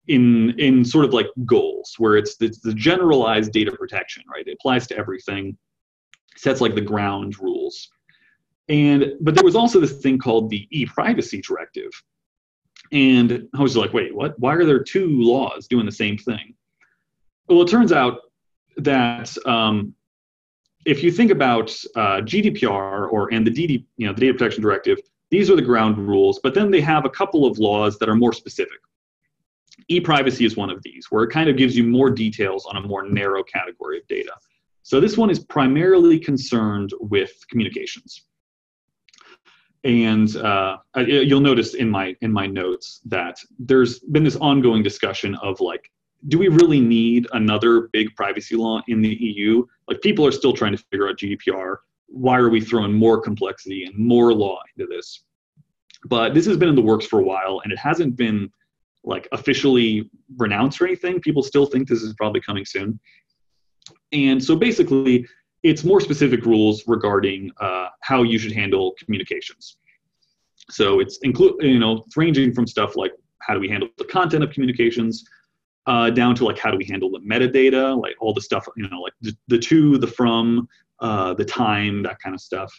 in 0.08 0.58
in 0.60 0.84
sort 0.84 1.04
of 1.04 1.12
like 1.12 1.26
goals 1.44 1.94
where 1.98 2.16
it's 2.16 2.36
the, 2.36 2.54
the 2.62 2.74
generalized 2.74 3.52
data 3.52 3.72
protection 3.72 4.22
right 4.32 4.46
it 4.46 4.52
applies 4.52 4.86
to 4.86 4.96
everything 4.96 5.56
sets 6.36 6.60
like 6.60 6.74
the 6.74 6.80
ground 6.80 7.38
rules 7.40 7.88
and 8.68 9.12
but 9.20 9.34
there 9.34 9.44
was 9.44 9.56
also 9.56 9.80
this 9.80 9.98
thing 10.00 10.18
called 10.18 10.50
the 10.50 10.66
e-privacy 10.70 11.40
directive 11.40 11.90
and 12.92 13.48
i 13.54 13.62
was 13.62 13.76
like 13.76 13.92
wait 13.92 14.14
what 14.14 14.38
why 14.38 14.54
are 14.54 14.64
there 14.64 14.82
two 14.82 15.20
laws 15.20 15.66
doing 15.66 15.86
the 15.86 15.92
same 15.92 16.16
thing 16.16 16.54
well 17.48 17.62
it 17.62 17.68
turns 17.68 17.92
out 17.92 18.20
that 18.76 19.34
um, 19.46 19.94
if 20.84 21.02
you 21.02 21.10
think 21.10 21.30
about 21.30 21.70
uh, 21.96 22.20
gdpr 22.20 23.10
or 23.12 23.32
and 23.32 23.46
the 23.46 23.50
DD, 23.50 23.84
you 23.96 24.06
know 24.06 24.12
the 24.12 24.20
data 24.20 24.34
protection 24.34 24.62
directive 24.62 24.98
these 25.30 25.50
are 25.50 25.56
the 25.56 25.62
ground 25.62 25.96
rules 25.98 26.40
but 26.42 26.54
then 26.54 26.70
they 26.70 26.80
have 26.80 27.04
a 27.04 27.10
couple 27.10 27.46
of 27.46 27.58
laws 27.58 27.98
that 27.98 28.08
are 28.08 28.16
more 28.16 28.32
specific 28.32 28.78
e-privacy 29.88 30.44
is 30.44 30.56
one 30.56 30.70
of 30.70 30.82
these, 30.82 31.06
where 31.10 31.24
it 31.24 31.30
kind 31.30 31.48
of 31.48 31.56
gives 31.56 31.76
you 31.76 31.84
more 31.84 32.10
details 32.10 32.66
on 32.66 32.76
a 32.76 32.80
more 32.80 33.08
narrow 33.08 33.42
category 33.42 33.98
of 33.98 34.06
data. 34.08 34.32
So 34.82 35.00
this 35.00 35.16
one 35.16 35.30
is 35.30 35.40
primarily 35.40 36.18
concerned 36.18 36.92
with 37.00 37.32
communications. 37.50 38.24
And 39.86 40.34
uh, 40.34 40.78
you'll 40.96 41.40
notice 41.40 41.74
in 41.74 41.88
my 41.88 42.16
in 42.20 42.32
my 42.32 42.44
notes 42.44 43.00
that 43.04 43.38
there's 43.56 44.00
been 44.00 44.24
this 44.24 44.34
ongoing 44.34 44.82
discussion 44.82 45.36
of 45.36 45.60
like, 45.60 45.88
do 46.26 46.40
we 46.40 46.48
really 46.48 46.80
need 46.80 47.28
another 47.34 47.82
big 47.92 48.12
privacy 48.16 48.56
law 48.56 48.82
in 48.88 49.00
the 49.00 49.14
EU? 49.14 49.64
Like 49.86 50.00
people 50.02 50.26
are 50.26 50.32
still 50.32 50.52
trying 50.52 50.72
to 50.76 50.84
figure 50.90 51.08
out 51.08 51.18
GDPR. 51.18 51.76
Why 52.08 52.36
are 52.36 52.48
we 52.48 52.60
throwing 52.60 52.94
more 52.94 53.20
complexity 53.20 53.84
and 53.84 53.96
more 53.96 54.34
law 54.34 54.58
into 54.76 54.92
this? 54.92 55.22
But 56.06 56.34
this 56.34 56.46
has 56.46 56.56
been 56.56 56.68
in 56.68 56.74
the 56.74 56.82
works 56.82 57.06
for 57.06 57.20
a 57.20 57.24
while, 57.24 57.60
and 57.62 57.72
it 57.72 57.78
hasn't 57.78 58.16
been 58.16 58.50
like 59.04 59.28
officially 59.30 60.10
renounced 60.36 60.80
or 60.80 60.86
anything. 60.86 61.20
People 61.20 61.44
still 61.44 61.66
think 61.66 61.86
this 61.86 62.02
is 62.02 62.12
probably 62.14 62.40
coming 62.40 62.64
soon. 62.64 62.98
And 64.10 64.42
so 64.42 64.56
basically, 64.56 65.28
it's 65.62 65.84
more 65.84 66.00
specific 66.00 66.44
rules 66.44 66.84
regarding 66.86 67.50
uh, 67.60 67.88
how 68.00 68.22
you 68.22 68.38
should 68.38 68.52
handle 68.52 68.94
communications. 68.98 69.78
So 70.70 71.00
it's 71.00 71.18
include 71.18 71.62
you 71.62 71.78
know 71.78 72.04
ranging 72.16 72.52
from 72.52 72.66
stuff 72.66 72.96
like 72.96 73.12
how 73.40 73.54
do 73.54 73.60
we 73.60 73.68
handle 73.68 73.88
the 73.98 74.04
content 74.04 74.42
of 74.42 74.50
communications, 74.50 75.24
uh, 75.86 76.10
down 76.10 76.34
to 76.34 76.44
like 76.44 76.58
how 76.58 76.70
do 76.70 76.76
we 76.76 76.84
handle 76.84 77.10
the 77.10 77.20
metadata, 77.20 78.00
like 78.00 78.14
all 78.20 78.34
the 78.34 78.40
stuff 78.40 78.66
you 78.76 78.88
know 78.88 79.00
like 79.00 79.12
the, 79.20 79.36
the 79.48 79.58
to, 79.58 79.98
the 79.98 80.06
from, 80.06 80.68
uh, 81.00 81.34
the 81.34 81.44
time, 81.44 82.02
that 82.02 82.18
kind 82.20 82.34
of 82.34 82.40
stuff. 82.40 82.72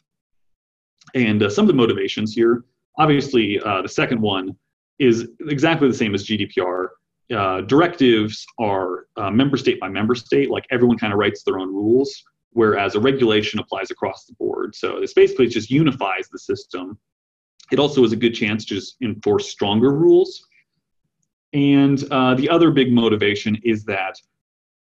And 1.16 1.42
uh, 1.42 1.50
some 1.50 1.64
of 1.64 1.68
the 1.68 1.74
motivations 1.74 2.34
here, 2.34 2.66
obviously, 2.98 3.60
uh, 3.62 3.82
the 3.82 3.90
second 3.90 4.20
one 4.20 4.58
is 5.00 5.30
exactly 5.48 5.88
the 5.88 5.94
same 5.94 6.14
as 6.14 6.26
GDPR. 6.26 6.88
Uh, 7.34 7.62
directives 7.62 8.46
are 8.60 9.06
member 9.32 9.58
state 9.58 9.80
by 9.80 9.88
member 9.88 10.16
state, 10.16 10.50
like 10.50 10.66
everyone 10.72 10.98
kind 10.98 11.14
of 11.14 11.20
writes 11.20 11.44
their 11.44 11.60
own 11.60 11.74
rules, 11.74 12.24
whereas 12.52 12.96
a 12.96 13.00
regulation 13.00 13.60
applies 13.60 13.92
across 13.92 14.26
the 14.26 14.34
board. 14.34 14.76
So 14.76 15.00
this 15.00 15.14
basically 15.14 15.48
just 15.48 15.70
unifies 15.70 16.28
the 16.32 16.40
system. 16.40 16.98
It 17.72 17.80
also 17.80 18.04
is 18.04 18.12
a 18.12 18.16
good 18.16 18.34
chance 18.34 18.66
to 18.66 18.76
just 18.76 18.98
enforce 19.02 19.50
stronger 19.50 19.92
rules. 19.92 20.46
And 21.54 22.04
uh, 22.12 22.36
the 22.36 22.50
other 22.50 22.72
big 22.72 22.92
motivation 22.92 23.58
is 23.64 23.84
that 23.86 24.16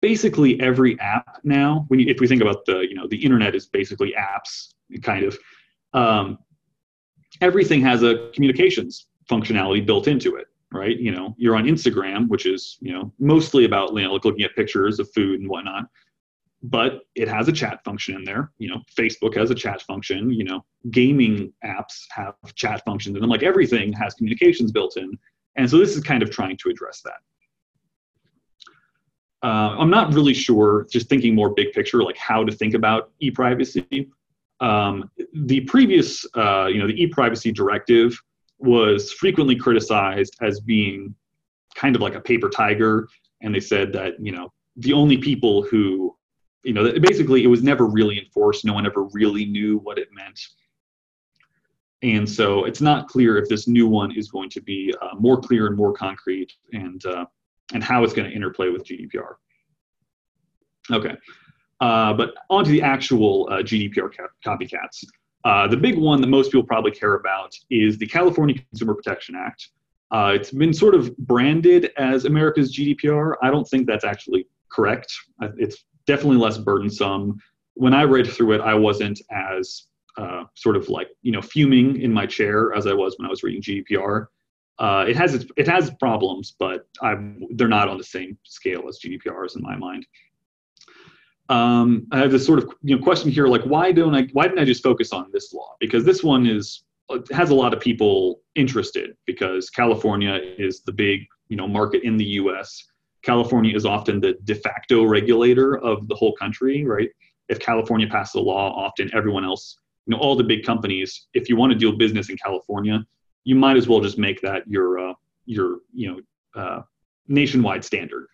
basically 0.01 0.59
every 0.59 0.99
app 0.99 1.39
now, 1.43 1.86
when 1.88 1.99
you, 1.99 2.07
if 2.07 2.20
we 2.20 2.28
think 2.28 2.41
about 2.41 2.66
the, 2.66 2.80
you 2.80 2.95
know, 2.95 3.07
the 3.07 3.24
internet 3.24 3.55
is 3.55 3.68
basically 3.68 4.14
apps, 4.18 4.74
kind 5.03 5.24
of, 5.24 5.38
um, 5.93 6.38
everything 7.41 7.82
has 7.82 8.03
a 8.03 8.30
communications 8.34 9.07
functionality 9.30 9.86
built 9.86 10.07
into 10.07 10.36
it 10.36 10.47
right 10.72 10.99
you 10.99 11.12
know 11.12 11.36
you're 11.38 11.55
on 11.55 11.66
instagram 11.66 12.28
which 12.28 12.45
is 12.45 12.78
you 12.82 12.91
know 12.91 13.12
mostly 13.20 13.66
about 13.66 13.93
you 13.93 14.01
know 14.01 14.14
like 14.14 14.26
looking 14.26 14.43
at 14.43 14.55
pictures 14.55 14.99
of 14.99 15.12
food 15.14 15.39
and 15.39 15.49
whatnot 15.49 15.86
but 16.64 17.01
it 17.16 17.28
has 17.28 17.47
a 17.47 17.51
chat 17.51 17.84
function 17.84 18.16
in 18.16 18.24
there. 18.24 18.51
You 18.57 18.70
know 18.70 18.82
facebook 18.95 19.36
has 19.36 19.51
a 19.51 19.55
chat 19.55 19.82
function. 19.82 20.32
You 20.32 20.43
know 20.43 20.66
gaming 20.91 21.53
apps 21.66 22.05
have 22.12 22.36
chat 22.55 22.84
functions 22.86 23.16
and 23.16 23.24
then 23.24 23.30
like 23.30 23.43
everything 23.43 23.93
has 23.93 24.14
communications 24.14 24.72
built 24.72 24.97
in. 24.97 25.18
And 25.55 25.70
so 25.70 25.78
this 25.78 25.95
is 25.95 26.03
kind 26.03 26.24
of 26.24 26.32
trying 26.32 26.57
to 26.57 26.70
address 26.70 27.01
that. 27.01 27.22
Uh, 29.43 29.76
i'm 29.80 29.89
not 29.89 30.14
really 30.14 30.36
sure 30.36 30.86
just 30.91 31.09
thinking 31.09 31.34
more 31.34 31.49
big 31.49 31.72
picture 31.72 32.03
like 32.03 32.18
how 32.18 32.43
to 32.43 32.51
think 32.51 32.74
about 32.74 33.12
e-privacy. 33.20 34.09
Um, 34.59 35.09
the 35.34 35.62
previous 35.62 36.24
uh, 36.36 36.68
you 36.68 36.80
know 36.80 36.88
the 36.88 37.01
e-privacy 37.01 37.51
directive 37.51 38.22
was 38.59 39.12
frequently 39.12 39.55
criticized 39.55 40.38
as 40.41 40.59
being 40.59 41.16
kind 41.76 41.95
of 41.95 42.01
like 42.01 42.16
a 42.16 42.22
paper 42.22 42.49
tiger. 42.49 43.07
And 43.41 43.53
they 43.53 43.59
said 43.59 43.91
that 43.93 44.14
you 44.20 44.32
know 44.32 44.51
the 44.78 44.93
only 44.93 45.18
people 45.18 45.64
who 45.64 46.16
you 46.64 46.74
know 46.74 46.91
basically 46.99 47.43
it 47.43 47.47
was 47.47 47.64
never 47.64 47.86
really 47.86 48.20
enforced. 48.20 48.66
No 48.66 48.74
one 48.74 48.86
ever 48.86 49.05
really 49.05 49.45
knew 49.45 49.80
what 49.80 49.97
it 49.97 50.09
meant. 50.12 50.39
And 52.03 52.28
so 52.28 52.66
it's 52.66 52.82
not 52.82 53.07
clear 53.07 53.38
if 53.38 53.47
this 53.47 53.68
new 53.68 53.88
one 53.88 54.12
is 54.16 54.30
going 54.30 54.49
to 54.51 54.62
be 54.62 54.93
uh, 55.01 55.16
more 55.20 55.39
clear 55.39 55.68
and 55.68 55.78
more 55.78 55.93
concrete 55.93 56.51
and 56.74 57.05
uh, 57.05 57.26
and 57.74 57.84
how 57.84 58.03
it's 58.03 58.14
going 58.14 58.30
to 58.30 58.36
interplay 58.36 58.70
with 58.70 58.84
gdpr 58.86 59.36
okay 60.91 61.16
uh, 61.80 62.14
but 62.14 62.34
on 62.49 62.64
to 62.64 62.72
the 62.72 62.82
actual 62.82 63.47
uh, 63.51 63.57
gdpr 63.57 64.09
copycats. 64.45 65.05
Uh, 65.43 65.68
the 65.68 65.78
big 65.78 65.97
one 65.97 66.22
that 66.22 66.28
most 66.28 66.51
people 66.51 66.66
probably 66.66 66.91
care 66.91 67.16
about 67.16 67.53
is 67.70 67.97
the 67.97 68.05
california 68.05 68.55
consumer 68.70 68.93
protection 68.93 69.36
act. 69.36 69.70
Uh, 70.12 70.34
it's 70.36 70.51
been 70.51 70.74
sort 70.74 70.93
of 70.93 71.16
branded 71.18 71.91
as 71.97 72.26
America's 72.26 72.76
GDPR. 72.76 73.36
I 73.41 73.49
don't 73.49 73.68
think 73.68 73.88
that's 73.88 74.03
actually 74.03 74.45
correct. 74.70 75.12
It's 75.57 75.86
definitely 76.06 76.38
less 76.38 76.58
burdensome. 76.58 77.39
When 77.76 77.93
I 77.93 78.04
read 78.04 78.28
through 78.28 78.54
it, 78.54 78.62
I 78.62 78.74
wasn't 78.74 79.22
as 79.32 79.86
uh, 80.18 80.43
sort 80.56 80.76
of 80.76 80.89
like 80.89 81.08
you 81.22 81.32
know 81.32 81.41
fuming 81.41 82.02
in 82.02 82.12
my 82.12 82.26
chair 82.26 82.74
as 82.74 82.88
I 82.88 82.93
was 82.93 83.16
when 83.18 83.26
I 83.26 83.30
was 83.30 83.43
reading 83.43 83.62
GDPR. 83.62 84.28
Uh, 84.80 85.06
it 85.08 85.16
has 85.16 85.36
its, 85.36 85.45
it 85.58 85.68
has 85.68 85.91
problems, 85.99 86.56
but 86.58 86.88
I'm, 87.02 87.43
they're 87.52 87.68
not 87.68 87.88
on 87.88 87.97
the 87.97 88.04
same 88.04 88.38
scale 88.43 88.88
as 88.89 88.99
GDPRs 88.99 89.56
in 89.56 89.62
my 89.62 89.76
mind. 89.76 90.08
Um, 91.49 92.08
I 92.12 92.20
have 92.20 92.32
this 92.32 92.45
sort 92.45 92.60
of 92.60 92.74
you 92.82 92.95
know 92.95 93.04
question 93.04 93.30
here, 93.30 93.47
like 93.47 93.64
why 93.64 93.91
don't 93.91 94.16
I 94.16 94.28
why 94.34 94.47
didn't 94.47 94.60
I 94.60 94.66
just 94.66 94.84
focus 94.84 95.12
on 95.12 95.30
this 95.32 95.54
law? 95.54 95.76
Because 95.80 96.04
this 96.04 96.24
one 96.24 96.45
is 96.45 96.84
has 97.32 97.49
a 97.49 97.56
lot 97.56 97.74
of 97.74 97.80
people 97.80 98.41
interested 98.56 99.18
because 99.26 99.70
California 99.70 100.39
is 100.58 100.82
the 100.82 100.93
big 100.93 101.26
you 101.49 101.58
know 101.58 101.68
market 101.68 102.04
in 102.04 102.18
the 102.18 102.26
U.S. 102.26 102.84
California 103.24 103.76
is 103.76 103.86
often 103.86 104.19
the 104.19 104.34
de 104.43 104.55
facto 104.55 105.03
regulator 105.03 105.78
of 105.80 106.07
the 106.07 106.15
whole 106.15 106.34
country, 106.34 106.84
right? 106.86 107.09
If 107.49 107.59
California 107.59 108.07
passes 108.07 108.36
a 108.36 108.39
law, 108.39 108.74
often 108.76 109.09
everyone 109.13 109.45
else, 109.45 109.78
you 110.05 110.11
know, 110.11 110.17
all 110.17 110.36
the 110.36 110.43
big 110.43 110.63
companies, 110.63 111.28
if 111.34 111.49
you 111.49 111.55
want 111.55 111.72
to 111.72 111.78
do 111.78 111.91
business 111.93 112.30
in 112.30 112.38
California, 112.38 113.05
you 113.43 113.55
might 113.55 113.78
as 113.78 113.88
well 113.88 113.99
just 113.99 114.17
make 114.17 114.41
that 114.41 114.67
your 114.67 114.99
uh, 114.99 115.13
your 115.45 115.80
you 115.93 116.24
know 116.55 116.61
uh, 116.61 116.82
nationwide 117.28 117.84
standard 117.84 118.28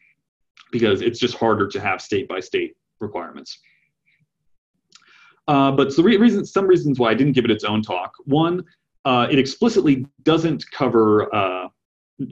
because 0.72 1.02
it's 1.02 1.20
just 1.20 1.36
harder 1.36 1.68
to 1.68 1.80
have 1.80 2.02
state 2.02 2.28
by 2.28 2.40
state 2.40 2.76
requirements. 3.00 3.60
Uh, 5.48 5.72
but 5.72 5.96
the 5.96 6.04
re- 6.04 6.18
reason, 6.18 6.46
some 6.46 6.68
reasons 6.68 7.00
why 7.00 7.10
I 7.10 7.14
didn't 7.14 7.34
give 7.34 7.46
it 7.46 7.52
its 7.52 7.64
own 7.64 7.82
talk. 7.82 8.14
One, 8.26 8.66
uh, 9.06 9.28
it 9.32 9.40
explicitly 9.40 10.06
doesn't 10.24 10.70
cover 10.72 11.34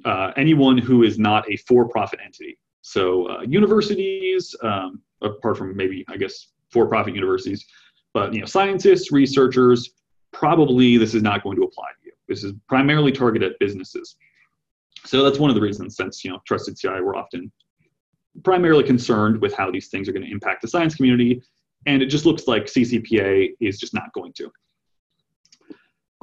uh, 0.06 0.32
anyone 0.38 0.78
who 0.78 1.04
is 1.04 1.18
not 1.20 1.50
a 1.52 1.58
for-profit 1.58 2.20
entity. 2.24 2.58
So 2.82 3.30
uh, 3.30 3.42
universities, 3.42 4.56
um, 4.62 5.02
apart 5.22 5.58
from 5.58 5.76
maybe 5.76 6.06
I 6.08 6.18
guess 6.18 6.48
for-profit 6.70 7.14
universities, 7.16 7.66
but 8.14 8.34
you 8.34 8.40
know 8.40 8.46
scientists, 8.46 9.12
researchers, 9.12 9.92
probably 10.32 10.98
this 10.98 11.14
is 11.14 11.24
not 11.24 11.44
going 11.44 11.58
to 11.58 11.64
apply 11.64 11.88
to 12.00 12.06
you. 12.06 12.12
This 12.28 12.44
is 12.44 12.54
primarily 12.68 13.12
targeted 13.12 13.54
at 13.54 13.60
businesses. 13.60 14.16
So 15.06 15.24
that's 15.24 15.40
one 15.40 15.50
of 15.50 15.56
the 15.56 15.62
reasons, 15.62 15.96
since 15.96 16.24
you 16.24 16.32
know 16.32 16.40
Trusted 16.46 16.78
CI, 16.78 17.02
we're 17.02 17.16
often 17.16 17.52
primarily 18.44 18.84
concerned 18.84 19.40
with 19.40 19.54
how 19.54 19.72
these 19.72 19.88
things 19.88 20.10
are 20.10 20.12
going 20.12 20.26
to 20.26 20.32
impact 20.32 20.62
the 20.62 20.68
science 20.68 20.96
community 20.96 21.42
and 21.86 22.02
it 22.02 22.08
just 22.08 22.26
looks 22.26 22.48
like 22.48 22.66
CCPA 22.66 23.56
is 23.60 23.80
just 23.80 23.94
not 23.94 24.12
going 24.14 24.34
to. 24.34 24.52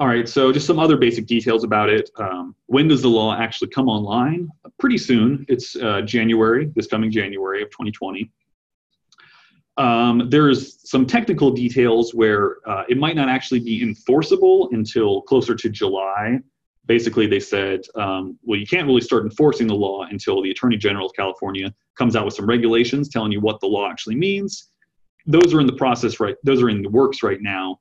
All 0.03 0.09
right, 0.09 0.27
so 0.27 0.51
just 0.51 0.67
some 0.67 0.79
other 0.79 0.97
basic 0.97 1.27
details 1.27 1.63
about 1.63 1.87
it. 1.87 2.09
Um, 2.17 2.57
when 2.65 2.89
does 2.89 3.01
the 3.01 3.07
law 3.07 3.37
actually 3.37 3.69
come 3.69 3.87
online? 3.87 4.49
Pretty 4.77 4.97
soon. 4.97 5.45
It's 5.47 5.77
uh, 5.77 6.01
January, 6.01 6.69
this 6.75 6.87
coming 6.87 7.09
January 7.09 7.63
of 7.63 7.69
2020. 7.69 8.29
Um, 9.77 10.27
there's 10.29 10.77
some 10.83 11.05
technical 11.05 11.51
details 11.51 12.13
where 12.13 12.57
uh, 12.67 12.83
it 12.89 12.97
might 12.97 13.15
not 13.15 13.29
actually 13.29 13.61
be 13.61 13.81
enforceable 13.81 14.67
until 14.73 15.21
closer 15.21 15.55
to 15.55 15.69
July. 15.69 16.37
Basically, 16.85 17.25
they 17.25 17.39
said, 17.39 17.79
um, 17.95 18.37
well, 18.43 18.59
you 18.59 18.67
can't 18.67 18.85
really 18.85 18.99
start 18.99 19.23
enforcing 19.23 19.67
the 19.67 19.73
law 19.73 20.03
until 20.11 20.43
the 20.43 20.51
Attorney 20.51 20.75
General 20.75 21.05
of 21.05 21.13
California 21.15 21.73
comes 21.97 22.17
out 22.17 22.25
with 22.25 22.33
some 22.33 22.45
regulations 22.45 23.07
telling 23.07 23.31
you 23.31 23.39
what 23.39 23.61
the 23.61 23.67
law 23.67 23.89
actually 23.89 24.15
means 24.15 24.67
those 25.25 25.53
are 25.53 25.61
in 25.61 25.67
the 25.67 25.73
process 25.73 26.19
right 26.19 26.35
those 26.43 26.61
are 26.61 26.69
in 26.69 26.81
the 26.81 26.89
works 26.89 27.23
right 27.23 27.41
now 27.41 27.79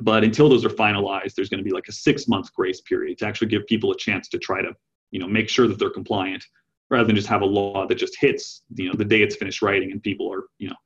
but 0.00 0.24
until 0.24 0.48
those 0.48 0.64
are 0.64 0.70
finalized 0.70 1.34
there's 1.34 1.48
going 1.48 1.58
to 1.58 1.64
be 1.64 1.72
like 1.72 1.88
a 1.88 1.92
six 1.92 2.28
month 2.28 2.52
grace 2.54 2.80
period 2.80 3.18
to 3.18 3.26
actually 3.26 3.48
give 3.48 3.66
people 3.66 3.90
a 3.92 3.96
chance 3.96 4.28
to 4.28 4.38
try 4.38 4.62
to 4.62 4.72
you 5.10 5.20
know 5.20 5.26
make 5.26 5.48
sure 5.48 5.68
that 5.68 5.78
they're 5.78 5.90
compliant 5.90 6.44
rather 6.90 7.04
than 7.04 7.16
just 7.16 7.28
have 7.28 7.42
a 7.42 7.46
law 7.46 7.86
that 7.86 7.96
just 7.96 8.16
hits 8.18 8.62
you 8.74 8.88
know 8.88 8.94
the 8.94 9.04
day 9.04 9.22
it's 9.22 9.36
finished 9.36 9.62
writing 9.62 9.92
and 9.92 10.02
people 10.02 10.32
are 10.32 10.44
you 10.58 10.68
know 10.68 10.76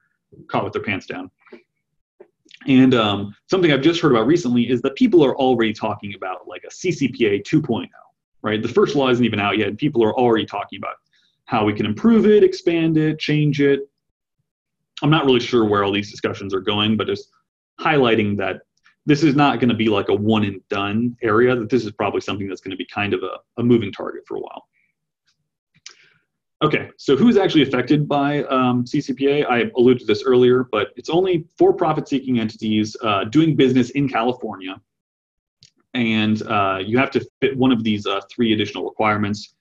caught 0.48 0.64
with 0.64 0.72
their 0.72 0.82
pants 0.82 1.06
down. 1.06 1.30
And 2.66 2.94
um, 2.94 3.34
something 3.50 3.72
i've 3.72 3.82
just 3.82 4.00
heard 4.00 4.12
about 4.12 4.26
recently 4.26 4.70
is 4.70 4.80
that 4.82 4.94
people 4.96 5.24
are 5.24 5.36
already 5.36 5.72
talking 5.72 6.14
about 6.14 6.46
like 6.46 6.64
a 6.64 6.70
ccpa 6.70 7.42
2.0 7.42 7.86
right? 8.42 8.62
The 8.62 8.68
first 8.68 8.94
law 8.94 9.08
isn't 9.08 9.24
even 9.24 9.40
out 9.40 9.58
yet 9.58 9.76
people 9.76 10.04
are 10.04 10.14
already 10.14 10.46
talking 10.46 10.78
about 10.78 10.96
how 11.46 11.64
we 11.64 11.72
can 11.72 11.86
improve 11.86 12.26
it 12.26 12.44
expand 12.44 12.96
it 12.96 13.18
change 13.18 13.60
it. 13.60 13.80
I'm 15.02 15.10
not 15.10 15.24
really 15.24 15.40
sure 15.40 15.64
where 15.64 15.82
all 15.82 15.92
these 15.92 16.10
discussions 16.10 16.54
are 16.54 16.60
going, 16.60 16.96
but 16.96 17.08
just 17.08 17.30
highlighting 17.80 18.36
that 18.38 18.62
this 19.06 19.22
is 19.22 19.34
not 19.34 19.60
going 19.60 19.68
to 19.68 19.74
be 19.74 19.88
like 19.88 20.08
a 20.08 20.14
one 20.14 20.44
and 20.44 20.66
done 20.68 21.16
area, 21.22 21.54
that 21.54 21.68
this 21.68 21.84
is 21.84 21.92
probably 21.92 22.20
something 22.20 22.48
that's 22.48 22.60
going 22.60 22.70
to 22.70 22.76
be 22.76 22.86
kind 22.86 23.14
of 23.14 23.22
a, 23.22 23.38
a 23.60 23.62
moving 23.62 23.92
target 23.92 24.24
for 24.26 24.36
a 24.36 24.40
while. 24.40 24.66
Okay, 26.62 26.88
so 26.96 27.14
who's 27.14 27.36
actually 27.36 27.62
affected 27.62 28.08
by 28.08 28.44
um, 28.44 28.84
CCPA? 28.84 29.46
I 29.50 29.70
alluded 29.76 30.00
to 30.00 30.06
this 30.06 30.22
earlier, 30.24 30.64
but 30.64 30.88
it's 30.96 31.10
only 31.10 31.46
for-profit 31.58 32.08
seeking 32.08 32.40
entities 32.40 32.96
uh, 33.02 33.24
doing 33.24 33.54
business 33.54 33.90
in 33.90 34.08
California. 34.08 34.80
And 35.92 36.40
uh, 36.42 36.78
you 36.82 36.96
have 36.96 37.10
to 37.12 37.26
fit 37.40 37.56
one 37.56 37.70
of 37.70 37.84
these 37.84 38.06
uh, 38.06 38.20
three 38.30 38.54
additional 38.54 38.84
requirements 38.84 39.54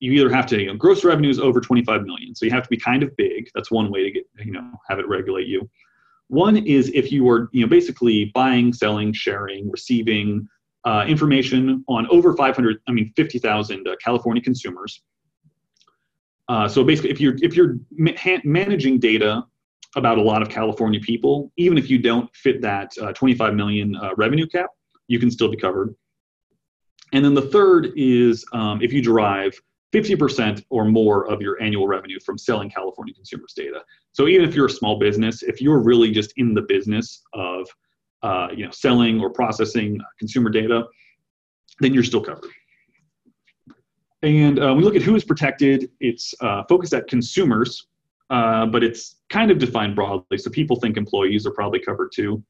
you 0.00 0.12
either 0.12 0.30
have 0.30 0.46
to 0.46 0.60
you 0.60 0.66
know, 0.66 0.76
gross 0.76 1.04
revenues 1.04 1.38
over 1.38 1.60
25 1.60 2.04
million 2.04 2.34
so 2.34 2.44
you 2.44 2.52
have 2.52 2.62
to 2.62 2.68
be 2.68 2.76
kind 2.76 3.02
of 3.02 3.16
big 3.16 3.48
that's 3.54 3.70
one 3.70 3.90
way 3.90 4.02
to 4.04 4.10
get 4.10 4.24
you 4.44 4.52
know 4.52 4.70
have 4.88 4.98
it 4.98 5.08
regulate 5.08 5.46
you 5.46 5.68
one 6.28 6.56
is 6.56 6.90
if 6.94 7.10
you 7.10 7.28
are 7.28 7.48
you 7.52 7.62
know 7.62 7.68
basically 7.68 8.30
buying 8.34 8.72
selling 8.72 9.12
sharing 9.12 9.70
receiving 9.70 10.46
uh, 10.84 11.04
information 11.08 11.84
on 11.88 12.06
over 12.10 12.34
500 12.34 12.78
i 12.86 12.92
mean 12.92 13.12
50000 13.16 13.88
uh, 13.88 13.96
california 14.02 14.42
consumers. 14.42 15.02
Uh, 16.48 16.66
so 16.66 16.82
basically 16.82 17.10
if 17.10 17.20
you're 17.20 17.36
if 17.42 17.56
you're 17.56 17.76
ma- 17.90 18.12
managing 18.44 18.98
data 18.98 19.44
about 19.96 20.18
a 20.18 20.22
lot 20.22 20.42
of 20.42 20.48
california 20.48 21.00
people 21.00 21.50
even 21.56 21.76
if 21.76 21.90
you 21.90 21.98
don't 21.98 22.34
fit 22.34 22.60
that 22.62 22.92
uh, 23.02 23.12
25 23.12 23.54
million 23.54 23.96
uh, 23.96 24.10
revenue 24.16 24.46
cap 24.46 24.70
you 25.08 25.18
can 25.18 25.30
still 25.30 25.50
be 25.50 25.56
covered. 25.56 25.94
And 27.12 27.24
then 27.24 27.34
the 27.34 27.42
third 27.42 27.92
is 27.96 28.44
um, 28.52 28.80
if 28.82 28.92
you 28.92 29.02
derive 29.02 29.60
50% 29.92 30.64
or 30.70 30.84
more 30.84 31.30
of 31.30 31.40
your 31.40 31.60
annual 31.62 31.86
revenue 31.86 32.18
from 32.24 32.36
selling 32.36 32.70
California 32.70 33.14
consumers 33.14 33.52
data. 33.54 33.80
So 34.12 34.28
even 34.28 34.46
if 34.46 34.54
you're 34.54 34.66
a 34.66 34.70
small 34.70 34.98
business, 34.98 35.42
if 35.42 35.60
you're 35.60 35.80
really 35.80 36.10
just 36.10 36.32
in 36.36 36.54
the 36.54 36.62
business 36.62 37.22
of 37.32 37.66
uh, 38.22 38.48
you 38.54 38.64
know 38.64 38.70
selling 38.70 39.20
or 39.20 39.30
processing 39.30 39.98
consumer 40.18 40.50
data, 40.50 40.84
then 41.80 41.94
you're 41.94 42.04
still 42.04 42.20
covered. 42.20 42.50
And 44.22 44.62
uh, 44.62 44.74
we 44.74 44.82
look 44.82 44.96
at 44.96 45.02
who 45.02 45.14
is 45.14 45.24
protected. 45.24 45.90
It's 46.00 46.34
uh, 46.40 46.64
focused 46.68 46.92
at 46.92 47.06
consumers, 47.06 47.86
uh, 48.30 48.66
but 48.66 48.82
it's 48.82 49.16
kind 49.30 49.50
of 49.50 49.58
defined 49.58 49.94
broadly. 49.94 50.38
So 50.38 50.50
people 50.50 50.76
think 50.76 50.96
employees 50.96 51.46
are 51.46 51.52
probably 51.52 51.78
covered 51.78 52.10
too. 52.12 52.42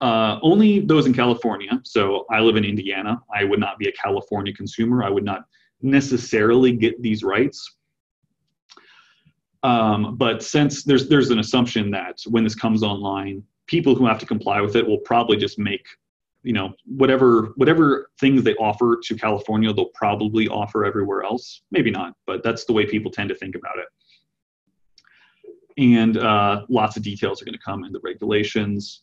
Uh, 0.00 0.38
only 0.42 0.80
those 0.80 1.04
in 1.04 1.12
California. 1.12 1.78
So 1.84 2.24
I 2.30 2.40
live 2.40 2.56
in 2.56 2.64
Indiana. 2.64 3.20
I 3.34 3.44
would 3.44 3.60
not 3.60 3.78
be 3.78 3.88
a 3.88 3.92
California 3.92 4.54
consumer. 4.54 5.04
I 5.04 5.10
would 5.10 5.24
not 5.24 5.42
necessarily 5.82 6.72
get 6.72 7.00
these 7.02 7.22
rights. 7.22 7.76
Um, 9.62 10.16
but 10.16 10.42
since 10.42 10.84
there's 10.84 11.08
there's 11.08 11.30
an 11.30 11.38
assumption 11.38 11.90
that 11.90 12.18
when 12.26 12.44
this 12.44 12.54
comes 12.54 12.82
online, 12.82 13.42
people 13.66 13.94
who 13.94 14.06
have 14.06 14.18
to 14.18 14.26
comply 14.26 14.60
with 14.60 14.74
it 14.76 14.86
will 14.86 14.98
probably 14.98 15.36
just 15.36 15.58
make 15.58 15.84
you 16.42 16.54
know 16.54 16.72
whatever 16.86 17.52
whatever 17.56 18.10
things 18.18 18.42
they 18.42 18.54
offer 18.56 18.98
to 19.04 19.14
California, 19.16 19.72
they'll 19.72 19.90
probably 19.94 20.48
offer 20.48 20.84
everywhere 20.84 21.22
else. 21.22 21.62
Maybe 21.70 21.90
not, 21.90 22.14
but 22.26 22.42
that's 22.42 22.64
the 22.64 22.72
way 22.72 22.86
people 22.86 23.10
tend 23.10 23.28
to 23.28 23.34
think 23.34 23.54
about 23.54 23.78
it. 23.78 23.86
And 25.78 26.16
uh, 26.18 26.64
lots 26.68 26.96
of 26.96 27.02
details 27.02 27.40
are 27.40 27.44
going 27.44 27.54
to 27.54 27.64
come 27.64 27.84
in 27.84 27.92
the 27.92 28.00
regulations. 28.02 29.02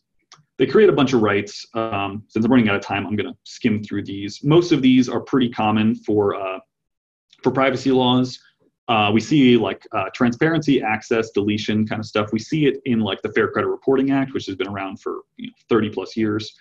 They 0.58 0.66
create 0.66 0.88
a 0.88 0.92
bunch 0.92 1.12
of 1.12 1.22
rights. 1.22 1.64
Um, 1.74 2.24
since 2.28 2.44
I'm 2.44 2.50
running 2.50 2.68
out 2.68 2.74
of 2.74 2.82
time, 2.82 3.06
I'm 3.06 3.14
going 3.14 3.32
to 3.32 3.38
skim 3.44 3.82
through 3.82 4.04
these. 4.04 4.42
Most 4.42 4.72
of 4.72 4.82
these 4.82 5.08
are 5.08 5.20
pretty 5.20 5.48
common 5.48 5.94
for 5.94 6.34
uh, 6.34 6.58
for 7.42 7.50
privacy 7.52 7.90
laws. 7.90 8.38
Uh, 8.88 9.10
we 9.12 9.20
see 9.20 9.56
like 9.56 9.86
uh, 9.92 10.08
transparency, 10.14 10.82
access, 10.82 11.30
deletion 11.30 11.86
kind 11.86 12.00
of 12.00 12.06
stuff. 12.06 12.32
We 12.32 12.38
see 12.38 12.66
it 12.66 12.80
in 12.86 13.00
like 13.00 13.20
the 13.20 13.30
Fair 13.32 13.48
Credit 13.48 13.68
Reporting 13.68 14.10
Act, 14.12 14.32
which 14.32 14.46
has 14.46 14.56
been 14.56 14.68
around 14.68 15.00
for 15.00 15.20
you 15.36 15.48
know, 15.48 15.52
30 15.68 15.90
plus 15.90 16.16
years. 16.16 16.54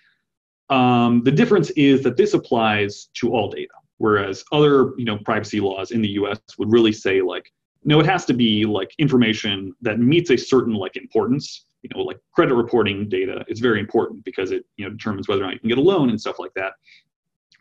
Um, 0.70 1.24
the 1.24 1.32
difference 1.32 1.70
is 1.72 2.04
that 2.04 2.18
this 2.18 2.34
applies 2.34 3.10
to 3.16 3.32
all 3.32 3.50
data, 3.50 3.74
whereas 3.98 4.44
other 4.52 4.92
you 4.98 5.06
know 5.06 5.18
privacy 5.20 5.62
laws 5.62 5.92
in 5.92 6.02
the 6.02 6.10
U.S. 6.10 6.40
would 6.58 6.72
really 6.72 6.92
say 6.92 7.22
like 7.22 7.52
No, 7.86 8.02
it 8.02 8.06
has 8.06 8.26
to 8.26 8.34
be 8.34 8.66
like 8.66 8.94
information 8.98 9.74
that 9.82 10.00
meets 10.00 10.30
a 10.30 10.38
certain 10.38 10.74
like 10.74 10.98
importance. 10.98 11.66
You 11.84 11.90
know, 11.96 12.02
like 12.02 12.20
credit 12.34 12.56
reporting 12.56 13.08
data 13.08 13.46
is 13.48 13.62
very 13.62 13.80
important 13.80 14.26
because 14.26 14.52
it 14.52 14.66
you 14.76 14.84
know 14.84 14.92
determines 14.92 15.30
whether 15.30 15.44
or 15.44 15.46
not 15.46 15.54
you 15.54 15.60
can 15.60 15.70
get 15.70 15.78
a 15.78 15.82
loan 15.82 16.10
and 16.10 16.20
stuff 16.20 16.40
like 16.40 16.54
that. 16.56 16.74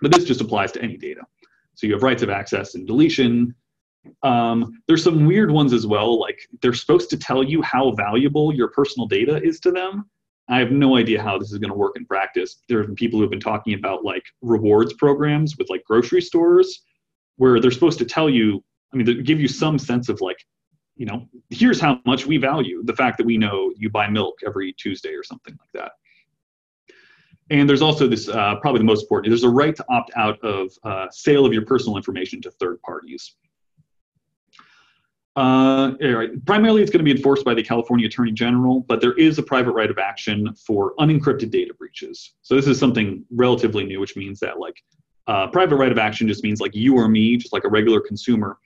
But 0.00 0.10
this 0.10 0.24
just 0.24 0.40
applies 0.40 0.72
to 0.72 0.82
any 0.82 0.96
data. 0.96 1.22
So 1.76 1.86
you 1.86 1.92
have 1.92 2.02
rights 2.02 2.22
of 2.22 2.30
access 2.30 2.74
and 2.74 2.86
deletion. 2.86 3.54
Um, 4.22 4.82
there's 4.88 5.04
some 5.04 5.26
weird 5.26 5.50
ones 5.50 5.72
as 5.72 5.86
well. 5.86 6.18
Like 6.18 6.38
they're 6.62 6.74
supposed 6.74 7.10
to 7.10 7.16
tell 7.16 7.42
you 7.42 7.62
how 7.62 7.92
valuable 7.92 8.52
your 8.54 8.68
personal 8.68 9.06
data 9.06 9.40
is 9.42 9.60
to 9.60 9.70
them. 9.70 10.06
I 10.48 10.58
have 10.58 10.70
no 10.70 10.96
idea 10.96 11.22
how 11.22 11.38
this 11.38 11.52
is 11.52 11.58
going 11.58 11.72
to 11.72 11.76
work 11.76 11.96
in 11.96 12.06
practice. 12.06 12.62
There 12.68 12.78
have 12.78 12.86
been 12.86 12.96
people 12.96 13.18
who 13.18 13.22
have 13.22 13.30
been 13.30 13.40
talking 13.40 13.74
about 13.74 14.04
like 14.04 14.22
rewards 14.42 14.94
programs 14.94 15.56
with 15.58 15.68
like 15.68 15.84
grocery 15.84 16.22
stores 16.22 16.82
where 17.36 17.60
they're 17.60 17.70
supposed 17.70 17.98
to 17.98 18.04
tell 18.04 18.30
you, 18.30 18.62
I 18.92 18.96
mean, 18.96 19.22
give 19.24 19.40
you 19.40 19.48
some 19.48 19.78
sense 19.78 20.08
of 20.08 20.20
like, 20.20 20.38
you 20.96 21.04
know, 21.04 21.26
here's 21.50 21.80
how 21.80 22.00
much 22.06 22.26
we 22.26 22.38
value 22.38 22.82
the 22.84 22.94
fact 22.94 23.18
that 23.18 23.26
we 23.26 23.36
know 23.36 23.72
you 23.76 23.90
buy 23.90 24.08
milk 24.08 24.36
every 24.46 24.72
Tuesday 24.74 25.14
or 25.14 25.22
something 25.22 25.54
like 25.60 25.72
that. 25.74 25.92
And 27.50 27.68
there's 27.68 27.82
also 27.82 28.08
this, 28.08 28.28
uh, 28.28 28.56
probably 28.56 28.80
the 28.80 28.84
most 28.84 29.02
important, 29.02 29.30
there's 29.30 29.44
a 29.44 29.48
right 29.48 29.74
to 29.76 29.84
opt 29.88 30.10
out 30.16 30.42
of 30.42 30.72
uh, 30.82 31.06
sale 31.10 31.46
of 31.46 31.52
your 31.52 31.64
personal 31.64 31.96
information 31.96 32.40
to 32.42 32.50
third 32.50 32.80
parties. 32.82 33.36
Uh, 35.36 35.92
Primarily, 36.46 36.82
it's 36.82 36.90
going 36.90 36.98
to 36.98 37.04
be 37.04 37.10
enforced 37.10 37.44
by 37.44 37.54
the 37.54 37.62
California 37.62 38.06
Attorney 38.06 38.32
General, 38.32 38.80
but 38.88 39.00
there 39.00 39.12
is 39.12 39.38
a 39.38 39.42
private 39.42 39.72
right 39.72 39.90
of 39.90 39.98
action 39.98 40.52
for 40.66 40.94
unencrypted 40.98 41.50
data 41.50 41.74
breaches. 41.74 42.32
So 42.42 42.56
this 42.56 42.66
is 42.66 42.78
something 42.78 43.24
relatively 43.30 43.84
new, 43.84 44.00
which 44.00 44.16
means 44.16 44.40
that 44.40 44.58
like 44.58 44.82
uh, 45.26 45.48
private 45.48 45.76
right 45.76 45.92
of 45.92 45.98
action 45.98 46.26
just 46.26 46.42
means 46.42 46.60
like 46.60 46.74
you 46.74 46.96
or 46.96 47.06
me, 47.08 47.36
just 47.36 47.52
like 47.52 47.64
a 47.64 47.68
regular 47.68 48.00
consumer, 48.00 48.58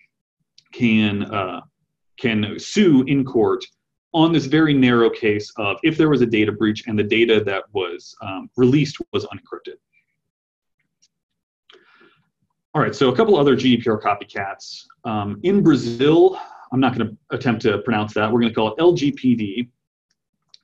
can 0.72 1.24
uh, 1.24 1.60
can 2.18 2.58
sue 2.58 3.02
in 3.02 3.24
court 3.24 3.64
on 4.12 4.32
this 4.32 4.46
very 4.46 4.74
narrow 4.74 5.08
case 5.08 5.52
of 5.56 5.76
if 5.82 5.96
there 5.96 6.08
was 6.08 6.20
a 6.20 6.26
data 6.26 6.52
breach 6.52 6.84
and 6.86 6.98
the 6.98 7.04
data 7.04 7.42
that 7.44 7.64
was 7.72 8.14
um, 8.22 8.50
released 8.56 8.96
was 9.12 9.24
unencrypted. 9.26 9.76
All 12.74 12.82
right, 12.82 12.94
so 12.94 13.08
a 13.08 13.16
couple 13.16 13.36
other 13.36 13.56
GDPR 13.56 14.00
copycats. 14.00 14.84
Um, 15.04 15.40
in 15.42 15.62
Brazil, 15.62 16.38
I'm 16.72 16.80
not 16.80 16.96
going 16.96 17.08
to 17.08 17.16
attempt 17.34 17.62
to 17.62 17.78
pronounce 17.78 18.14
that. 18.14 18.30
We're 18.30 18.40
going 18.40 18.52
to 18.52 18.54
call 18.54 18.72
it 18.72 18.78
LGPD. 18.78 19.68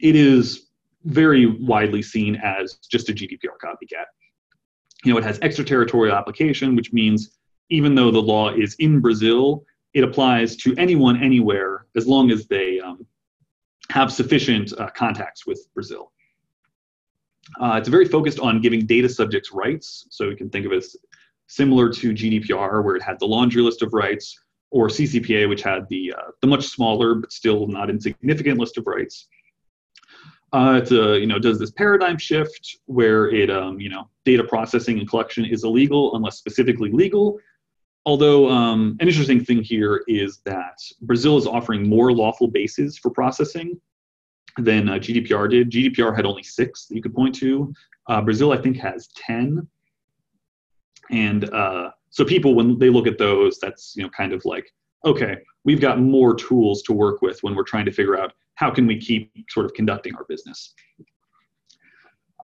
It 0.01 0.17
is 0.17 0.69
very 1.05 1.47
widely 1.47 2.03
seen 2.03 2.37
as 2.37 2.75
just 2.91 3.09
a 3.09 3.13
GDPR 3.13 3.57
copycat. 3.63 4.07
You 5.05 5.13
know, 5.13 5.19
it 5.19 5.25
has 5.25 5.39
extraterritorial 5.41 6.15
application, 6.15 6.77
which 6.77 6.93
means 6.93 7.39
even 7.71 7.95
though 7.95 8.11
the 8.11 8.23
law 8.23 8.51
is 8.55 8.75
in 8.79 9.01
Brazil, 9.01 9.65
it 9.95 10.05
applies 10.05 10.57
to 10.57 10.75
anyone 10.77 11.23
anywhere 11.23 11.87
as 11.97 12.07
long 12.07 12.31
as 12.31 12.47
they 12.47 12.76
have 13.91 14.13
sufficient 14.13 14.73
uh, 14.79 14.91
contacts 14.91 15.47
with 15.47 15.67
Brazil. 15.75 16.13
Uh, 17.61 17.77
it's 17.79 17.89
very 17.89 18.07
focused 18.07 18.41
on 18.41 18.61
giving 18.61 18.87
data 18.87 19.09
subjects 19.09 19.53
rights. 19.53 20.07
So 20.11 20.25
you 20.25 20.37
can 20.37 20.51
think 20.51 20.67
of 20.67 20.73
it 20.73 20.79
as 20.79 20.97
similar 21.47 21.91
to 21.93 22.13
GDPR, 22.13 22.85
where 22.85 22.97
it 22.97 23.03
had 23.03 23.19
the 23.21 23.27
laundry 23.27 23.63
list 23.63 23.83
of 23.83 23.93
rights, 23.93 24.39
or 24.71 24.89
CCPA, 24.89 25.49
which 25.49 25.63
had 25.63 25.89
the, 25.89 26.13
uh, 26.17 26.31
the 26.41 26.47
much 26.47 26.67
smaller 26.67 27.15
but 27.15 27.33
still 27.33 27.67
not 27.69 27.89
insignificant 27.89 28.59
list 28.59 28.79
of 28.79 28.87
rights. 28.87 29.29
Uh, 30.53 30.81
it 30.83 30.93
uh, 30.93 31.13
you 31.13 31.27
know 31.27 31.39
does 31.39 31.59
this 31.59 31.73
paradigm 31.73 32.17
shift 32.17 32.79
where 32.87 33.29
it 33.31 33.51
um, 33.51 33.81
you 33.81 33.89
know 33.89 34.09
data 34.25 34.45
processing 34.45 34.99
and 34.99 35.09
collection 35.09 35.45
is 35.45 35.65
illegal 35.65 36.15
unless 36.15 36.39
specifically 36.39 36.91
legal. 36.91 37.39
Although 38.07 38.49
um, 38.49 38.97
an 39.01 39.09
interesting 39.09 39.45
thing 39.45 39.63
here 39.63 40.05
is 40.07 40.39
that 40.45 40.79
Brazil 41.03 41.37
is 41.37 41.47
offering 41.47 41.89
more 41.89 42.13
lawful 42.13 42.47
bases 42.47 42.97
for 42.97 43.11
processing 43.11 43.81
than 44.59 44.89
uh, 44.89 44.95
GDPR 44.95 45.51
did. 45.51 45.71
GDPR 45.71 46.15
had 46.15 46.25
only 46.25 46.45
six 46.45 46.87
that 46.87 46.95
you 46.95 47.03
could 47.03 47.15
point 47.15 47.35
to. 47.37 47.75
Uh, 48.09 48.23
Brazil, 48.23 48.53
I 48.53 48.59
think, 48.59 48.77
has 48.77 49.09
ten. 49.09 49.67
And 51.11 51.53
uh, 51.53 51.91
so 52.11 52.25
people, 52.25 52.55
when 52.55 52.79
they 52.79 52.91
look 52.91 53.09
at 53.09 53.19
those, 53.19 53.59
that's 53.59 53.95
you 53.97 54.05
know 54.05 54.11
kind 54.11 54.33
of 54.33 54.45
like, 54.45 54.71
okay, 55.05 55.39
we've 55.65 55.81
got 55.81 56.01
more 56.01 56.35
tools 56.35 56.83
to 56.83 56.93
work 56.93 57.23
with 57.23 57.43
when 57.43 57.57
we're 57.57 57.65
trying 57.65 57.87
to 57.87 57.93
figure 57.93 58.19
out 58.19 58.33
how 58.55 58.71
can 58.71 58.87
we 58.87 58.99
keep 58.99 59.33
sort 59.51 59.67
of 59.67 59.75
conducting 59.75 60.15
our 60.15 60.25
business. 60.29 60.75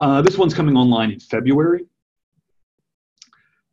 Uh, 0.01 0.21
this 0.21 0.37
one's 0.37 0.53
coming 0.53 0.75
online 0.75 1.11
in 1.11 1.19
February. 1.21 1.85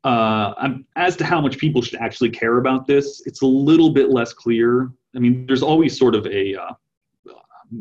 Uh, 0.02 0.78
as 0.96 1.14
to 1.16 1.24
how 1.24 1.40
much 1.40 1.58
people 1.58 1.82
should 1.82 2.00
actually 2.00 2.30
care 2.30 2.58
about 2.58 2.86
this, 2.86 3.22
it's 3.26 3.42
a 3.42 3.46
little 3.46 3.90
bit 3.90 4.10
less 4.10 4.32
clear. 4.32 4.90
I 5.14 5.18
mean, 5.18 5.46
there's 5.46 5.62
always 5.62 5.98
sort 5.98 6.14
of 6.14 6.26
a 6.26 6.54
uh, 6.54 6.72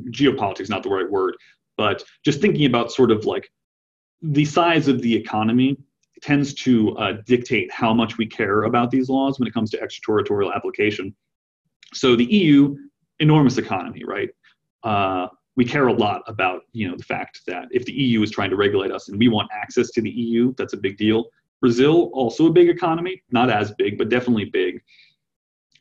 geopolitics, 0.10 0.70
not 0.70 0.84
the 0.84 0.90
right 0.90 1.10
word, 1.10 1.36
but 1.78 2.04
just 2.26 2.42
thinking 2.42 2.66
about 2.66 2.92
sort 2.92 3.12
of 3.12 3.26
like 3.26 3.50
the 4.22 4.46
size 4.46 4.88
of 4.88 5.02
the 5.02 5.16
economy 5.16 5.78
tends 6.22 6.54
to 6.54 6.98
uh, 6.98 7.14
dictate 7.26 7.72
how 7.72 7.94
much 7.94 8.18
we 8.18 8.26
care 8.26 8.64
about 8.64 8.92
these 8.92 9.10
laws 9.10 9.40
when 9.40 9.48
it 9.48 9.54
comes 9.54 9.70
to 9.72 9.82
extraterritorial 9.82 10.52
application. 10.52 11.16
So 11.94 12.16
the 12.16 12.26
EU, 12.26 12.76
enormous 13.20 13.58
economy, 13.58 14.04
right? 14.04 14.30
Uh, 14.84 15.28
we 15.56 15.66
care 15.66 15.88
a 15.88 15.94
lot 15.94 16.22
about 16.28 16.62
you 16.72 16.90
know 16.90 16.96
the 16.96 17.04
fact 17.04 17.42
that 17.48 17.68
if 17.72 17.86
the 17.86 17.92
EU 17.92 18.22
is 18.22 18.32
trying 18.32 18.50
to 18.50 18.56
regulate 18.56 18.92
us 18.92 19.10
and 19.10 19.18
we 19.18 19.28
want 19.28 19.50
access 19.54 19.92
to 19.92 20.02
the 20.02 20.10
EU, 20.10 20.54
that's 20.58 20.74
a 20.74 20.78
big 20.78 20.98
deal. 20.98 21.26
Brazil, 21.62 22.10
also 22.14 22.48
a 22.48 22.52
big 22.52 22.70
economy, 22.70 23.22
not 23.32 23.50
as 23.50 23.72
big, 23.72 23.98
but 23.98 24.10
definitely 24.10 24.46
big. 24.46 24.82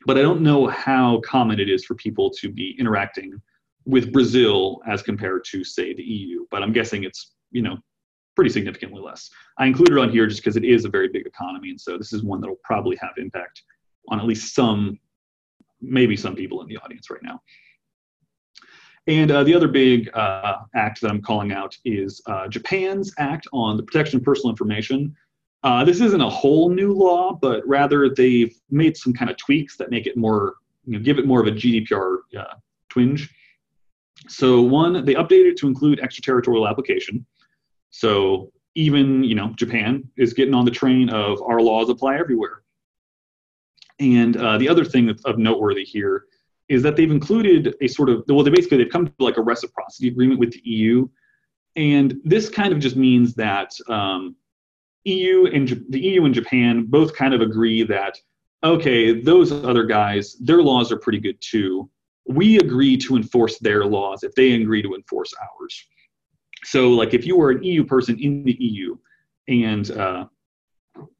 But 0.05 0.17
I 0.17 0.21
don't 0.21 0.41
know 0.41 0.67
how 0.67 1.19
common 1.21 1.59
it 1.59 1.69
is 1.69 1.85
for 1.85 1.95
people 1.95 2.29
to 2.31 2.49
be 2.49 2.75
interacting 2.79 3.41
with 3.85 4.11
Brazil 4.11 4.81
as 4.87 5.01
compared 5.01 5.43
to, 5.45 5.63
say, 5.63 5.93
the 5.93 6.03
EU. 6.03 6.45
But 6.51 6.63
I'm 6.63 6.73
guessing 6.73 7.03
it's 7.03 7.33
you 7.51 7.61
know 7.61 7.77
pretty 8.35 8.51
significantly 8.51 9.01
less. 9.01 9.29
I 9.57 9.65
included 9.65 9.97
it 9.97 9.99
on 9.99 10.09
here 10.09 10.27
just 10.27 10.41
because 10.41 10.55
it 10.55 10.63
is 10.63 10.85
a 10.85 10.89
very 10.89 11.09
big 11.09 11.25
economy, 11.25 11.71
and 11.71 11.81
so 11.81 11.97
this 11.97 12.13
is 12.13 12.23
one 12.23 12.39
that 12.41 12.47
will 12.47 12.59
probably 12.63 12.97
have 13.01 13.11
impact 13.17 13.63
on 14.07 14.19
at 14.19 14.25
least 14.25 14.55
some, 14.55 14.97
maybe 15.81 16.15
some 16.15 16.35
people 16.35 16.61
in 16.61 16.67
the 16.67 16.77
audience 16.77 17.09
right 17.09 17.21
now. 17.21 17.41
And 19.07 19.31
uh, 19.31 19.43
the 19.43 19.55
other 19.55 19.67
big 19.67 20.09
uh, 20.15 20.57
act 20.75 21.01
that 21.01 21.09
I'm 21.09 21.21
calling 21.21 21.51
out 21.51 21.75
is 21.83 22.21
uh, 22.27 22.47
Japan's 22.47 23.11
Act 23.17 23.47
on 23.51 23.75
the 23.75 23.83
Protection 23.83 24.19
of 24.19 24.23
Personal 24.23 24.51
Information. 24.51 25.15
Uh, 25.63 25.83
this 25.83 25.99
isn't 25.99 26.21
a 26.21 26.29
whole 26.29 26.69
new 26.69 26.93
law, 26.93 27.33
but 27.33 27.67
rather 27.67 28.09
they've 28.09 28.55
made 28.69 28.95
some 28.95 29.13
kind 29.13 29.29
of 29.29 29.37
tweaks 29.37 29.75
that 29.77 29.91
make 29.91 30.07
it 30.07 30.15
more, 30.15 30.55
you 30.85 30.93
know, 30.93 31.03
give 31.03 31.19
it 31.19 31.25
more 31.25 31.41
of 31.41 31.47
a 31.47 31.51
GDPR 31.51 32.17
uh, 32.37 32.55
twinge. 32.87 33.29
So 34.27 34.61
one, 34.61 35.05
they 35.05 35.15
updated 35.15 35.57
to 35.57 35.67
include 35.67 35.99
extraterritorial 35.99 36.67
application. 36.67 37.25
So 37.89 38.51
even 38.75 39.23
you 39.23 39.35
know 39.35 39.49
Japan 39.55 40.07
is 40.17 40.33
getting 40.33 40.53
on 40.53 40.65
the 40.65 40.71
train 40.71 41.09
of 41.09 41.41
our 41.41 41.61
laws 41.61 41.89
apply 41.89 42.17
everywhere. 42.17 42.61
And 43.99 44.37
uh, 44.37 44.57
the 44.57 44.69
other 44.69 44.85
thing 44.85 45.05
that's 45.07 45.23
of 45.25 45.37
noteworthy 45.37 45.83
here 45.83 46.25
is 46.69 46.83
that 46.83 46.95
they've 46.95 47.11
included 47.11 47.75
a 47.81 47.87
sort 47.87 48.09
of 48.09 48.23
well, 48.27 48.43
they 48.43 48.51
basically 48.51 48.77
they've 48.77 48.91
come 48.91 49.07
to 49.07 49.13
like 49.19 49.37
a 49.37 49.41
reciprocity 49.41 50.07
agreement 50.07 50.39
with 50.39 50.51
the 50.51 50.61
EU, 50.63 51.07
and 51.75 52.19
this 52.23 52.49
kind 52.49 52.71
of 52.71 52.79
just 52.79 52.95
means 52.95 53.33
that 53.35 53.73
um, 53.87 54.35
EU 55.05 55.47
and 55.47 55.85
the 55.89 55.99
EU 55.99 56.25
and 56.25 56.33
Japan 56.33 56.85
both 56.85 57.15
kind 57.15 57.33
of 57.33 57.41
agree 57.41 57.83
that 57.83 58.17
okay, 58.63 59.19
those 59.21 59.51
other 59.51 59.85
guys, 59.85 60.35
their 60.35 60.61
laws 60.61 60.91
are 60.91 60.97
pretty 60.97 61.19
good 61.19 61.37
too. 61.39 61.89
We 62.27 62.59
agree 62.59 62.97
to 62.97 63.15
enforce 63.15 63.57
their 63.59 63.85
laws 63.85 64.23
if 64.23 64.35
they 64.35 64.51
agree 64.53 64.81
to 64.81 64.95
enforce 64.95 65.33
ours. 65.41 65.85
So, 66.63 66.89
like, 66.89 67.13
if 67.13 67.25
you 67.25 67.37
were 67.37 67.51
an 67.51 67.63
EU 67.63 67.83
person 67.85 68.19
in 68.19 68.43
the 68.43 68.57
EU 68.59 68.97
and 69.47 69.89
uh, 69.91 70.25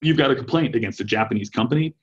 you've 0.02 0.18
got 0.18 0.32
a 0.32 0.36
complaint 0.36 0.76
against 0.76 1.00
a 1.00 1.06
Japanese 1.06 1.50
company, 1.50 1.96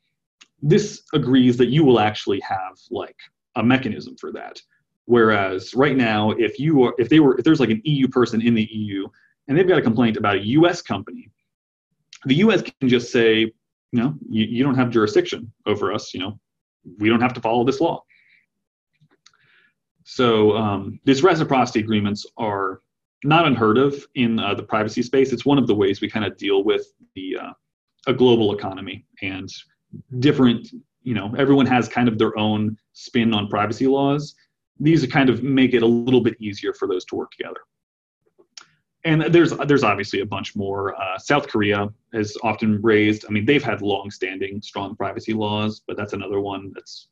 this 0.62 1.02
agrees 1.12 1.56
that 1.58 1.66
you 1.66 1.84
will 1.84 2.00
actually 2.00 2.40
have 2.40 2.78
like 2.90 3.16
a 3.56 3.62
mechanism 3.62 4.16
for 4.18 4.32
that. 4.32 4.60
Whereas 5.04 5.74
right 5.74 5.96
now, 5.96 6.30
if 6.32 6.58
you 6.58 6.82
are, 6.84 6.94
if 6.98 7.08
they 7.08 7.20
were, 7.20 7.38
if 7.38 7.44
there's 7.44 7.60
like 7.60 7.70
an 7.70 7.82
EU 7.84 8.08
person 8.08 8.40
in 8.40 8.54
the 8.54 8.68
EU 8.72 9.06
and 9.46 9.56
they've 9.56 9.68
got 9.68 9.78
a 9.78 9.82
complaint 9.82 10.16
about 10.16 10.36
a 10.36 10.46
US 10.46 10.82
company, 10.82 11.30
the 12.24 12.36
US 12.36 12.62
can 12.62 12.88
just 12.88 13.12
say, 13.12 13.40
you 13.40 13.52
know, 14.02 14.14
you, 14.28 14.44
you 14.44 14.64
don't 14.64 14.74
have 14.74 14.90
jurisdiction 14.90 15.52
over 15.66 15.92
us. 15.92 16.12
You 16.14 16.20
know, 16.20 16.40
we 16.98 17.08
don't 17.08 17.20
have 17.20 17.34
to 17.34 17.40
follow 17.40 17.64
this 17.64 17.80
law. 17.80 18.02
So 20.04 20.56
um, 20.56 21.00
these 21.04 21.22
reciprocity 21.22 21.80
agreements 21.80 22.24
are 22.36 22.80
not 23.24 23.46
unheard 23.46 23.78
of 23.78 24.06
in 24.14 24.38
uh, 24.38 24.54
the 24.54 24.62
privacy 24.62 25.02
space. 25.02 25.32
It's 25.32 25.44
one 25.44 25.58
of 25.58 25.66
the 25.66 25.74
ways 25.74 26.00
we 26.00 26.08
kind 26.08 26.24
of 26.24 26.36
deal 26.36 26.62
with 26.62 26.86
the 27.14 27.36
uh, 27.36 27.52
a 28.06 28.12
global 28.12 28.54
economy 28.54 29.04
and 29.22 29.52
different. 30.20 30.68
You 31.02 31.14
know, 31.14 31.34
everyone 31.36 31.66
has 31.66 31.88
kind 31.88 32.08
of 32.08 32.18
their 32.18 32.36
own 32.38 32.76
spin 32.92 33.34
on 33.34 33.48
privacy 33.48 33.86
laws. 33.86 34.34
These 34.78 35.06
kind 35.06 35.28
of 35.28 35.42
make 35.42 35.74
it 35.74 35.82
a 35.82 35.86
little 35.86 36.20
bit 36.20 36.36
easier 36.40 36.72
for 36.72 36.86
those 36.86 37.04
to 37.06 37.16
work 37.16 37.30
together. 37.32 37.60
And 39.06 39.22
there's 39.32 39.52
there's 39.52 39.84
obviously 39.84 40.20
a 40.20 40.26
bunch 40.26 40.56
more. 40.56 41.00
Uh, 41.00 41.16
South 41.16 41.46
Korea 41.46 41.88
has 42.12 42.36
often 42.42 42.82
raised. 42.82 43.24
I 43.24 43.30
mean, 43.30 43.44
they've 43.44 43.62
had 43.62 43.80
long-standing, 43.80 44.60
strong 44.62 44.96
privacy 44.96 45.32
laws, 45.32 45.80
but 45.86 45.96
that's 45.96 46.12
another 46.12 46.40
one 46.40 46.72
that's 46.74 47.06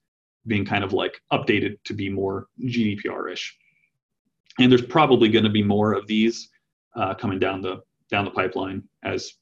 being 0.48 0.64
kind 0.64 0.82
of 0.82 0.92
like 0.92 1.20
updated 1.32 1.78
to 1.84 1.94
be 1.94 2.08
more 2.10 2.48
GDPR-ish. 2.60 3.56
And 4.58 4.72
there's 4.72 4.82
probably 4.82 5.28
going 5.28 5.44
to 5.44 5.50
be 5.50 5.62
more 5.62 5.92
of 5.92 6.08
these 6.08 6.50
uh, 6.96 7.14
coming 7.14 7.38
down 7.38 7.62
the 7.62 7.84
down 8.10 8.24
the 8.24 8.32
pipeline 8.32 8.82
as 9.04 9.34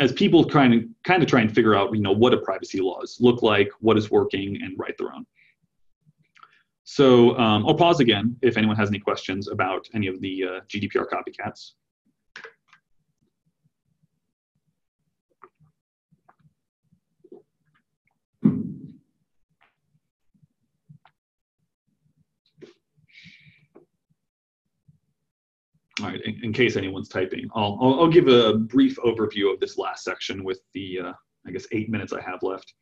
as 0.00 0.12
people 0.12 0.44
trying 0.44 0.70
to 0.72 0.86
kind 1.04 1.22
of 1.22 1.30
try 1.30 1.40
and 1.40 1.54
figure 1.54 1.74
out, 1.74 1.94
you 1.94 2.02
know, 2.02 2.12
what 2.12 2.30
do 2.30 2.40
privacy 2.40 2.80
laws 2.80 3.16
look 3.20 3.42
like, 3.42 3.70
what 3.80 3.96
is 3.96 4.10
working, 4.10 4.60
and 4.62 4.78
write 4.78 4.98
their 4.98 5.14
own. 5.14 5.24
So 6.92 7.38
um, 7.38 7.64
I'll 7.68 7.76
pause 7.76 8.00
again 8.00 8.36
if 8.42 8.56
anyone 8.56 8.74
has 8.74 8.88
any 8.88 8.98
questions 8.98 9.46
about 9.46 9.88
any 9.94 10.08
of 10.08 10.20
the 10.20 10.42
uh, 10.42 10.60
GDPR 10.66 11.06
copycats. 11.06 11.74
All 26.02 26.08
right, 26.08 26.20
in, 26.24 26.40
in, 26.42 26.52
case 26.52 26.76
anyone's 26.76 27.08
typing, 27.08 27.48
I'll, 27.54 27.78
I'll, 27.80 28.00
I'll, 28.00 28.08
give 28.08 28.26
a 28.26 28.54
brief 28.54 28.96
overview 28.96 29.52
of 29.54 29.60
this 29.60 29.78
last 29.78 30.02
section 30.02 30.42
with 30.42 30.60
the, 30.74 30.98
uh, 31.04 31.12
I 31.46 31.52
guess, 31.52 31.66
eight 31.70 31.88
minutes 31.88 32.12
I 32.12 32.20
have 32.20 32.42
left. 32.42 32.74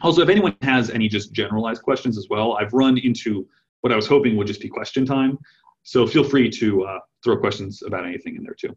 Also, 0.00 0.22
if 0.22 0.28
anyone 0.28 0.56
has 0.62 0.90
any 0.90 1.08
just 1.08 1.32
generalized 1.32 1.82
questions 1.82 2.18
as 2.18 2.28
well, 2.28 2.54
I've 2.54 2.72
run 2.72 2.98
into 2.98 3.46
what 3.82 3.92
I 3.92 3.96
was 3.96 4.06
hoping 4.06 4.36
would 4.36 4.46
just 4.46 4.60
be 4.60 4.68
question 4.68 5.04
time. 5.04 5.38
So 5.82 6.06
feel 6.06 6.24
free 6.24 6.48
to 6.50 6.84
uh, 6.84 6.98
throw 7.22 7.36
questions 7.36 7.82
about 7.82 8.06
anything 8.06 8.36
in 8.36 8.42
there 8.42 8.54
too. 8.54 8.76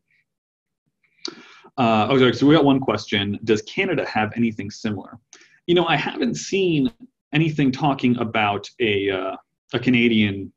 Uh, 1.78 2.08
okay, 2.12 2.32
so 2.32 2.46
we 2.46 2.56
got 2.56 2.66
one 2.66 2.80
question. 2.80 3.40
Does 3.44 3.62
Canada 3.64 4.06
have 4.06 4.34
anything 4.36 4.70
similar? 4.70 5.20
You 5.68 5.76
know, 5.76 5.86
I 5.86 5.96
haven't 5.96 6.36
seen 6.36 6.92
anything 7.34 7.72
talking 7.72 8.18
about 8.18 8.70
a, 8.80 9.10
uh, 9.10 9.36
a 9.74 9.80
Canadian 9.80 10.52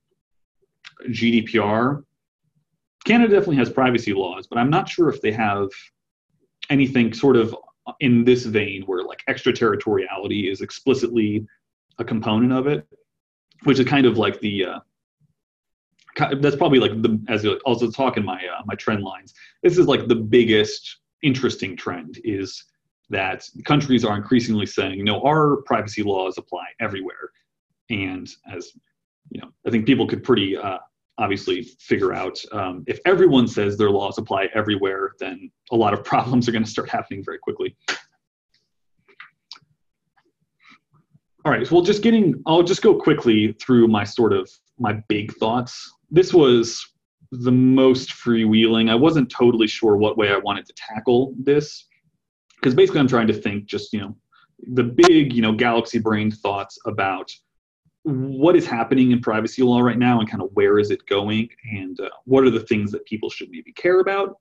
GDPR 1.09 2.03
Canada 3.09 3.33
definitely 3.33 3.57
has 3.57 3.71
privacy 3.71 4.13
laws, 4.13 4.47
but 4.47 4.59
I'm 4.59 4.71
not 4.71 4.87
sure 4.87 5.09
if 5.09 5.23
they 5.23 5.33
have 5.33 5.69
anything 6.69 7.15
sort 7.15 7.37
of 7.37 7.57
in 8.01 8.25
this 8.25 8.45
vein 8.45 8.83
where 8.83 9.03
like 9.03 9.23
extraterritoriality 9.29 10.51
is 10.51 10.61
explicitly 10.61 11.47
a 11.99 12.05
component 12.05 12.53
of 12.53 12.67
it, 12.67 12.87
which 13.65 13.79
is 13.79 13.87
kind 13.87 14.07
of 14.07 14.19
like 14.19 14.41
the 14.41 14.65
uh, 14.65 14.79
that's 16.41 16.57
probably 16.57 16.79
like 16.79 17.01
the 17.03 17.21
as 17.29 17.47
also 17.65 17.91
talk 17.91 18.17
in 18.17 18.25
my 18.25 18.37
uh, 18.37 18.63
my 18.67 18.75
trend 18.75 19.03
lines. 19.03 19.35
This 19.63 19.79
is 19.79 19.87
like 19.87 20.09
the 20.09 20.17
biggest 20.17 20.99
interesting 21.23 21.77
trend 21.77 22.21
is 22.25 22.65
that 23.11 23.49
countries 23.65 24.05
are 24.05 24.17
increasingly 24.17 24.67
saying 24.67 25.05
no, 25.05 25.23
our 25.23 25.57
privacy 25.63 26.03
laws 26.03 26.39
apply 26.39 26.67
everywhere, 26.81 27.33
and 27.91 28.29
as 28.53 28.73
you 29.31 29.41
know, 29.41 29.49
I 29.67 29.71
think 29.71 29.87
people 29.87 30.07
could 30.07 30.25
pretty 30.25 30.57
uh, 30.57 30.79
obviously 31.19 31.63
figure 31.81 32.15
out 32.15 32.39
um, 32.53 32.85
if 32.87 32.99
everyone 33.05 33.49
says 33.49 33.77
their 33.77 33.91
laws 33.91 34.19
apply 34.19 34.49
everywhere, 34.55 35.13
then 35.19 35.51
a 35.73 35.77
lot 35.77 35.93
of 35.93 36.05
problems 36.13 36.49
are 36.49 36.53
going 36.53 36.65
to 36.65 36.71
start 36.71 36.89
happening 36.89 37.23
very 37.25 37.39
quickly. 37.39 37.77
All 41.45 41.53
right, 41.53 41.71
we'll 41.71 41.83
just 41.83 42.03
getting, 42.03 42.35
I'll 42.47 42.63
just 42.63 42.83
go 42.83 42.95
quickly 42.95 43.53
through 43.61 43.89
my 43.89 44.05
sort 44.05 44.33
of 44.33 44.51
my 44.79 45.01
big 45.09 45.33
thoughts. 45.35 45.91
This 46.11 46.35
was 46.35 46.85
the 47.31 47.53
most 47.53 48.11
freewheeling. 48.11 48.91
I 48.91 48.95
wasn't 48.95 49.31
totally 49.31 49.67
sure 49.67 49.97
what 49.97 50.17
way 50.17 50.31
I 50.31 50.39
wanted 50.39 50.67
to 50.67 50.73
tackle 50.77 51.35
this 51.39 51.87
because 52.57 52.75
basically 52.75 53.01
I'm 53.01 53.09
trying 53.09 53.29
to 53.29 53.33
think 53.33 53.67
just, 53.67 53.93
you 53.93 54.01
know, 54.01 54.17
the 54.75 54.83
big, 54.83 55.33
you 55.33 55.43
know, 55.43 55.53
galaxy 55.53 55.99
brain 55.99 56.31
thoughts 56.31 56.79
about 56.87 57.31
what 58.09 58.57
is 58.57 58.67
happening 58.67 59.11
in 59.13 59.21
privacy 59.21 59.63
law 59.63 59.81
right 59.81 59.99
now 59.99 60.21
and 60.21 60.31
kind 60.31 60.43
of 60.43 60.51
where 60.55 60.79
is 60.79 60.91
it 60.91 61.07
going? 61.07 61.49
And 61.71 62.01
uh, 62.01 62.09
what 62.25 62.45
are 62.45 62.51
the 62.51 62.61
things 62.61 62.91
that 62.93 63.05
people 63.05 63.29
should 63.29 63.51
maybe 63.51 63.73
care 63.73 64.01
about? 64.01 64.39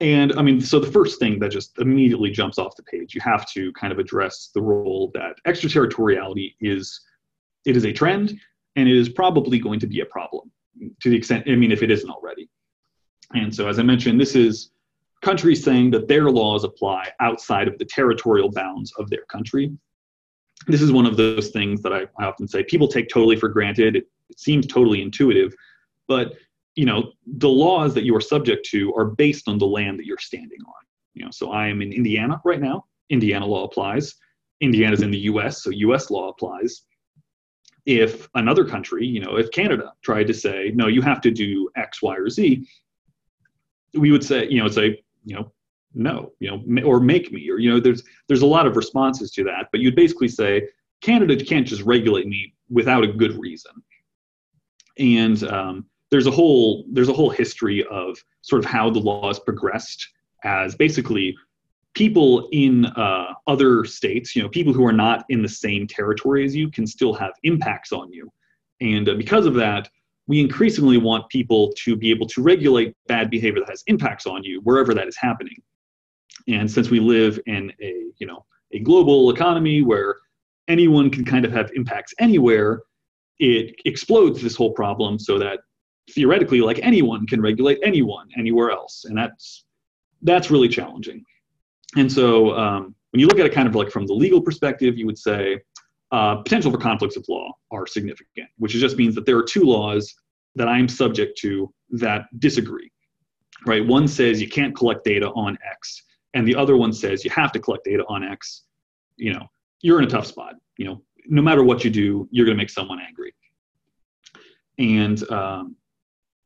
And 0.00 0.34
i 0.34 0.42
mean 0.42 0.60
so 0.60 0.78
the 0.78 0.92
first 0.92 1.18
thing 1.18 1.38
that 1.38 1.50
just 1.50 1.78
immediately 1.78 2.30
jumps 2.30 2.58
off 2.58 2.76
the 2.76 2.82
page 2.82 3.14
you 3.14 3.20
have 3.22 3.50
to 3.52 3.72
kind 3.72 3.94
of 3.94 3.98
address 3.98 4.50
the 4.54 4.60
role 4.60 5.10
that 5.14 5.36
extraterritoriality 5.46 6.54
is 6.60 7.00
it 7.64 7.78
is 7.78 7.86
a 7.86 7.92
trend 7.92 8.38
and 8.76 8.88
it 8.90 8.94
is 8.94 9.08
probably 9.08 9.58
going 9.58 9.80
to 9.80 9.86
be 9.86 10.00
a 10.00 10.04
problem 10.06 10.50
to 11.00 11.08
the 11.08 11.16
extent 11.16 11.44
i 11.48 11.56
mean 11.56 11.72
if 11.72 11.82
it 11.82 11.90
isn't 11.90 12.10
already. 12.10 12.46
And 13.32 13.54
so 13.54 13.68
as 13.68 13.78
i 13.78 13.82
mentioned 13.82 14.20
this 14.20 14.36
is 14.36 14.70
countries 15.22 15.64
saying 15.64 15.92
that 15.92 16.08
their 16.08 16.30
laws 16.30 16.64
apply 16.64 17.10
outside 17.20 17.66
of 17.66 17.78
the 17.78 17.86
territorial 17.86 18.50
bounds 18.50 18.92
of 18.98 19.08
their 19.08 19.24
country 19.30 19.72
this 20.66 20.82
is 20.82 20.92
one 20.92 21.06
of 21.06 21.16
those 21.16 21.50
things 21.50 21.82
that 21.82 21.92
I, 21.92 22.06
I 22.18 22.26
often 22.26 22.48
say 22.48 22.64
people 22.64 22.88
take 22.88 23.08
totally 23.08 23.36
for 23.36 23.48
granted. 23.48 23.96
It, 23.96 24.06
seems 24.36 24.66
totally 24.66 25.02
intuitive, 25.02 25.54
but 26.08 26.34
you 26.74 26.84
know 26.84 27.12
the 27.26 27.48
laws 27.48 27.94
that 27.94 28.04
you 28.04 28.14
are 28.16 28.20
subject 28.20 28.66
to 28.66 28.92
are 28.94 29.04
based 29.04 29.46
on 29.46 29.56
the 29.56 29.66
land 29.66 29.98
that 30.00 30.04
you're 30.04 30.18
standing 30.18 30.58
on. 30.66 30.74
You 31.14 31.24
know, 31.24 31.30
so 31.30 31.52
I 31.52 31.68
am 31.68 31.80
in 31.80 31.92
Indiana 31.92 32.40
right 32.44 32.60
now. 32.60 32.86
Indiana 33.08 33.46
law 33.46 33.64
applies. 33.64 34.14
Indiana's 34.60 35.02
in 35.02 35.10
the 35.10 35.18
U.S., 35.18 35.62
so 35.62 35.70
U.S. 35.70 36.10
law 36.10 36.28
applies. 36.28 36.82
If 37.84 38.28
another 38.34 38.64
country, 38.64 39.06
you 39.06 39.20
know, 39.20 39.36
if 39.36 39.50
Canada 39.52 39.92
tried 40.02 40.26
to 40.26 40.34
say 40.34 40.72
no, 40.74 40.88
you 40.88 41.02
have 41.02 41.20
to 41.20 41.30
do 41.30 41.70
X, 41.76 42.02
Y, 42.02 42.16
or 42.16 42.28
Z, 42.28 42.66
we 43.94 44.10
would 44.10 44.24
say, 44.24 44.48
you 44.48 44.60
know, 44.60 44.68
say, 44.68 45.04
you 45.24 45.36
know, 45.36 45.52
no, 45.96 46.32
you 46.40 46.50
know, 46.50 46.82
or 46.82 47.00
make 47.00 47.32
me, 47.32 47.48
or 47.50 47.58
you 47.58 47.70
know, 47.70 47.80
there's 47.80 48.02
there's 48.28 48.42
a 48.42 48.46
lot 48.46 48.66
of 48.66 48.76
responses 48.76 49.30
to 49.32 49.44
that, 49.44 49.68
but 49.72 49.80
you'd 49.80 49.96
basically 49.96 50.28
say 50.28 50.68
Canada 51.00 51.42
can't 51.42 51.66
just 51.66 51.82
regulate 51.82 52.26
me 52.26 52.54
without 52.68 53.02
a 53.02 53.08
good 53.08 53.38
reason. 53.38 53.72
And 54.98 55.42
um, 55.44 55.86
there's 56.10 56.26
a 56.26 56.30
whole 56.30 56.84
there's 56.92 57.08
a 57.08 57.14
whole 57.14 57.30
history 57.30 57.84
of 57.90 58.18
sort 58.42 58.64
of 58.64 58.70
how 58.70 58.90
the 58.90 58.98
laws 58.98 59.40
progressed 59.40 60.06
as 60.44 60.74
basically 60.74 61.34
people 61.94 62.48
in 62.52 62.84
uh, 62.84 63.32
other 63.46 63.86
states, 63.86 64.36
you 64.36 64.42
know, 64.42 64.50
people 64.50 64.74
who 64.74 64.84
are 64.84 64.92
not 64.92 65.24
in 65.30 65.40
the 65.40 65.48
same 65.48 65.86
territory 65.86 66.44
as 66.44 66.54
you 66.54 66.70
can 66.70 66.86
still 66.86 67.14
have 67.14 67.32
impacts 67.42 67.90
on 67.90 68.12
you. 68.12 68.30
And 68.82 69.08
uh, 69.08 69.14
because 69.14 69.46
of 69.46 69.54
that, 69.54 69.88
we 70.26 70.40
increasingly 70.40 70.98
want 70.98 71.28
people 71.30 71.72
to 71.78 71.96
be 71.96 72.10
able 72.10 72.26
to 72.26 72.42
regulate 72.42 72.94
bad 73.06 73.30
behavior 73.30 73.60
that 73.60 73.70
has 73.70 73.82
impacts 73.86 74.26
on 74.26 74.44
you 74.44 74.60
wherever 74.62 74.92
that 74.92 75.08
is 75.08 75.16
happening. 75.16 75.56
And 76.48 76.70
since 76.70 76.90
we 76.90 77.00
live 77.00 77.38
in 77.46 77.72
a, 77.82 78.04
you 78.18 78.26
know, 78.26 78.44
a 78.72 78.78
global 78.80 79.30
economy 79.30 79.82
where 79.82 80.16
anyone 80.68 81.10
can 81.10 81.24
kind 81.24 81.44
of 81.44 81.52
have 81.52 81.70
impacts 81.74 82.12
anywhere, 82.18 82.82
it 83.38 83.74
explodes 83.84 84.40
this 84.40 84.56
whole 84.56 84.72
problem 84.72 85.18
so 85.18 85.38
that 85.38 85.60
theoretically, 86.12 86.60
like 86.60 86.80
anyone 86.82 87.26
can 87.26 87.40
regulate 87.40 87.78
anyone 87.84 88.28
anywhere 88.36 88.70
else. 88.70 89.04
And 89.04 89.16
that's, 89.16 89.64
that's 90.22 90.50
really 90.50 90.68
challenging. 90.68 91.24
And 91.96 92.10
so 92.10 92.56
um, 92.56 92.94
when 93.10 93.20
you 93.20 93.26
look 93.26 93.38
at 93.38 93.46
it 93.46 93.52
kind 93.52 93.68
of 93.68 93.74
like 93.74 93.90
from 93.90 94.06
the 94.06 94.12
legal 94.12 94.40
perspective, 94.40 94.96
you 94.96 95.06
would 95.06 95.18
say 95.18 95.60
uh, 96.12 96.36
potential 96.36 96.70
for 96.70 96.78
conflicts 96.78 97.16
of 97.16 97.24
law 97.28 97.52
are 97.70 97.86
significant, 97.86 98.48
which 98.58 98.72
just 98.72 98.96
means 98.96 99.14
that 99.14 99.26
there 99.26 99.36
are 99.36 99.42
two 99.42 99.62
laws 99.62 100.14
that 100.54 100.68
I'm 100.68 100.88
subject 100.88 101.38
to 101.38 101.72
that 101.90 102.26
disagree, 102.38 102.90
right? 103.66 103.86
One 103.86 104.08
says 104.08 104.40
you 104.40 104.48
can't 104.48 104.74
collect 104.74 105.04
data 105.04 105.30
on 105.30 105.58
X, 105.68 106.02
and 106.36 106.46
the 106.46 106.54
other 106.54 106.76
one 106.76 106.92
says 106.92 107.24
you 107.24 107.30
have 107.30 107.50
to 107.52 107.58
collect 107.58 107.84
data 107.84 108.04
on 108.10 108.22
X, 108.22 108.64
you 109.16 109.32
know, 109.32 109.46
you're 109.80 109.98
in 109.98 110.04
a 110.04 110.10
tough 110.10 110.26
spot. 110.26 110.54
You 110.76 110.84
know, 110.84 111.02
no 111.26 111.40
matter 111.40 111.64
what 111.64 111.82
you 111.82 111.90
do, 111.90 112.28
you're 112.30 112.44
going 112.44 112.56
to 112.56 112.62
make 112.62 112.68
someone 112.68 113.00
angry. 113.00 113.34
And 114.78 115.28
um, 115.30 115.76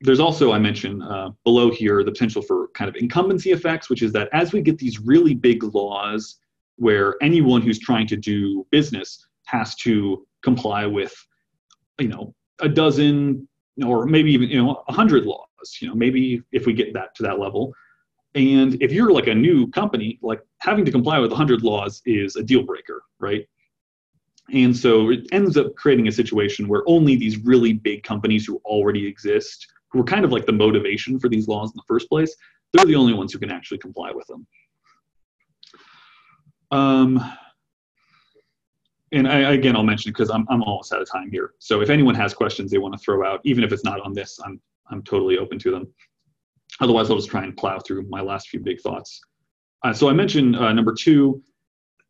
there's 0.01 0.21
also, 0.21 0.53
I 0.53 0.61
mentioned 0.61 1.03
uh, 1.03 1.31
below 1.43 1.73
here, 1.73 2.05
the 2.05 2.13
potential 2.13 2.41
for 2.41 2.69
kind 2.69 2.89
of 2.89 2.95
incumbency 2.95 3.51
effects, 3.51 3.91
which 3.91 4.03
is 4.03 4.13
that 4.13 4.29
as 4.33 4.53
we 4.53 4.63
get 4.63 4.79
these 4.79 5.01
really 5.01 5.35
big 5.35 5.65
laws 5.65 6.39
where 6.77 7.17
anyone 7.21 7.61
who's 7.61 7.81
trying 7.81 8.07
to 8.07 8.17
do 8.17 8.65
business 8.71 9.27
has 9.47 9.75
to 9.75 10.25
comply 10.45 10.87
with, 10.87 11.13
you 11.99 12.07
know, 12.07 12.33
a 12.61 12.69
dozen 12.69 13.49
or 13.85 14.07
maybe 14.07 14.31
even, 14.31 14.49
you 14.49 14.63
know, 14.63 14.85
a 14.87 14.93
hundred 14.93 15.25
laws, 15.25 15.79
you 15.81 15.89
know, 15.89 15.97
maybe 15.97 16.41
if 16.53 16.65
we 16.65 16.73
get 16.73 16.95
that 16.95 17.13
to 17.17 17.25
that 17.25 17.41
level, 17.41 17.75
and 18.35 18.81
if 18.81 18.93
you're 18.93 19.13
like 19.13 19.27
a 19.27 19.35
new 19.35 19.67
company, 19.69 20.19
like 20.23 20.41
having 20.59 20.85
to 20.85 20.93
comply 20.93 21.19
with 21.19 21.31
100 21.31 21.63
laws 21.63 22.01
is 22.07 22.37
a 22.37 22.43
deal 22.43 22.63
breaker, 22.63 23.03
right? 23.19 23.47
And 24.53 24.77
so 24.77 25.11
it 25.11 25.27
ends 25.33 25.57
up 25.57 25.75
creating 25.77 26.09
a 26.09 26.13
situation 26.13 26.69
where 26.69 26.83
only 26.87 27.17
these 27.17 27.39
really 27.39 27.73
big 27.73 28.03
companies 28.03 28.47
who 28.47 28.61
already 28.65 29.07
exist, 29.07 29.67
who 29.91 30.01
are 30.01 30.05
kind 30.05 30.25
of 30.25 30.33
like 30.33 30.47
the 30.47 30.53
motivation 30.53 31.19
for 31.19 31.29
these 31.29 31.49
laws 31.49 31.71
in 31.71 31.77
the 31.77 31.85
first 31.87 32.09
place, 32.09 32.35
they're 32.73 32.85
the 32.87 32.95
only 32.95 33.15
ones 33.15 33.33
who 33.33 33.39
can 33.39 33.51
actually 33.51 33.79
comply 33.79 34.13
with 34.13 34.27
them. 34.27 34.47
Um, 36.71 37.33
and 39.13 39.27
I, 39.27 39.53
again, 39.53 39.75
I'll 39.75 39.83
mention 39.83 40.11
it 40.11 40.13
because 40.13 40.31
I'm, 40.31 40.47
I'm 40.49 40.63
almost 40.63 40.93
out 40.93 41.03
of 41.03 41.11
time 41.11 41.31
here. 41.31 41.55
So 41.59 41.81
if 41.81 41.91
anyone 41.91 42.15
has 42.15 42.33
questions 42.33 42.71
they 42.71 42.79
want 42.79 42.95
to 42.95 42.99
throw 42.99 43.27
out, 43.27 43.41
even 43.45 43.65
if 43.65 43.73
it's 43.73 43.85
not 43.85 44.01
on 44.01 44.13
this, 44.13 44.39
I'm, 44.45 44.61
I'm 44.89 45.03
totally 45.03 45.39
open 45.39 45.59
to 45.61 45.71
them. 45.73 45.93
Otherwise, 46.81 47.11
I'll 47.11 47.17
just 47.17 47.31
try 47.31 47.45
and 47.45 47.57
plow 47.57 47.79
through 47.79 48.07
my 48.09 48.21
last 48.21 48.49
few 48.49 48.61
big 48.61 48.81
thoughts. 48.81 49.21
Uh, 49.83 49.93
so 49.93 50.09
I 50.09 50.13
mentioned 50.13 50.57
uh, 50.57 50.73
number 50.73 50.95
two, 50.95 51.43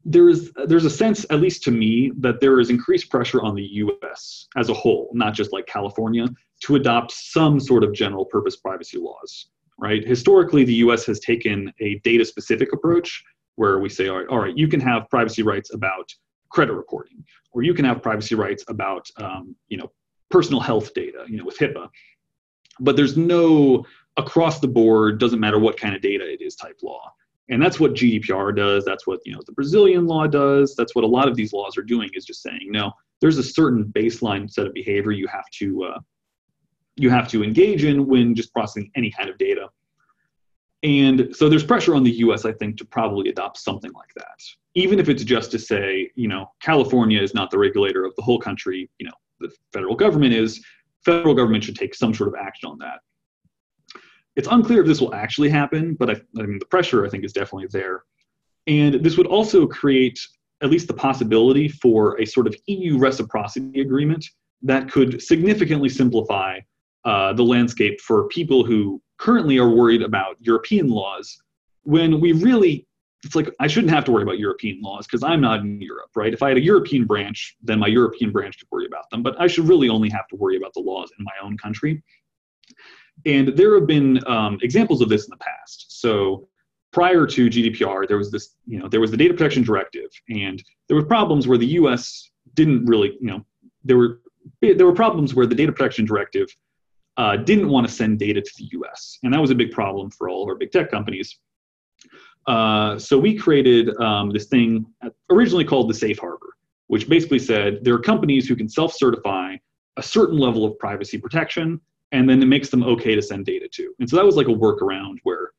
there 0.05 0.29
is 0.29 0.53
there's 0.67 0.85
a 0.85 0.91
sense, 0.91 1.27
at 1.31 1.41
least 1.41 1.63
to 1.65 1.71
me, 1.71 2.11
that 2.19 2.41
there 2.41 2.59
is 2.59 2.71
increased 2.71 3.11
pressure 3.11 3.43
on 3.43 3.55
the 3.55 3.63
U.S. 3.63 4.47
as 4.57 4.69
a 4.69 4.75
whole, 4.75 5.11
not 5.13 5.35
just 5.35 5.53
like 5.53 5.67
California, 5.67 6.27
to 6.61 6.77
adopt 6.77 7.13
some 7.13 7.61
sort 7.61 7.85
of 7.85 7.93
general 7.93 8.25
purpose 8.25 8.57
privacy 8.57 8.99
laws. 8.99 9.49
Right? 9.79 10.07
Historically, 10.07 10.65
the 10.65 10.75
U.S. 10.75 11.07
has 11.07 11.21
taken 11.21 11.73
a 11.81 11.99
data 12.01 12.25
specific 12.25 12.73
approach 12.73 13.23
where 13.57 13.79
we 13.79 13.89
say, 13.89 14.09
all 14.09 14.19
right, 14.19 14.27
all 14.29 14.39
right, 14.39 14.57
you 14.57 14.69
can 14.69 14.81
have 14.81 15.09
privacy 15.11 15.43
rights 15.43 15.73
about 15.75 16.11
credit 16.51 16.73
reporting, 16.73 17.25
or 17.53 17.63
you 17.63 17.75
can 17.75 17.85
have 17.85 18.03
privacy 18.03 18.35
rights 18.35 18.65
about 18.69 19.09
um, 19.17 19.55
you 19.69 19.77
know 19.77 19.91
personal 20.31 20.61
health 20.61 20.95
data, 20.95 21.25
you 21.29 21.37
know, 21.37 21.45
with 21.45 21.59
HIPAA. 21.59 21.89
But 22.79 22.97
there's 22.97 23.17
no 23.17 23.85
across 24.21 24.61
the 24.61 24.68
board, 24.68 25.18
doesn't 25.18 25.41
matter 25.41 25.59
what 25.59 25.77
kind 25.77 25.95
of 25.95 26.03
data 26.03 26.31
it 26.31 26.41
is 26.41 26.55
type 26.55 26.79
law. 26.83 27.12
And 27.49 27.61
that's 27.61 27.81
what 27.81 27.95
GDPR 27.95 28.55
does. 28.55 28.85
That's 28.85 29.07
what 29.07 29.21
you 29.25 29.33
know 29.33 29.41
the 29.45 29.53
Brazilian 29.53 30.07
law 30.07 30.27
does. 30.27 30.77
That's 30.77 30.95
what 30.95 31.05
a 31.05 31.09
lot 31.09 31.29
of 31.29 31.35
these 31.35 31.53
laws 31.53 31.77
are 31.77 31.83
doing 31.83 32.09
is 32.14 32.25
just 32.25 32.43
saying 32.43 32.68
no. 32.68 32.93
There's 33.21 33.39
a 33.39 33.43
certain 33.43 33.85
baseline 33.85 34.51
set 34.51 34.66
of 34.66 34.73
behavior 34.73 35.11
you 35.11 35.27
have 35.27 35.49
to 35.55 35.85
uh, 35.85 35.99
you 36.97 37.11
have 37.11 37.29
to 37.29 37.43
engage 37.43 37.85
in 37.85 38.07
when 38.07 38.35
just 38.35 38.53
processing 38.53 38.91
any 38.95 39.11
kind 39.11 39.29
of 39.29 39.37
data. 39.37 39.68
And 40.83 41.35
so 41.37 41.49
there's 41.49 41.64
pressure 41.64 41.95
on 41.95 42.05
the 42.05 42.12
U.S. 42.18 42.45
I 42.45 42.53
think 42.53 42.79
to 42.79 42.85
probably 42.85 43.29
adopt 43.29 43.59
something 43.59 43.93
like 43.93 44.14
that, 44.16 44.41
even 44.75 44.99
if 44.99 45.09
it's 45.09 45.25
just 45.25 45.51
to 45.51 45.59
say 45.59 46.11
you 46.14 46.29
know 46.29 46.53
California 46.62 47.21
is 47.21 47.35
not 47.35 47.51
the 47.51 47.59
regulator 47.59 48.05
of 48.05 48.14
the 48.14 48.23
whole 48.23 48.39
country. 48.39 48.89
You 48.99 49.07
know 49.07 49.16
the 49.41 49.51
federal 49.73 49.97
government 49.97 50.35
is. 50.35 50.64
Federal 51.05 51.35
government 51.35 51.64
should 51.64 51.77
take 51.77 51.95
some 51.95 52.12
sort 52.12 52.29
of 52.29 52.35
action 52.39 52.68
on 52.68 52.79
that. 52.79 53.01
It's 54.37 54.49
unclear 54.51 54.81
if 54.81 54.87
this 54.87 55.01
will 55.01 55.14
actually 55.14 55.51
happen, 55.51 55.95
but 55.95 56.11
I, 56.11 56.14
I 56.39 56.47
mean, 56.47 56.59
the 56.59 56.66
pressure 56.66 57.05
I 57.05 57.09
think 57.09 57.24
is 57.24 57.33
definitely 57.33 57.68
there. 57.70 58.05
And 58.66 58.95
this 59.05 59.16
would 59.16 59.26
also 59.26 59.66
create 59.66 60.18
at 60.62 60.70
least 60.70 60.87
the 60.87 60.95
possibility 60.95 61.68
for 61.68 62.20
a 62.20 62.26
sort 62.26 62.47
of 62.47 62.55
EU 62.66 62.99
reciprocity 62.99 63.81
agreement 63.81 64.24
that 64.62 64.91
could 64.91 65.22
significantly 65.22 65.89
simplify 65.89 66.59
uh, 67.05 67.33
the 67.33 67.43
landscape 67.43 68.01
for 68.01 68.28
people 68.28 68.64
who 68.64 69.01
currently 69.18 69.59
are 69.59 69.70
worried 69.70 70.03
about 70.03 70.37
European 70.41 70.89
laws 70.89 71.43
when 71.85 72.20
we 72.20 72.33
really 72.33 72.87
it's 73.22 73.35
like 73.35 73.51
I 73.61 73.66
shouldn't 73.66 73.93
have 73.93 74.05
to 74.07 74.12
worry 74.12 74.22
about 74.22 74.39
European 74.39 74.81
laws 74.81 75.07
because 75.07 75.22
I'm 75.22 75.43
not 75.43 75.61
in 75.61 75.81
Europe, 75.81 76.11
right? 76.16 76.33
If 76.33 76.43
I 76.43 76.49
had 76.49 76.57
a 76.57 76.62
European 76.62 77.05
branch, 77.05 77.57
then 77.62 77.78
my 77.78 77.87
European 77.87 78.33
branch 78.33 78.59
could 78.59 78.68
worry 78.70 78.87
about 78.87 79.11
them. 79.11 79.22
But 79.22 79.39
I 79.39 79.47
should 79.47 79.68
really 79.68 79.91
only 79.91 80.09
have 80.09 80.26
to 80.28 80.37
worry 80.37 80.57
about 80.57 80.72
the 80.72 80.81
laws 80.81 81.11
in 81.18 81.24
my 81.24 81.33
own 81.43 81.59
country. 81.59 82.03
And 83.27 83.49
there 83.57 83.75
have 83.75 83.87
been 83.87 84.21
um, 84.27 84.59
examples 84.62 85.01
of 85.01 85.09
this 85.09 85.25
in 85.25 85.31
the 85.31 85.37
past. 85.37 86.01
So 86.01 86.49
prior 86.93 87.27
to 87.27 87.49
GDPR, 87.49 88.09
there 88.09 88.18
was 88.18 88.31
this, 88.31 88.57
you 88.66 88.79
know, 88.79 88.89
there 88.89 89.01
was 89.01 89.11
the 89.11 89.16
Data 89.16 89.35
Protection 89.35 89.62
Directive, 89.62 90.11
and 90.29 90.62
there 90.89 90.97
were 90.97 91.05
problems 91.05 91.47
where 91.47 91.59
the 91.59 91.66
U.S. 91.66 92.31
didn't 92.55 92.85
really, 92.87 93.16
you 93.21 93.29
know, 93.29 93.45
there 93.85 93.97
were 93.97 94.21
there 94.62 94.87
were 94.87 94.95
problems 94.95 95.35
where 95.35 95.47
the 95.47 95.55
Data 95.55 95.71
Protection 95.73 96.05
Directive 96.05 96.49
uh, 97.16 97.37
didn't 97.37 97.68
want 97.68 97.87
to 97.87 97.93
send 97.93 98.18
data 98.18 98.41
to 98.41 98.51
the 98.59 98.68
U.S., 98.73 99.18
and 99.23 99.33
that 99.33 99.41
was 99.41 99.51
a 99.51 99.55
big 99.55 99.71
problem 99.71 100.11
for 100.11 100.29
all 100.29 100.43
of 100.43 100.49
our 100.49 100.55
big 100.55 100.73
tech 100.73 100.91
companies. 100.91 101.39
Uh, 102.47 102.99
so 102.99 103.18
we 103.18 103.37
created 103.37 103.95
um, 104.01 104.31
this 104.31 104.47
thing 104.47 104.87
originally 105.31 105.64
called 105.64 105.91
the 105.91 105.95
Safe 105.95 106.18
Harbor, 106.18 106.55
which 106.87 107.09
basically 107.09 107.39
said 107.39 107.85
there 107.85 107.95
are 107.95 107.99
companies 107.99 108.49
who 108.49 108.57
can 108.57 108.68
self-certify 108.68 109.57
a 109.97 110.03
certain 110.03 110.39
level 110.39 110.64
of 110.64 110.79
privacy 110.79 111.18
protection 111.18 111.81
and 112.13 112.29
then 112.29 112.43
it 112.43 112.47
makes 112.47 112.71
them 112.71 112.83
okay 112.83 113.15
to 113.15 113.23
send 113.23 113.47
data 113.47 113.69
to. 113.69 113.95
And 114.01 114.09
so 114.09 114.17
that 114.17 114.25
was 114.25 114.37
like 114.37 114.49
a 114.49 114.53
workaround 114.53 115.19
where 115.23 115.53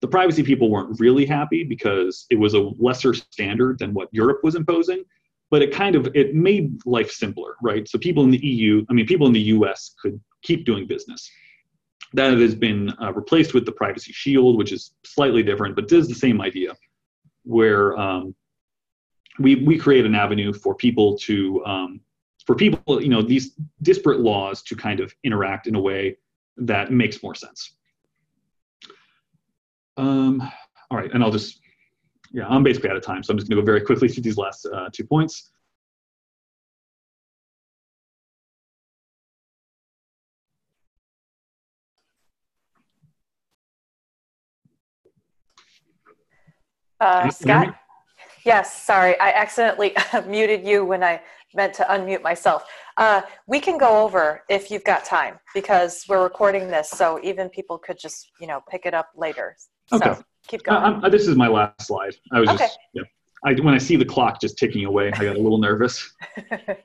the 0.00 0.08
privacy 0.08 0.42
people 0.42 0.70
weren't 0.70 0.98
really 1.00 1.26
happy 1.26 1.64
because 1.64 2.26
it 2.30 2.36
was 2.36 2.54
a 2.54 2.70
lesser 2.78 3.14
standard 3.14 3.78
than 3.78 3.92
what 3.94 4.08
Europe 4.12 4.40
was 4.42 4.54
imposing, 4.54 5.04
but 5.50 5.62
it 5.62 5.72
kind 5.72 5.96
of 5.96 6.08
it 6.14 6.34
made 6.34 6.80
life 6.86 7.10
simpler, 7.10 7.56
right? 7.62 7.88
So 7.88 7.98
people 7.98 8.22
in 8.24 8.30
the 8.30 8.38
EU, 8.38 8.84
I 8.88 8.92
mean 8.92 9.06
people 9.06 9.26
in 9.26 9.32
the 9.32 9.40
US 9.40 9.94
could 10.00 10.20
keep 10.42 10.64
doing 10.64 10.86
business. 10.86 11.28
That 12.14 12.38
has 12.38 12.54
been 12.54 12.92
uh, 13.02 13.12
replaced 13.12 13.54
with 13.54 13.66
the 13.66 13.72
privacy 13.72 14.12
shield, 14.12 14.56
which 14.56 14.72
is 14.72 14.92
slightly 15.04 15.42
different, 15.42 15.74
but 15.74 15.88
does 15.88 16.08
the 16.08 16.14
same 16.14 16.40
idea, 16.40 16.74
where 17.42 17.98
um, 17.98 18.34
we 19.38 19.56
we 19.56 19.76
create 19.76 20.06
an 20.06 20.14
avenue 20.14 20.52
for 20.52 20.74
people 20.74 21.18
to 21.18 21.64
um, 21.66 22.00
for 22.48 22.54
people, 22.54 23.02
you 23.02 23.10
know, 23.10 23.20
these 23.20 23.52
disparate 23.82 24.20
laws 24.20 24.62
to 24.62 24.74
kind 24.74 25.00
of 25.00 25.14
interact 25.22 25.66
in 25.66 25.74
a 25.74 25.80
way 25.80 26.16
that 26.56 26.90
makes 26.90 27.22
more 27.22 27.34
sense. 27.34 27.76
Um, 29.98 30.40
all 30.90 30.96
right, 30.96 31.12
and 31.12 31.22
I'll 31.22 31.30
just, 31.30 31.60
yeah, 32.32 32.48
I'm 32.48 32.62
basically 32.62 32.88
out 32.88 32.96
of 32.96 33.02
time, 33.02 33.22
so 33.22 33.32
I'm 33.32 33.38
just 33.38 33.50
gonna 33.50 33.60
go 33.60 33.66
very 33.66 33.82
quickly 33.82 34.08
through 34.08 34.22
these 34.22 34.38
last 34.38 34.64
uh, 34.64 34.88
two 34.90 35.04
points. 35.04 35.50
Uh, 46.98 47.28
Scott? 47.28 47.74
Yes, 48.44 48.84
sorry, 48.84 49.18
I 49.20 49.30
accidentally 49.30 49.94
muted 50.26 50.66
you 50.66 50.84
when 50.84 51.02
I 51.02 51.20
meant 51.54 51.74
to 51.74 51.84
unmute 51.84 52.22
myself. 52.22 52.64
Uh, 52.96 53.22
we 53.46 53.60
can 53.60 53.78
go 53.78 54.02
over 54.02 54.42
if 54.48 54.70
you've 54.70 54.84
got 54.84 55.04
time 55.04 55.38
because 55.54 56.04
we're 56.08 56.22
recording 56.22 56.68
this, 56.68 56.90
so 56.90 57.20
even 57.22 57.48
people 57.48 57.78
could 57.78 57.98
just 57.98 58.30
you 58.40 58.46
know 58.46 58.62
pick 58.68 58.86
it 58.86 58.94
up 58.94 59.10
later. 59.16 59.56
Okay. 59.92 60.14
So 60.14 60.22
keep 60.46 60.62
going. 60.64 60.78
Uh, 60.78 61.00
uh, 61.04 61.08
this 61.08 61.26
is 61.26 61.36
my 61.36 61.48
last 61.48 61.86
slide. 61.86 62.14
I 62.32 62.40
was 62.40 62.48
okay. 62.50 62.58
just 62.58 62.78
yeah. 62.92 63.02
I, 63.44 63.54
when 63.54 63.74
I 63.74 63.78
see 63.78 63.96
the 63.96 64.04
clock 64.04 64.40
just 64.40 64.58
ticking 64.58 64.84
away, 64.84 65.12
I 65.12 65.24
got 65.24 65.36
a 65.36 65.40
little 65.40 65.58
nervous. 65.58 66.12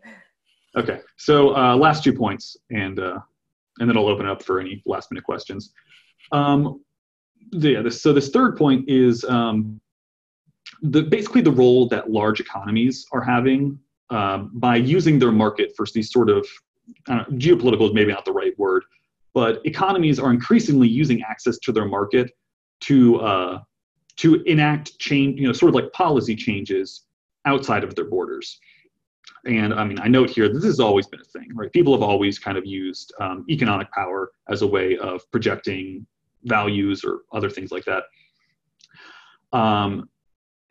okay, 0.77 0.99
so 1.17 1.55
uh, 1.55 1.75
last 1.75 2.03
two 2.03 2.13
points, 2.13 2.57
and 2.69 2.99
uh, 2.99 3.19
and 3.79 3.89
then 3.89 3.97
I'll 3.97 4.07
open 4.07 4.27
up 4.27 4.43
for 4.43 4.59
any 4.59 4.83
last 4.85 5.11
minute 5.11 5.23
questions. 5.23 5.73
Um, 6.31 6.83
yeah, 7.51 7.81
this, 7.81 8.01
so 8.01 8.13
this 8.13 8.29
third 8.29 8.55
point 8.55 8.87
is 8.87 9.23
um, 9.25 9.81
the 10.81 11.03
basically 11.03 11.41
the 11.41 11.51
role 11.51 11.87
that 11.89 12.11
large 12.11 12.39
economies 12.39 13.05
are 13.11 13.21
having 13.21 13.79
um, 14.09 14.51
by 14.53 14.75
using 14.75 15.19
their 15.19 15.31
market 15.31 15.73
for 15.75 15.85
these 15.93 16.11
sort 16.11 16.29
of 16.29 16.45
know, 17.07 17.25
geopolitical 17.31 17.87
is 17.87 17.93
maybe 17.93 18.11
not 18.11 18.25
the 18.25 18.31
right 18.31 18.57
word, 18.57 18.83
but 19.33 19.65
economies 19.65 20.19
are 20.19 20.31
increasingly 20.31 20.87
using 20.87 21.21
access 21.23 21.57
to 21.59 21.71
their 21.71 21.85
market 21.85 22.31
to 22.81 23.19
uh, 23.21 23.61
to 24.17 24.43
enact 24.43 24.97
change, 24.99 25.39
you 25.39 25.47
know, 25.47 25.53
sort 25.53 25.69
of 25.69 25.75
like 25.75 25.91
policy 25.91 26.35
changes 26.35 27.05
outside 27.45 27.83
of 27.83 27.95
their 27.95 28.05
borders. 28.05 28.59
And 29.45 29.73
I 29.73 29.83
mean, 29.83 29.99
I 29.99 30.07
note 30.07 30.29
here 30.29 30.47
this 30.47 30.63
has 30.63 30.79
always 30.79 31.07
been 31.07 31.19
a 31.19 31.25
thing, 31.25 31.49
right? 31.53 31.71
People 31.71 31.93
have 31.93 32.03
always 32.03 32.39
kind 32.39 32.57
of 32.57 32.65
used 32.65 33.13
um, 33.19 33.45
economic 33.49 33.91
power 33.91 34.31
as 34.49 34.61
a 34.61 34.67
way 34.67 34.97
of 34.97 35.29
projecting 35.31 36.05
values 36.43 37.03
or 37.03 37.21
other 37.33 37.49
things 37.49 37.71
like 37.71 37.85
that. 37.85 38.03
Um, 39.51 40.09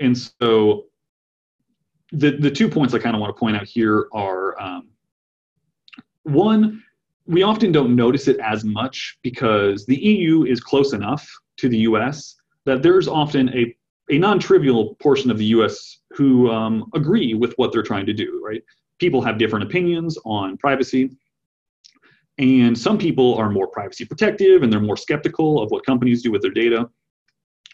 and 0.03 0.19
so 0.19 0.87
the, 2.13 2.33
the 2.33 2.51
two 2.51 2.69
points 2.69 2.93
I 2.93 2.99
kind 2.99 3.15
of 3.15 3.21
want 3.21 3.35
to 3.35 3.39
point 3.39 3.57
out 3.57 3.67
here 3.67 4.09
are 4.13 4.61
um, 4.61 4.89
one, 6.25 6.83
we 7.27 7.43
often 7.43 7.73
don't 7.73 7.95
notice 7.95 8.29
it 8.29 8.39
as 8.41 8.65
much 8.65 9.19
because 9.23 9.87
the 9.87 9.97
EU 9.97 10.45
is 10.45 10.61
close 10.61 10.93
enough 10.93 11.27
to 11.59 11.69
the 11.69 11.79
US 11.79 12.37
that 12.65 12.83
there's 12.83 13.09
often 13.09 13.49
a, 13.57 13.75
a 14.11 14.19
non 14.19 14.39
trivial 14.39 14.97
portion 14.97 15.31
of 15.31 15.39
the 15.39 15.47
US 15.47 16.01
who 16.11 16.51
um, 16.51 16.91
agree 16.95 17.35
with 17.35 17.55
what 17.57 17.73
they're 17.73 17.83
trying 17.83 18.07
to 18.07 18.13
do, 18.13 18.43
right? 18.45 18.63
People 18.99 19.23
have 19.23 19.39
different 19.39 19.65
opinions 19.65 20.19
on 20.25 20.57
privacy. 20.59 21.11
And 22.39 22.77
some 22.77 22.99
people 22.99 23.37
are 23.37 23.51
more 23.51 23.69
privacy 23.69 24.05
protective 24.05 24.63
and 24.63 24.73
they're 24.73 24.81
more 24.81 24.97
skeptical 24.97 25.63
of 25.63 25.71
what 25.71 25.87
companies 25.87 26.23
do 26.23 26.33
with 26.33 26.43
their 26.43 26.51
data. 26.51 26.89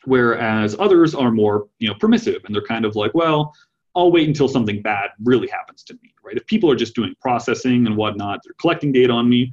Whereas 0.08 0.74
others 0.78 1.14
are 1.14 1.30
more, 1.30 1.68
you 1.80 1.86
know, 1.86 1.94
permissive 1.94 2.42
and 2.46 2.54
they're 2.54 2.62
kind 2.62 2.86
of 2.86 2.96
like, 2.96 3.12
well, 3.12 3.54
I'll 3.94 4.10
wait 4.10 4.26
until 4.26 4.48
something 4.48 4.80
bad 4.80 5.10
really 5.22 5.48
happens 5.48 5.82
to 5.84 5.94
me, 6.02 6.14
right? 6.24 6.34
If 6.34 6.46
people 6.46 6.70
are 6.70 6.76
just 6.76 6.94
doing 6.94 7.14
processing 7.20 7.86
and 7.86 7.94
whatnot, 7.94 8.40
they're 8.42 8.54
collecting 8.58 8.90
data 8.90 9.12
on 9.12 9.28
me, 9.28 9.52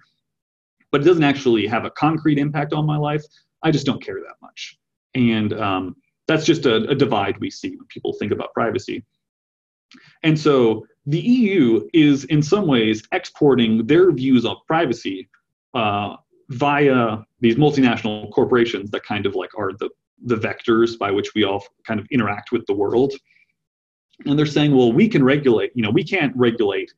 but 0.93 1.01
it 1.01 1.03
doesn't 1.03 1.25
actually 1.25 1.67
have 1.67 1.83
a 1.83 1.89
concrete 1.91 2.37
impact 2.37 2.71
on 2.71 2.85
my 2.85 2.95
life, 2.95 3.21
I 3.63 3.71
just 3.71 3.85
don't 3.85 4.01
care 4.01 4.15
that 4.15 4.35
much. 4.41 4.77
And 5.13 5.51
um, 5.59 5.95
that's 6.25 6.45
just 6.45 6.65
a, 6.65 6.87
a 6.89 6.95
divide 6.95 7.37
we 7.41 7.51
see 7.51 7.71
when 7.71 7.87
people 7.87 8.13
think 8.13 8.31
about 8.31 8.53
privacy. 8.53 9.03
And 10.23 10.39
so 10.39 10.85
the 11.05 11.19
EU 11.19 11.85
is 11.93 12.23
in 12.25 12.41
some 12.41 12.65
ways 12.65 13.03
exporting 13.11 13.85
their 13.87 14.09
views 14.13 14.45
on 14.45 14.55
privacy 14.67 15.27
uh, 15.73 16.15
via 16.47 17.17
these 17.41 17.55
multinational 17.55 18.31
corporations 18.31 18.89
that 18.91 19.03
kind 19.03 19.25
of 19.25 19.35
like 19.35 19.51
are 19.57 19.73
the, 19.73 19.89
the 20.23 20.35
vectors 20.35 20.97
by 20.97 21.11
which 21.11 21.33
we 21.35 21.43
all 21.43 21.63
kind 21.85 21.99
of 21.99 22.07
interact 22.11 22.51
with 22.51 22.65
the 22.67 22.73
world 22.73 23.13
and 24.25 24.39
they're 24.39 24.45
saying, 24.45 24.75
well, 24.75 24.91
we 24.91 25.09
can 25.09 25.23
regulate, 25.23 25.71
you 25.75 25.83
know, 25.83 25.89
we 25.89 26.03
can't 26.03 26.35
regulate 26.35 26.91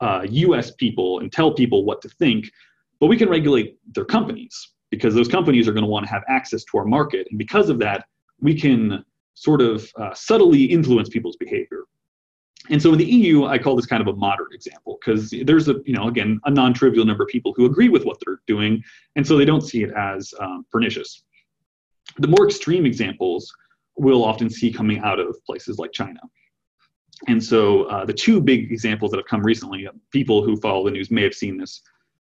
uh, 0.00 0.26
US 0.28 0.70
people 0.72 1.20
and 1.20 1.30
tell 1.30 1.52
people 1.52 1.84
what 1.84 2.00
to 2.02 2.08
think, 2.08 2.50
but 3.00 3.06
we 3.06 3.16
can 3.16 3.28
regulate 3.28 3.76
their 3.94 4.04
companies 4.04 4.72
because 4.90 5.14
those 5.14 5.28
companies 5.28 5.68
are 5.68 5.72
going 5.72 5.84
to 5.84 5.90
want 5.90 6.06
to 6.06 6.12
have 6.12 6.22
access 6.28 6.64
to 6.64 6.78
our 6.78 6.84
market. 6.84 7.26
And 7.30 7.38
because 7.38 7.68
of 7.68 7.78
that, 7.80 8.06
we 8.40 8.58
can 8.58 9.04
sort 9.34 9.60
of 9.60 9.90
uh, 9.96 10.14
subtly 10.14 10.64
influence 10.64 11.08
people's 11.08 11.36
behavior. 11.36 11.84
And 12.70 12.80
so 12.80 12.92
in 12.92 12.98
the 12.98 13.04
EU, 13.04 13.46
I 13.46 13.58
call 13.58 13.74
this 13.74 13.86
kind 13.86 14.00
of 14.00 14.06
a 14.06 14.16
moderate 14.16 14.52
example 14.52 14.98
because 15.00 15.34
there's 15.44 15.68
a, 15.68 15.76
you 15.84 15.94
know, 15.94 16.06
again, 16.06 16.40
a 16.44 16.50
non-trivial 16.50 17.04
number 17.04 17.24
of 17.24 17.28
people 17.28 17.52
who 17.56 17.66
agree 17.66 17.88
with 17.88 18.04
what 18.04 18.18
they're 18.24 18.40
doing, 18.46 18.82
and 19.16 19.26
so 19.26 19.36
they 19.36 19.44
don't 19.44 19.62
see 19.62 19.82
it 19.82 19.90
as 19.96 20.32
um, 20.38 20.64
pernicious. 20.70 21.24
The 22.18 22.28
more 22.28 22.46
extreme 22.46 22.86
examples 22.86 23.52
we'll 23.96 24.24
often 24.24 24.48
see 24.48 24.72
coming 24.72 24.98
out 25.00 25.18
of 25.18 25.36
places 25.44 25.78
like 25.78 25.92
China. 25.92 26.20
And 27.28 27.42
so 27.42 27.84
uh, 27.84 28.04
the 28.04 28.12
two 28.12 28.40
big 28.40 28.72
examples 28.72 29.10
that 29.10 29.18
have 29.18 29.26
come 29.26 29.42
recently, 29.42 29.86
people 30.10 30.42
who 30.42 30.56
follow 30.56 30.84
the 30.84 30.90
news 30.90 31.10
may 31.10 31.22
have 31.22 31.34
seen 31.34 31.56
this. 31.56 31.82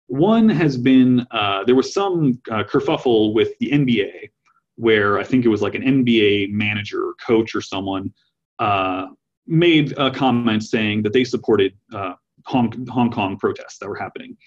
One 0.07 0.47
has 0.47 0.77
been 0.77 1.25
uh, 1.31 1.63
there 1.65 1.75
was 1.75 1.93
some 1.93 2.39
uh, 2.51 2.63
kerfuffle 2.63 3.33
with 3.33 3.57
the 3.59 3.71
NBA, 3.71 4.29
where 4.75 5.17
I 5.17 5.23
think 5.23 5.45
it 5.45 5.49
was 5.49 5.61
like 5.61 5.75
an 5.75 5.81
NBA 5.81 6.51
manager 6.51 7.09
or 7.09 7.13
coach 7.15 7.55
or 7.55 7.61
someone 7.61 8.13
uh, 8.59 9.07
made 9.47 9.97
a 9.97 10.11
comment 10.11 10.63
saying 10.63 11.01
that 11.03 11.13
they 11.13 11.23
supported 11.23 11.73
uh, 11.93 12.13
Hong, 12.45 12.85
Hong 12.87 13.11
Kong 13.11 13.37
protests 13.37 13.79
that 13.79 13.89
were 13.89 13.95
happening. 13.95 14.37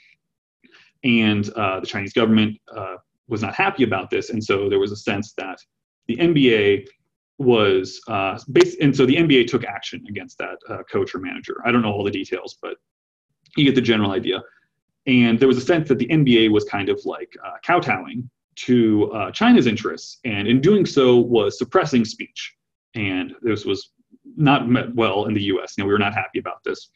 And 1.02 1.48
uh, 1.50 1.80
the 1.80 1.86
Chinese 1.86 2.12
government 2.12 2.56
was 3.28 3.42
not 3.42 3.54
happy 3.54 3.84
about 3.84 4.10
this. 4.10 4.30
And 4.30 4.42
so 4.42 4.68
there 4.68 4.78
was 4.78 4.92
a 4.92 4.96
sense 4.96 5.34
that 5.34 5.58
the 6.06 6.16
NBA 6.16 6.86
was 7.38 8.00
uh, 8.08 8.38
based, 8.50 8.78
and 8.80 8.94
so 8.94 9.06
the 9.06 9.16
NBA 9.16 9.46
took 9.46 9.64
action 9.64 10.04
against 10.08 10.38
that 10.38 10.58
uh, 10.68 10.82
coach 10.90 11.14
or 11.14 11.18
manager. 11.18 11.62
I 11.64 11.70
don't 11.70 11.82
know 11.82 11.92
all 11.92 12.04
the 12.04 12.10
details, 12.10 12.58
but 12.60 12.76
you 13.56 13.64
get 13.64 13.74
the 13.74 13.80
general 13.80 14.10
idea. 14.10 14.42
And 15.06 15.38
there 15.38 15.48
was 15.48 15.56
a 15.56 15.62
sense 15.62 15.88
that 15.88 15.98
the 15.98 16.08
NBA 16.08 16.50
was 16.50 16.64
kind 16.64 16.88
of 16.88 17.00
like 17.04 17.34
uh, 17.44 17.52
kowtowing 17.64 18.28
to 18.56 19.10
uh, 19.12 19.30
China's 19.30 19.66
interests, 19.66 20.18
and 20.24 20.48
in 20.48 20.60
doing 20.60 20.84
so 20.84 21.16
was 21.16 21.58
suppressing 21.58 22.04
speech. 22.04 22.54
And 22.94 23.34
this 23.42 23.64
was 23.64 23.92
not 24.36 24.68
met 24.68 24.94
well 24.94 25.26
in 25.26 25.34
the 25.34 25.42
U.S. 25.44 25.74
You 25.76 25.84
know, 25.84 25.86
we 25.86 25.92
were 25.92 25.98
not 25.98 26.14
happy 26.14 26.40
about 26.40 26.64
this. 26.64 26.90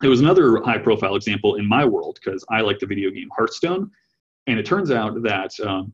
There 0.00 0.10
was 0.10 0.20
another 0.20 0.62
high-profile 0.62 1.16
example 1.16 1.56
in 1.56 1.66
my 1.66 1.84
world 1.84 2.18
because 2.22 2.44
I 2.50 2.60
like 2.60 2.78
the 2.78 2.86
video 2.86 3.10
game 3.10 3.28
Hearthstone, 3.36 3.90
and 4.46 4.58
it 4.58 4.66
turns 4.66 4.90
out 4.90 5.22
that 5.22 5.58
um, 5.60 5.92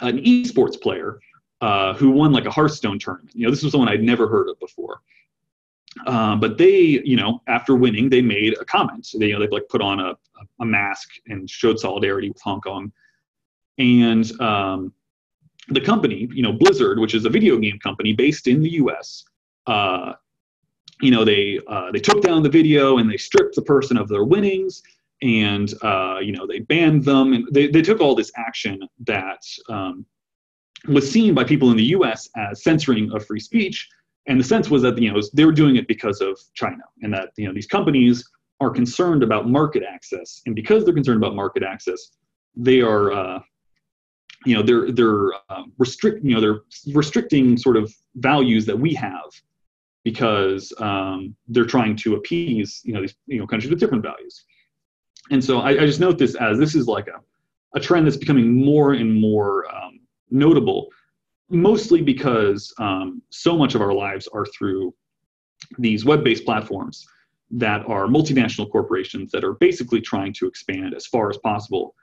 an 0.00 0.18
esports 0.18 0.80
player 0.80 1.20
uh, 1.60 1.94
who 1.94 2.10
won 2.10 2.32
like 2.32 2.46
a 2.46 2.50
Hearthstone 2.50 2.98
tournament. 2.98 3.30
You 3.34 3.46
know, 3.46 3.50
this 3.50 3.62
was 3.62 3.72
someone 3.72 3.88
I'd 3.88 4.02
never 4.02 4.28
heard 4.28 4.48
of 4.48 4.58
before. 4.58 5.00
Um, 6.06 6.40
but 6.40 6.58
they, 6.58 7.00
you 7.04 7.16
know, 7.16 7.40
after 7.46 7.76
winning, 7.76 8.08
they 8.08 8.20
made 8.20 8.54
a 8.60 8.64
comment. 8.64 9.08
They, 9.18 9.28
you 9.28 9.34
know, 9.34 9.40
they 9.40 9.46
like 9.46 9.68
put 9.68 9.80
on 9.80 10.00
a, 10.00 10.14
a 10.60 10.64
mask 10.64 11.08
and 11.28 11.48
showed 11.48 11.78
solidarity 11.78 12.28
with 12.28 12.40
Hong 12.42 12.60
Kong. 12.60 12.92
And 13.78 14.40
um, 14.40 14.92
the 15.68 15.80
company, 15.80 16.28
you 16.32 16.42
know, 16.42 16.52
Blizzard, 16.52 16.98
which 16.98 17.14
is 17.14 17.24
a 17.24 17.30
video 17.30 17.56
game 17.58 17.78
company 17.78 18.12
based 18.12 18.48
in 18.48 18.60
the 18.60 18.70
U.S., 18.72 19.24
uh, 19.66 20.14
you 21.00 21.10
know, 21.10 21.24
they 21.24 21.60
uh, 21.66 21.90
they 21.92 21.98
took 21.98 22.22
down 22.22 22.42
the 22.42 22.48
video 22.48 22.98
and 22.98 23.10
they 23.10 23.16
stripped 23.16 23.54
the 23.56 23.62
person 23.62 23.96
of 23.96 24.08
their 24.08 24.24
winnings, 24.24 24.82
and 25.24 25.72
uh, 25.82 26.18
you 26.20 26.32
know, 26.32 26.46
they 26.46 26.60
banned 26.60 27.04
them, 27.04 27.32
and 27.32 27.48
they 27.50 27.66
they 27.66 27.82
took 27.82 28.00
all 28.00 28.14
this 28.14 28.30
action 28.36 28.78
that 29.06 29.42
um, 29.70 30.04
was 30.86 31.10
seen 31.10 31.34
by 31.34 31.42
people 31.42 31.70
in 31.70 31.78
the 31.78 31.86
US 31.96 32.28
as 32.36 32.62
censoring 32.62 33.10
of 33.12 33.26
free 33.26 33.40
speech. 33.40 33.88
And 34.26 34.38
the 34.38 34.44
sense 34.44 34.70
was 34.70 34.82
that 34.82 34.98
you 34.98 35.10
know 35.10 35.20
they 35.32 35.46
were 35.46 35.52
doing 35.52 35.76
it 35.76 35.88
because 35.88 36.20
of 36.20 36.38
China, 36.54 36.84
and 37.02 37.12
that 37.14 37.30
you 37.36 37.46
know 37.46 37.54
these 37.54 37.66
companies 37.66 38.22
are 38.60 38.70
concerned 38.70 39.22
about 39.22 39.48
market 39.48 39.82
access, 39.82 40.42
and 40.46 40.54
because 40.54 40.84
they're 40.84 40.94
concerned 40.94 41.22
about 41.22 41.34
market 41.34 41.62
access, 41.62 42.10
they 42.54 42.82
are 42.82 43.12
uh, 43.12 43.38
you 44.44 44.54
know 44.54 44.62
they're 44.62 44.92
they're 44.92 45.32
uh, 45.48 45.62
restrict 45.78 46.22
you 46.22 46.34
know 46.34 46.40
they're 46.40 46.60
restricting 46.92 47.56
sort 47.56 47.78
of 47.78 47.92
values 48.16 48.66
that 48.66 48.78
we 48.78 48.92
have 48.92 49.30
because 50.04 50.70
um, 50.78 51.34
they're 51.48 51.64
trying 51.64 51.96
to 51.96 52.14
appease 52.14 52.82
you 52.84 52.92
know 52.92 53.00
these 53.00 53.14
you 53.26 53.38
know 53.38 53.46
countries 53.46 53.70
with 53.70 53.80
different 53.80 54.02
values. 54.02 54.44
And 55.30 55.42
so 55.42 55.60
I, 55.60 55.70
I 55.70 55.86
just 55.86 56.00
note 56.00 56.18
this 56.18 56.34
as 56.34 56.58
this 56.58 56.74
is 56.74 56.86
like 56.86 57.08
a, 57.08 57.20
a 57.76 57.80
trend 57.80 58.06
that's 58.06 58.16
becoming 58.16 58.54
more 58.54 58.92
and 58.92 59.20
more 59.20 59.66
um, 59.74 60.00
notable, 60.30 60.88
mostly 61.50 62.02
because 62.02 62.72
um, 62.78 63.22
so 63.30 63.56
much 63.56 63.74
of 63.74 63.80
our 63.80 63.92
lives 63.92 64.28
are 64.32 64.46
through 64.46 64.94
these 65.78 66.04
web-based 66.04 66.44
platforms 66.44 67.06
that 67.50 67.86
are 67.86 68.06
multinational 68.06 68.70
corporations 68.70 69.30
that 69.30 69.44
are 69.44 69.54
basically 69.54 70.00
trying 70.00 70.32
to 70.34 70.46
expand 70.46 70.94
as 70.94 71.06
far 71.06 71.30
as 71.30 71.38
possible. 71.38 71.94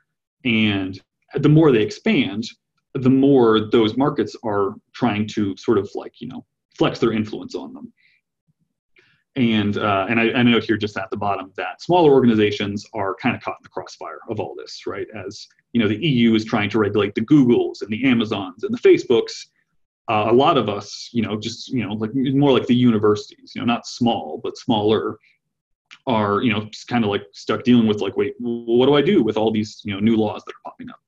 And 0.45 0.99
the 1.35 1.49
more 1.49 1.71
they 1.71 1.81
expand, 1.81 2.45
the 2.93 3.09
more 3.09 3.69
those 3.69 3.97
markets 3.97 4.35
are 4.43 4.75
trying 4.93 5.27
to 5.29 5.55
sort 5.57 5.77
of 5.77 5.89
like, 5.95 6.19
you 6.19 6.27
know, 6.27 6.45
flex 6.77 6.99
their 6.99 7.11
influence 7.11 7.55
on 7.55 7.73
them. 7.73 7.91
And 9.37 9.77
uh, 9.77 10.07
and 10.09 10.19
I, 10.19 10.31
I 10.31 10.43
note 10.43 10.65
here 10.65 10.75
just 10.75 10.97
at 10.97 11.09
the 11.09 11.15
bottom 11.15 11.53
that 11.55 11.81
smaller 11.81 12.11
organizations 12.11 12.85
are 12.93 13.15
kind 13.15 13.35
of 13.35 13.41
caught 13.41 13.55
in 13.59 13.63
the 13.63 13.69
crossfire 13.69 14.19
of 14.29 14.41
all 14.41 14.55
this, 14.57 14.85
right? 14.85 15.07
As 15.15 15.47
you 15.71 15.81
know, 15.81 15.87
the 15.87 16.05
EU 16.05 16.35
is 16.35 16.43
trying 16.43 16.69
to 16.71 16.79
regulate 16.79 17.15
the 17.15 17.21
Googles 17.21 17.81
and 17.81 17.89
the 17.89 18.05
Amazons 18.05 18.63
and 18.63 18.73
the 18.73 18.77
Facebooks. 18.77 19.47
Uh, 20.09 20.27
a 20.29 20.33
lot 20.33 20.57
of 20.57 20.67
us, 20.67 21.09
you 21.13 21.21
know, 21.21 21.39
just 21.39 21.69
you 21.69 21.85
know, 21.85 21.93
like 21.93 22.11
more 22.13 22.51
like 22.51 22.67
the 22.67 22.75
universities, 22.75 23.53
you 23.55 23.61
know, 23.61 23.65
not 23.65 23.87
small 23.87 24.41
but 24.43 24.57
smaller, 24.57 25.17
are 26.07 26.41
you 26.41 26.51
know, 26.51 26.65
just 26.65 26.89
kind 26.89 27.05
of 27.05 27.09
like 27.09 27.23
stuck 27.31 27.63
dealing 27.63 27.87
with 27.87 28.01
like, 28.01 28.17
wait, 28.17 28.33
what 28.39 28.87
do 28.87 28.95
I 28.95 29.01
do 29.01 29.23
with 29.23 29.37
all 29.37 29.51
these 29.51 29.81
you 29.85 29.93
know 29.93 30.01
new 30.01 30.17
laws 30.17 30.43
that 30.45 30.51
are 30.51 30.71
popping 30.71 30.89
up? 30.89 30.99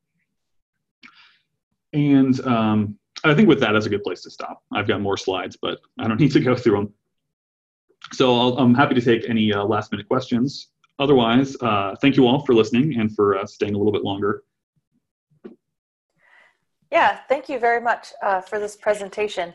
And 1.92 2.40
um, 2.48 2.98
I 3.24 3.34
think 3.34 3.48
with 3.48 3.60
that, 3.60 3.74
that's 3.74 3.86
a 3.86 3.90
good 3.90 4.04
place 4.04 4.22
to 4.24 4.32
stop. 4.32 4.64
I've 4.72 4.88
got 4.88 5.02
more 5.02 5.18
slides, 5.18 5.58
but 5.62 5.80
I 6.00 6.08
don't 6.08 6.20
need 6.22 6.32
to 6.32 6.40
go 6.40 6.56
through 6.56 6.78
them. 6.78 6.94
So 8.12 8.56
i 8.58 8.62
am 8.62 8.76
happy 8.76 8.96
to 8.96 9.02
take 9.02 9.30
any 9.30 9.54
uh, 9.54 9.64
last 9.64 9.92
minute 9.92 10.08
questions. 10.08 10.70
Otherwise, 11.00 11.56
uh, 11.62 11.96
thank 12.02 12.16
you 12.16 12.28
all 12.28 12.46
for 12.46 12.54
listening 12.54 13.00
and 13.00 13.16
for 13.16 13.38
uh, 13.38 13.46
staying 13.46 13.74
a 13.74 13.78
little 13.78 13.92
bit 13.92 14.04
longer. 14.04 14.44
Yeah, 16.92 17.20
thank 17.28 17.50
you 17.50 17.58
very 17.58 17.82
much 17.82 18.10
uh, 18.22 18.42
for 18.42 18.60
this 18.60 18.76
presentation. 18.76 19.54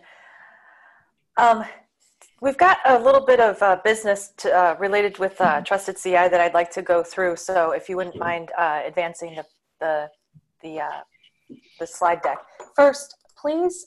Um, 1.36 1.64
we've 2.40 2.58
got 2.58 2.78
a 2.84 2.98
little 2.98 3.24
bit 3.24 3.38
of 3.38 3.62
uh, 3.62 3.78
business 3.84 4.32
to, 4.38 4.52
uh, 4.52 4.76
related 4.80 5.18
with 5.18 5.36
Trusted 5.64 5.96
CI 5.96 6.10
that 6.10 6.40
I'd 6.40 6.54
like 6.54 6.72
to 6.72 6.82
go 6.82 7.04
through. 7.04 7.36
So 7.36 7.70
if 7.70 7.88
you 7.88 7.96
wouldn't 7.96 8.16
mind 8.16 8.50
advancing 8.58 9.36
the, 9.36 9.44
the, 9.78 10.08
the, 10.62 10.80
the 11.78 11.86
slide 11.86 12.22
deck. 12.22 12.38
First, 12.74 13.14
please 13.40 13.86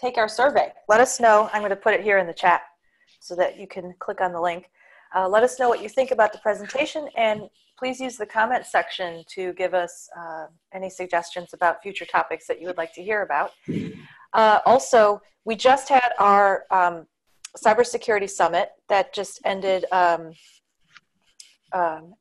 take 0.00 0.18
our 0.18 0.28
survey. 0.28 0.72
Let 0.88 1.00
us 1.00 1.20
know. 1.20 1.48
I'm 1.52 1.60
going 1.60 1.70
to 1.70 1.76
put 1.76 1.94
it 1.94 2.02
here 2.02 2.18
in 2.18 2.26
the 2.26 2.34
chat 2.34 2.62
so 3.20 3.36
that 3.36 3.58
you 3.58 3.66
can 3.66 3.94
click 3.98 4.20
on 4.20 4.32
the 4.32 4.40
link. 4.40 4.70
Uh, 5.14 5.28
let 5.28 5.42
us 5.42 5.58
know 5.58 5.68
what 5.68 5.82
you 5.82 5.88
think 5.88 6.10
about 6.10 6.32
the 6.32 6.38
presentation 6.38 7.08
and 7.16 7.42
please 7.78 8.00
use 8.00 8.16
the 8.16 8.26
comment 8.26 8.66
section 8.66 9.24
to 9.26 9.52
give 9.54 9.74
us 9.74 10.08
uh, 10.18 10.46
any 10.72 10.90
suggestions 10.90 11.52
about 11.52 11.82
future 11.82 12.04
topics 12.04 12.46
that 12.46 12.60
you 12.60 12.66
would 12.66 12.76
like 12.76 12.92
to 12.92 13.02
hear 13.02 13.22
about. 13.22 13.52
Uh, 14.32 14.60
also, 14.66 15.20
we 15.44 15.56
just 15.56 15.88
had 15.88 16.12
our 16.18 16.64
um, 16.70 17.06
cybersecurity 17.56 18.28
summit 18.28 18.70
that 18.88 19.12
just 19.12 19.40
ended 19.44 19.84
um, 19.90 20.32
um, 21.72 22.14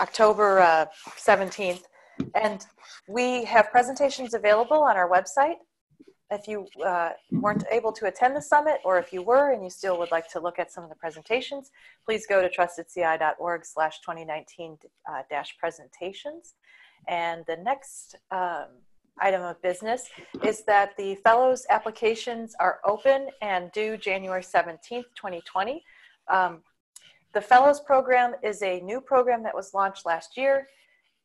October 0.00 0.88
17th. 1.18 1.82
Uh, 2.20 2.24
and 2.34 2.66
we 3.08 3.44
have 3.44 3.70
presentations 3.70 4.34
available 4.34 4.78
on 4.78 4.96
our 4.96 5.08
website 5.08 5.56
if 6.30 6.48
you 6.48 6.66
uh, 6.84 7.10
weren't 7.30 7.64
able 7.70 7.92
to 7.92 8.06
attend 8.06 8.34
the 8.34 8.42
summit 8.42 8.80
or 8.84 8.98
if 8.98 9.12
you 9.12 9.22
were 9.22 9.52
and 9.52 9.62
you 9.62 9.70
still 9.70 9.98
would 9.98 10.10
like 10.10 10.28
to 10.32 10.40
look 10.40 10.58
at 10.58 10.72
some 10.72 10.82
of 10.82 10.90
the 10.90 10.96
presentations, 10.96 11.70
please 12.04 12.26
go 12.26 12.42
to 12.42 12.48
trustedci.org 12.48 13.64
slash 13.64 14.00
2019 14.00 14.78
uh, 15.08 15.22
dash 15.30 15.56
presentations. 15.58 16.54
And 17.08 17.44
the 17.46 17.56
next 17.56 18.16
um, 18.32 18.66
item 19.20 19.42
of 19.42 19.60
business 19.62 20.08
is 20.44 20.64
that 20.64 20.96
the 20.96 21.14
fellows 21.16 21.64
applications 21.70 22.54
are 22.58 22.80
open 22.84 23.28
and 23.40 23.70
due 23.72 23.96
January 23.96 24.42
17th, 24.42 25.04
2020. 25.14 25.84
Um, 26.28 26.62
the 27.34 27.40
fellows 27.40 27.80
program 27.80 28.34
is 28.42 28.62
a 28.62 28.80
new 28.80 29.00
program 29.00 29.42
that 29.44 29.54
was 29.54 29.74
launched 29.74 30.06
last 30.06 30.36
year 30.36 30.66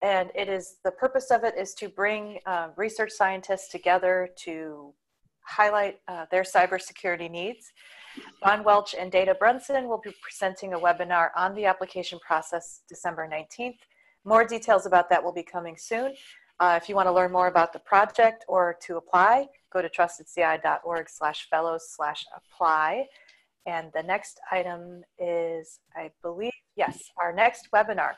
and 0.01 0.31
it 0.33 0.49
is 0.49 0.77
the 0.83 0.91
purpose 0.91 1.31
of 1.31 1.43
it 1.43 1.55
is 1.57 1.73
to 1.75 1.89
bring 1.89 2.39
uh, 2.45 2.69
research 2.75 3.11
scientists 3.11 3.69
together 3.69 4.29
to 4.43 4.93
highlight 5.45 5.99
uh, 6.07 6.25
their 6.31 6.43
cybersecurity 6.43 7.29
needs. 7.29 7.71
Von 8.43 8.63
Welch 8.63 8.95
and 8.97 9.11
Dana 9.11 9.35
Brunson 9.35 9.87
will 9.87 10.01
be 10.03 10.13
presenting 10.21 10.73
a 10.73 10.79
webinar 10.79 11.29
on 11.35 11.55
the 11.55 11.65
application 11.65 12.19
process 12.19 12.81
December 12.89 13.29
19th. 13.31 13.77
More 14.25 14.45
details 14.45 14.85
about 14.85 15.09
that 15.09 15.23
will 15.23 15.33
be 15.33 15.43
coming 15.43 15.75
soon. 15.77 16.13
Uh, 16.59 16.77
if 16.81 16.87
you 16.87 16.95
want 16.95 17.07
to 17.07 17.11
learn 17.11 17.31
more 17.31 17.47
about 17.47 17.73
the 17.73 17.79
project 17.79 18.45
or 18.47 18.77
to 18.83 18.97
apply, 18.97 19.47
go 19.73 19.81
to 19.81 19.89
trustedci.org 19.89 21.09
slash 21.09 21.47
fellows 21.49 21.87
slash 21.95 22.23
apply. 22.35 23.05
And 23.65 23.91
the 23.93 24.03
next 24.03 24.39
item 24.51 25.03
is, 25.17 25.79
I 25.95 26.11
believe, 26.21 26.51
yes, 26.75 26.99
our 27.17 27.33
next 27.33 27.69
webinar. 27.73 28.11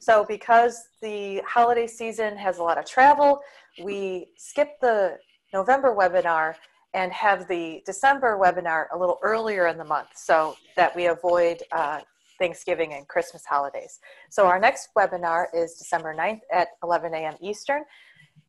So 0.00 0.24
because 0.24 0.88
the 1.00 1.42
holiday 1.46 1.86
season 1.86 2.36
has 2.36 2.58
a 2.58 2.62
lot 2.62 2.78
of 2.78 2.86
travel, 2.86 3.40
we 3.82 4.28
skip 4.36 4.80
the 4.80 5.18
November 5.52 5.94
webinar 5.94 6.54
and 6.94 7.12
have 7.12 7.48
the 7.48 7.82
December 7.86 8.38
webinar 8.38 8.86
a 8.92 8.98
little 8.98 9.18
earlier 9.22 9.66
in 9.66 9.78
the 9.78 9.84
month 9.84 10.08
so 10.14 10.56
that 10.76 10.94
we 10.94 11.06
avoid 11.06 11.62
uh, 11.72 12.00
Thanksgiving 12.38 12.94
and 12.94 13.06
Christmas 13.08 13.44
holidays. 13.44 14.00
So 14.30 14.46
our 14.46 14.58
next 14.58 14.88
webinar 14.96 15.46
is 15.54 15.74
December 15.74 16.14
9th 16.14 16.40
at 16.52 16.68
11 16.82 17.14
a.m. 17.14 17.34
Eastern. 17.40 17.84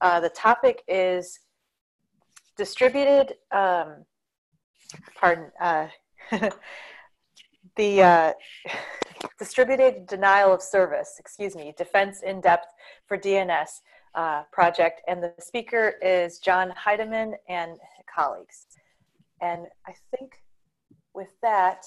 Uh, 0.02 0.20
the 0.20 0.30
topic 0.30 0.84
is 0.88 1.40
distributed, 2.58 3.36
um, 3.52 4.06
pardon, 5.16 5.52
uh, 5.62 5.88
the 7.78 8.02
uh, 8.02 8.34
distributed 9.44 10.08
denial 10.08 10.54
of 10.54 10.62
service, 10.62 11.16
excuse 11.20 11.54
me, 11.54 11.74
defense 11.78 12.24
in 12.24 12.40
depth 12.40 12.68
for 13.08 13.18
DNS 13.18 13.68
uh, 14.16 14.44
project. 14.54 15.02
And 15.10 15.22
the 15.22 15.34
speaker 15.40 15.96
is 16.02 16.40
John 16.40 16.72
Heidemann 16.72 17.34
and 17.50 17.78
colleagues. 18.16 18.68
And 19.42 19.66
I 19.86 19.94
think 20.12 20.32
with 21.14 21.34
that, 21.42 21.84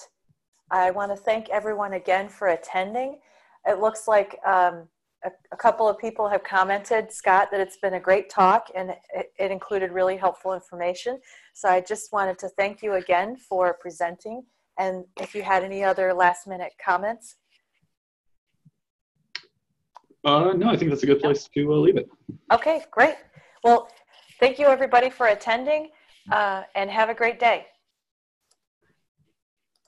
I 0.71 0.91
want 0.91 1.13
to 1.13 1.17
thank 1.17 1.49
everyone 1.49 1.95
again 1.95 2.29
for 2.29 2.49
attending. 2.49 3.21
It 3.67 3.81
looks 3.81 4.07
like 4.07 4.39
um, 4.45 4.87
a, 5.25 5.31
a, 5.51 5.57
couple 5.57 5.89
of 5.89 5.99
people 5.99 6.29
have 6.29 6.45
commented, 6.45 7.11
Scott, 7.11 7.49
that 7.53 7.61
it's 7.61 7.79
been 7.79 7.95
a 7.95 8.01
great 8.01 8.29
talk 8.29 8.67
and 8.77 8.91
it, 9.15 9.33
it 9.39 9.51
included 9.51 9.93
really 9.93 10.19
helpful 10.19 10.53
information. 10.53 11.21
So 11.55 11.71
I 11.71 11.81
just 11.81 12.13
wanted 12.13 12.39
to 12.41 12.51
thank 12.51 12.83
you 12.83 12.95
again 12.95 13.37
for 13.37 13.79
presenting. 13.81 14.43
And 14.79 15.05
if 15.21 15.35
you 15.35 15.43
had 15.43 15.65
any 15.65 15.83
other 15.83 16.13
last 16.13 16.47
minute 16.47 16.73
comments. 16.85 17.37
Uh, 20.27 20.53
no, 20.55 20.69
I 20.69 20.77
think 20.77 20.91
that's 20.91 21.05
a 21.05 21.07
good 21.07 21.21
place 21.21 21.49
to 21.55 21.73
uh, 21.73 21.77
leave 21.77 21.97
it. 21.97 22.09
Okay, 22.53 22.85
great. 22.91 23.15
Well, 23.63 23.89
thank 24.41 24.59
you 24.59 24.67
everybody 24.67 25.09
for 25.09 25.29
attending 25.29 25.91
uh, 26.33 26.65
and 26.75 26.91
have 26.91 27.09
a 27.09 27.15
great 27.15 27.39
day. 27.39 27.67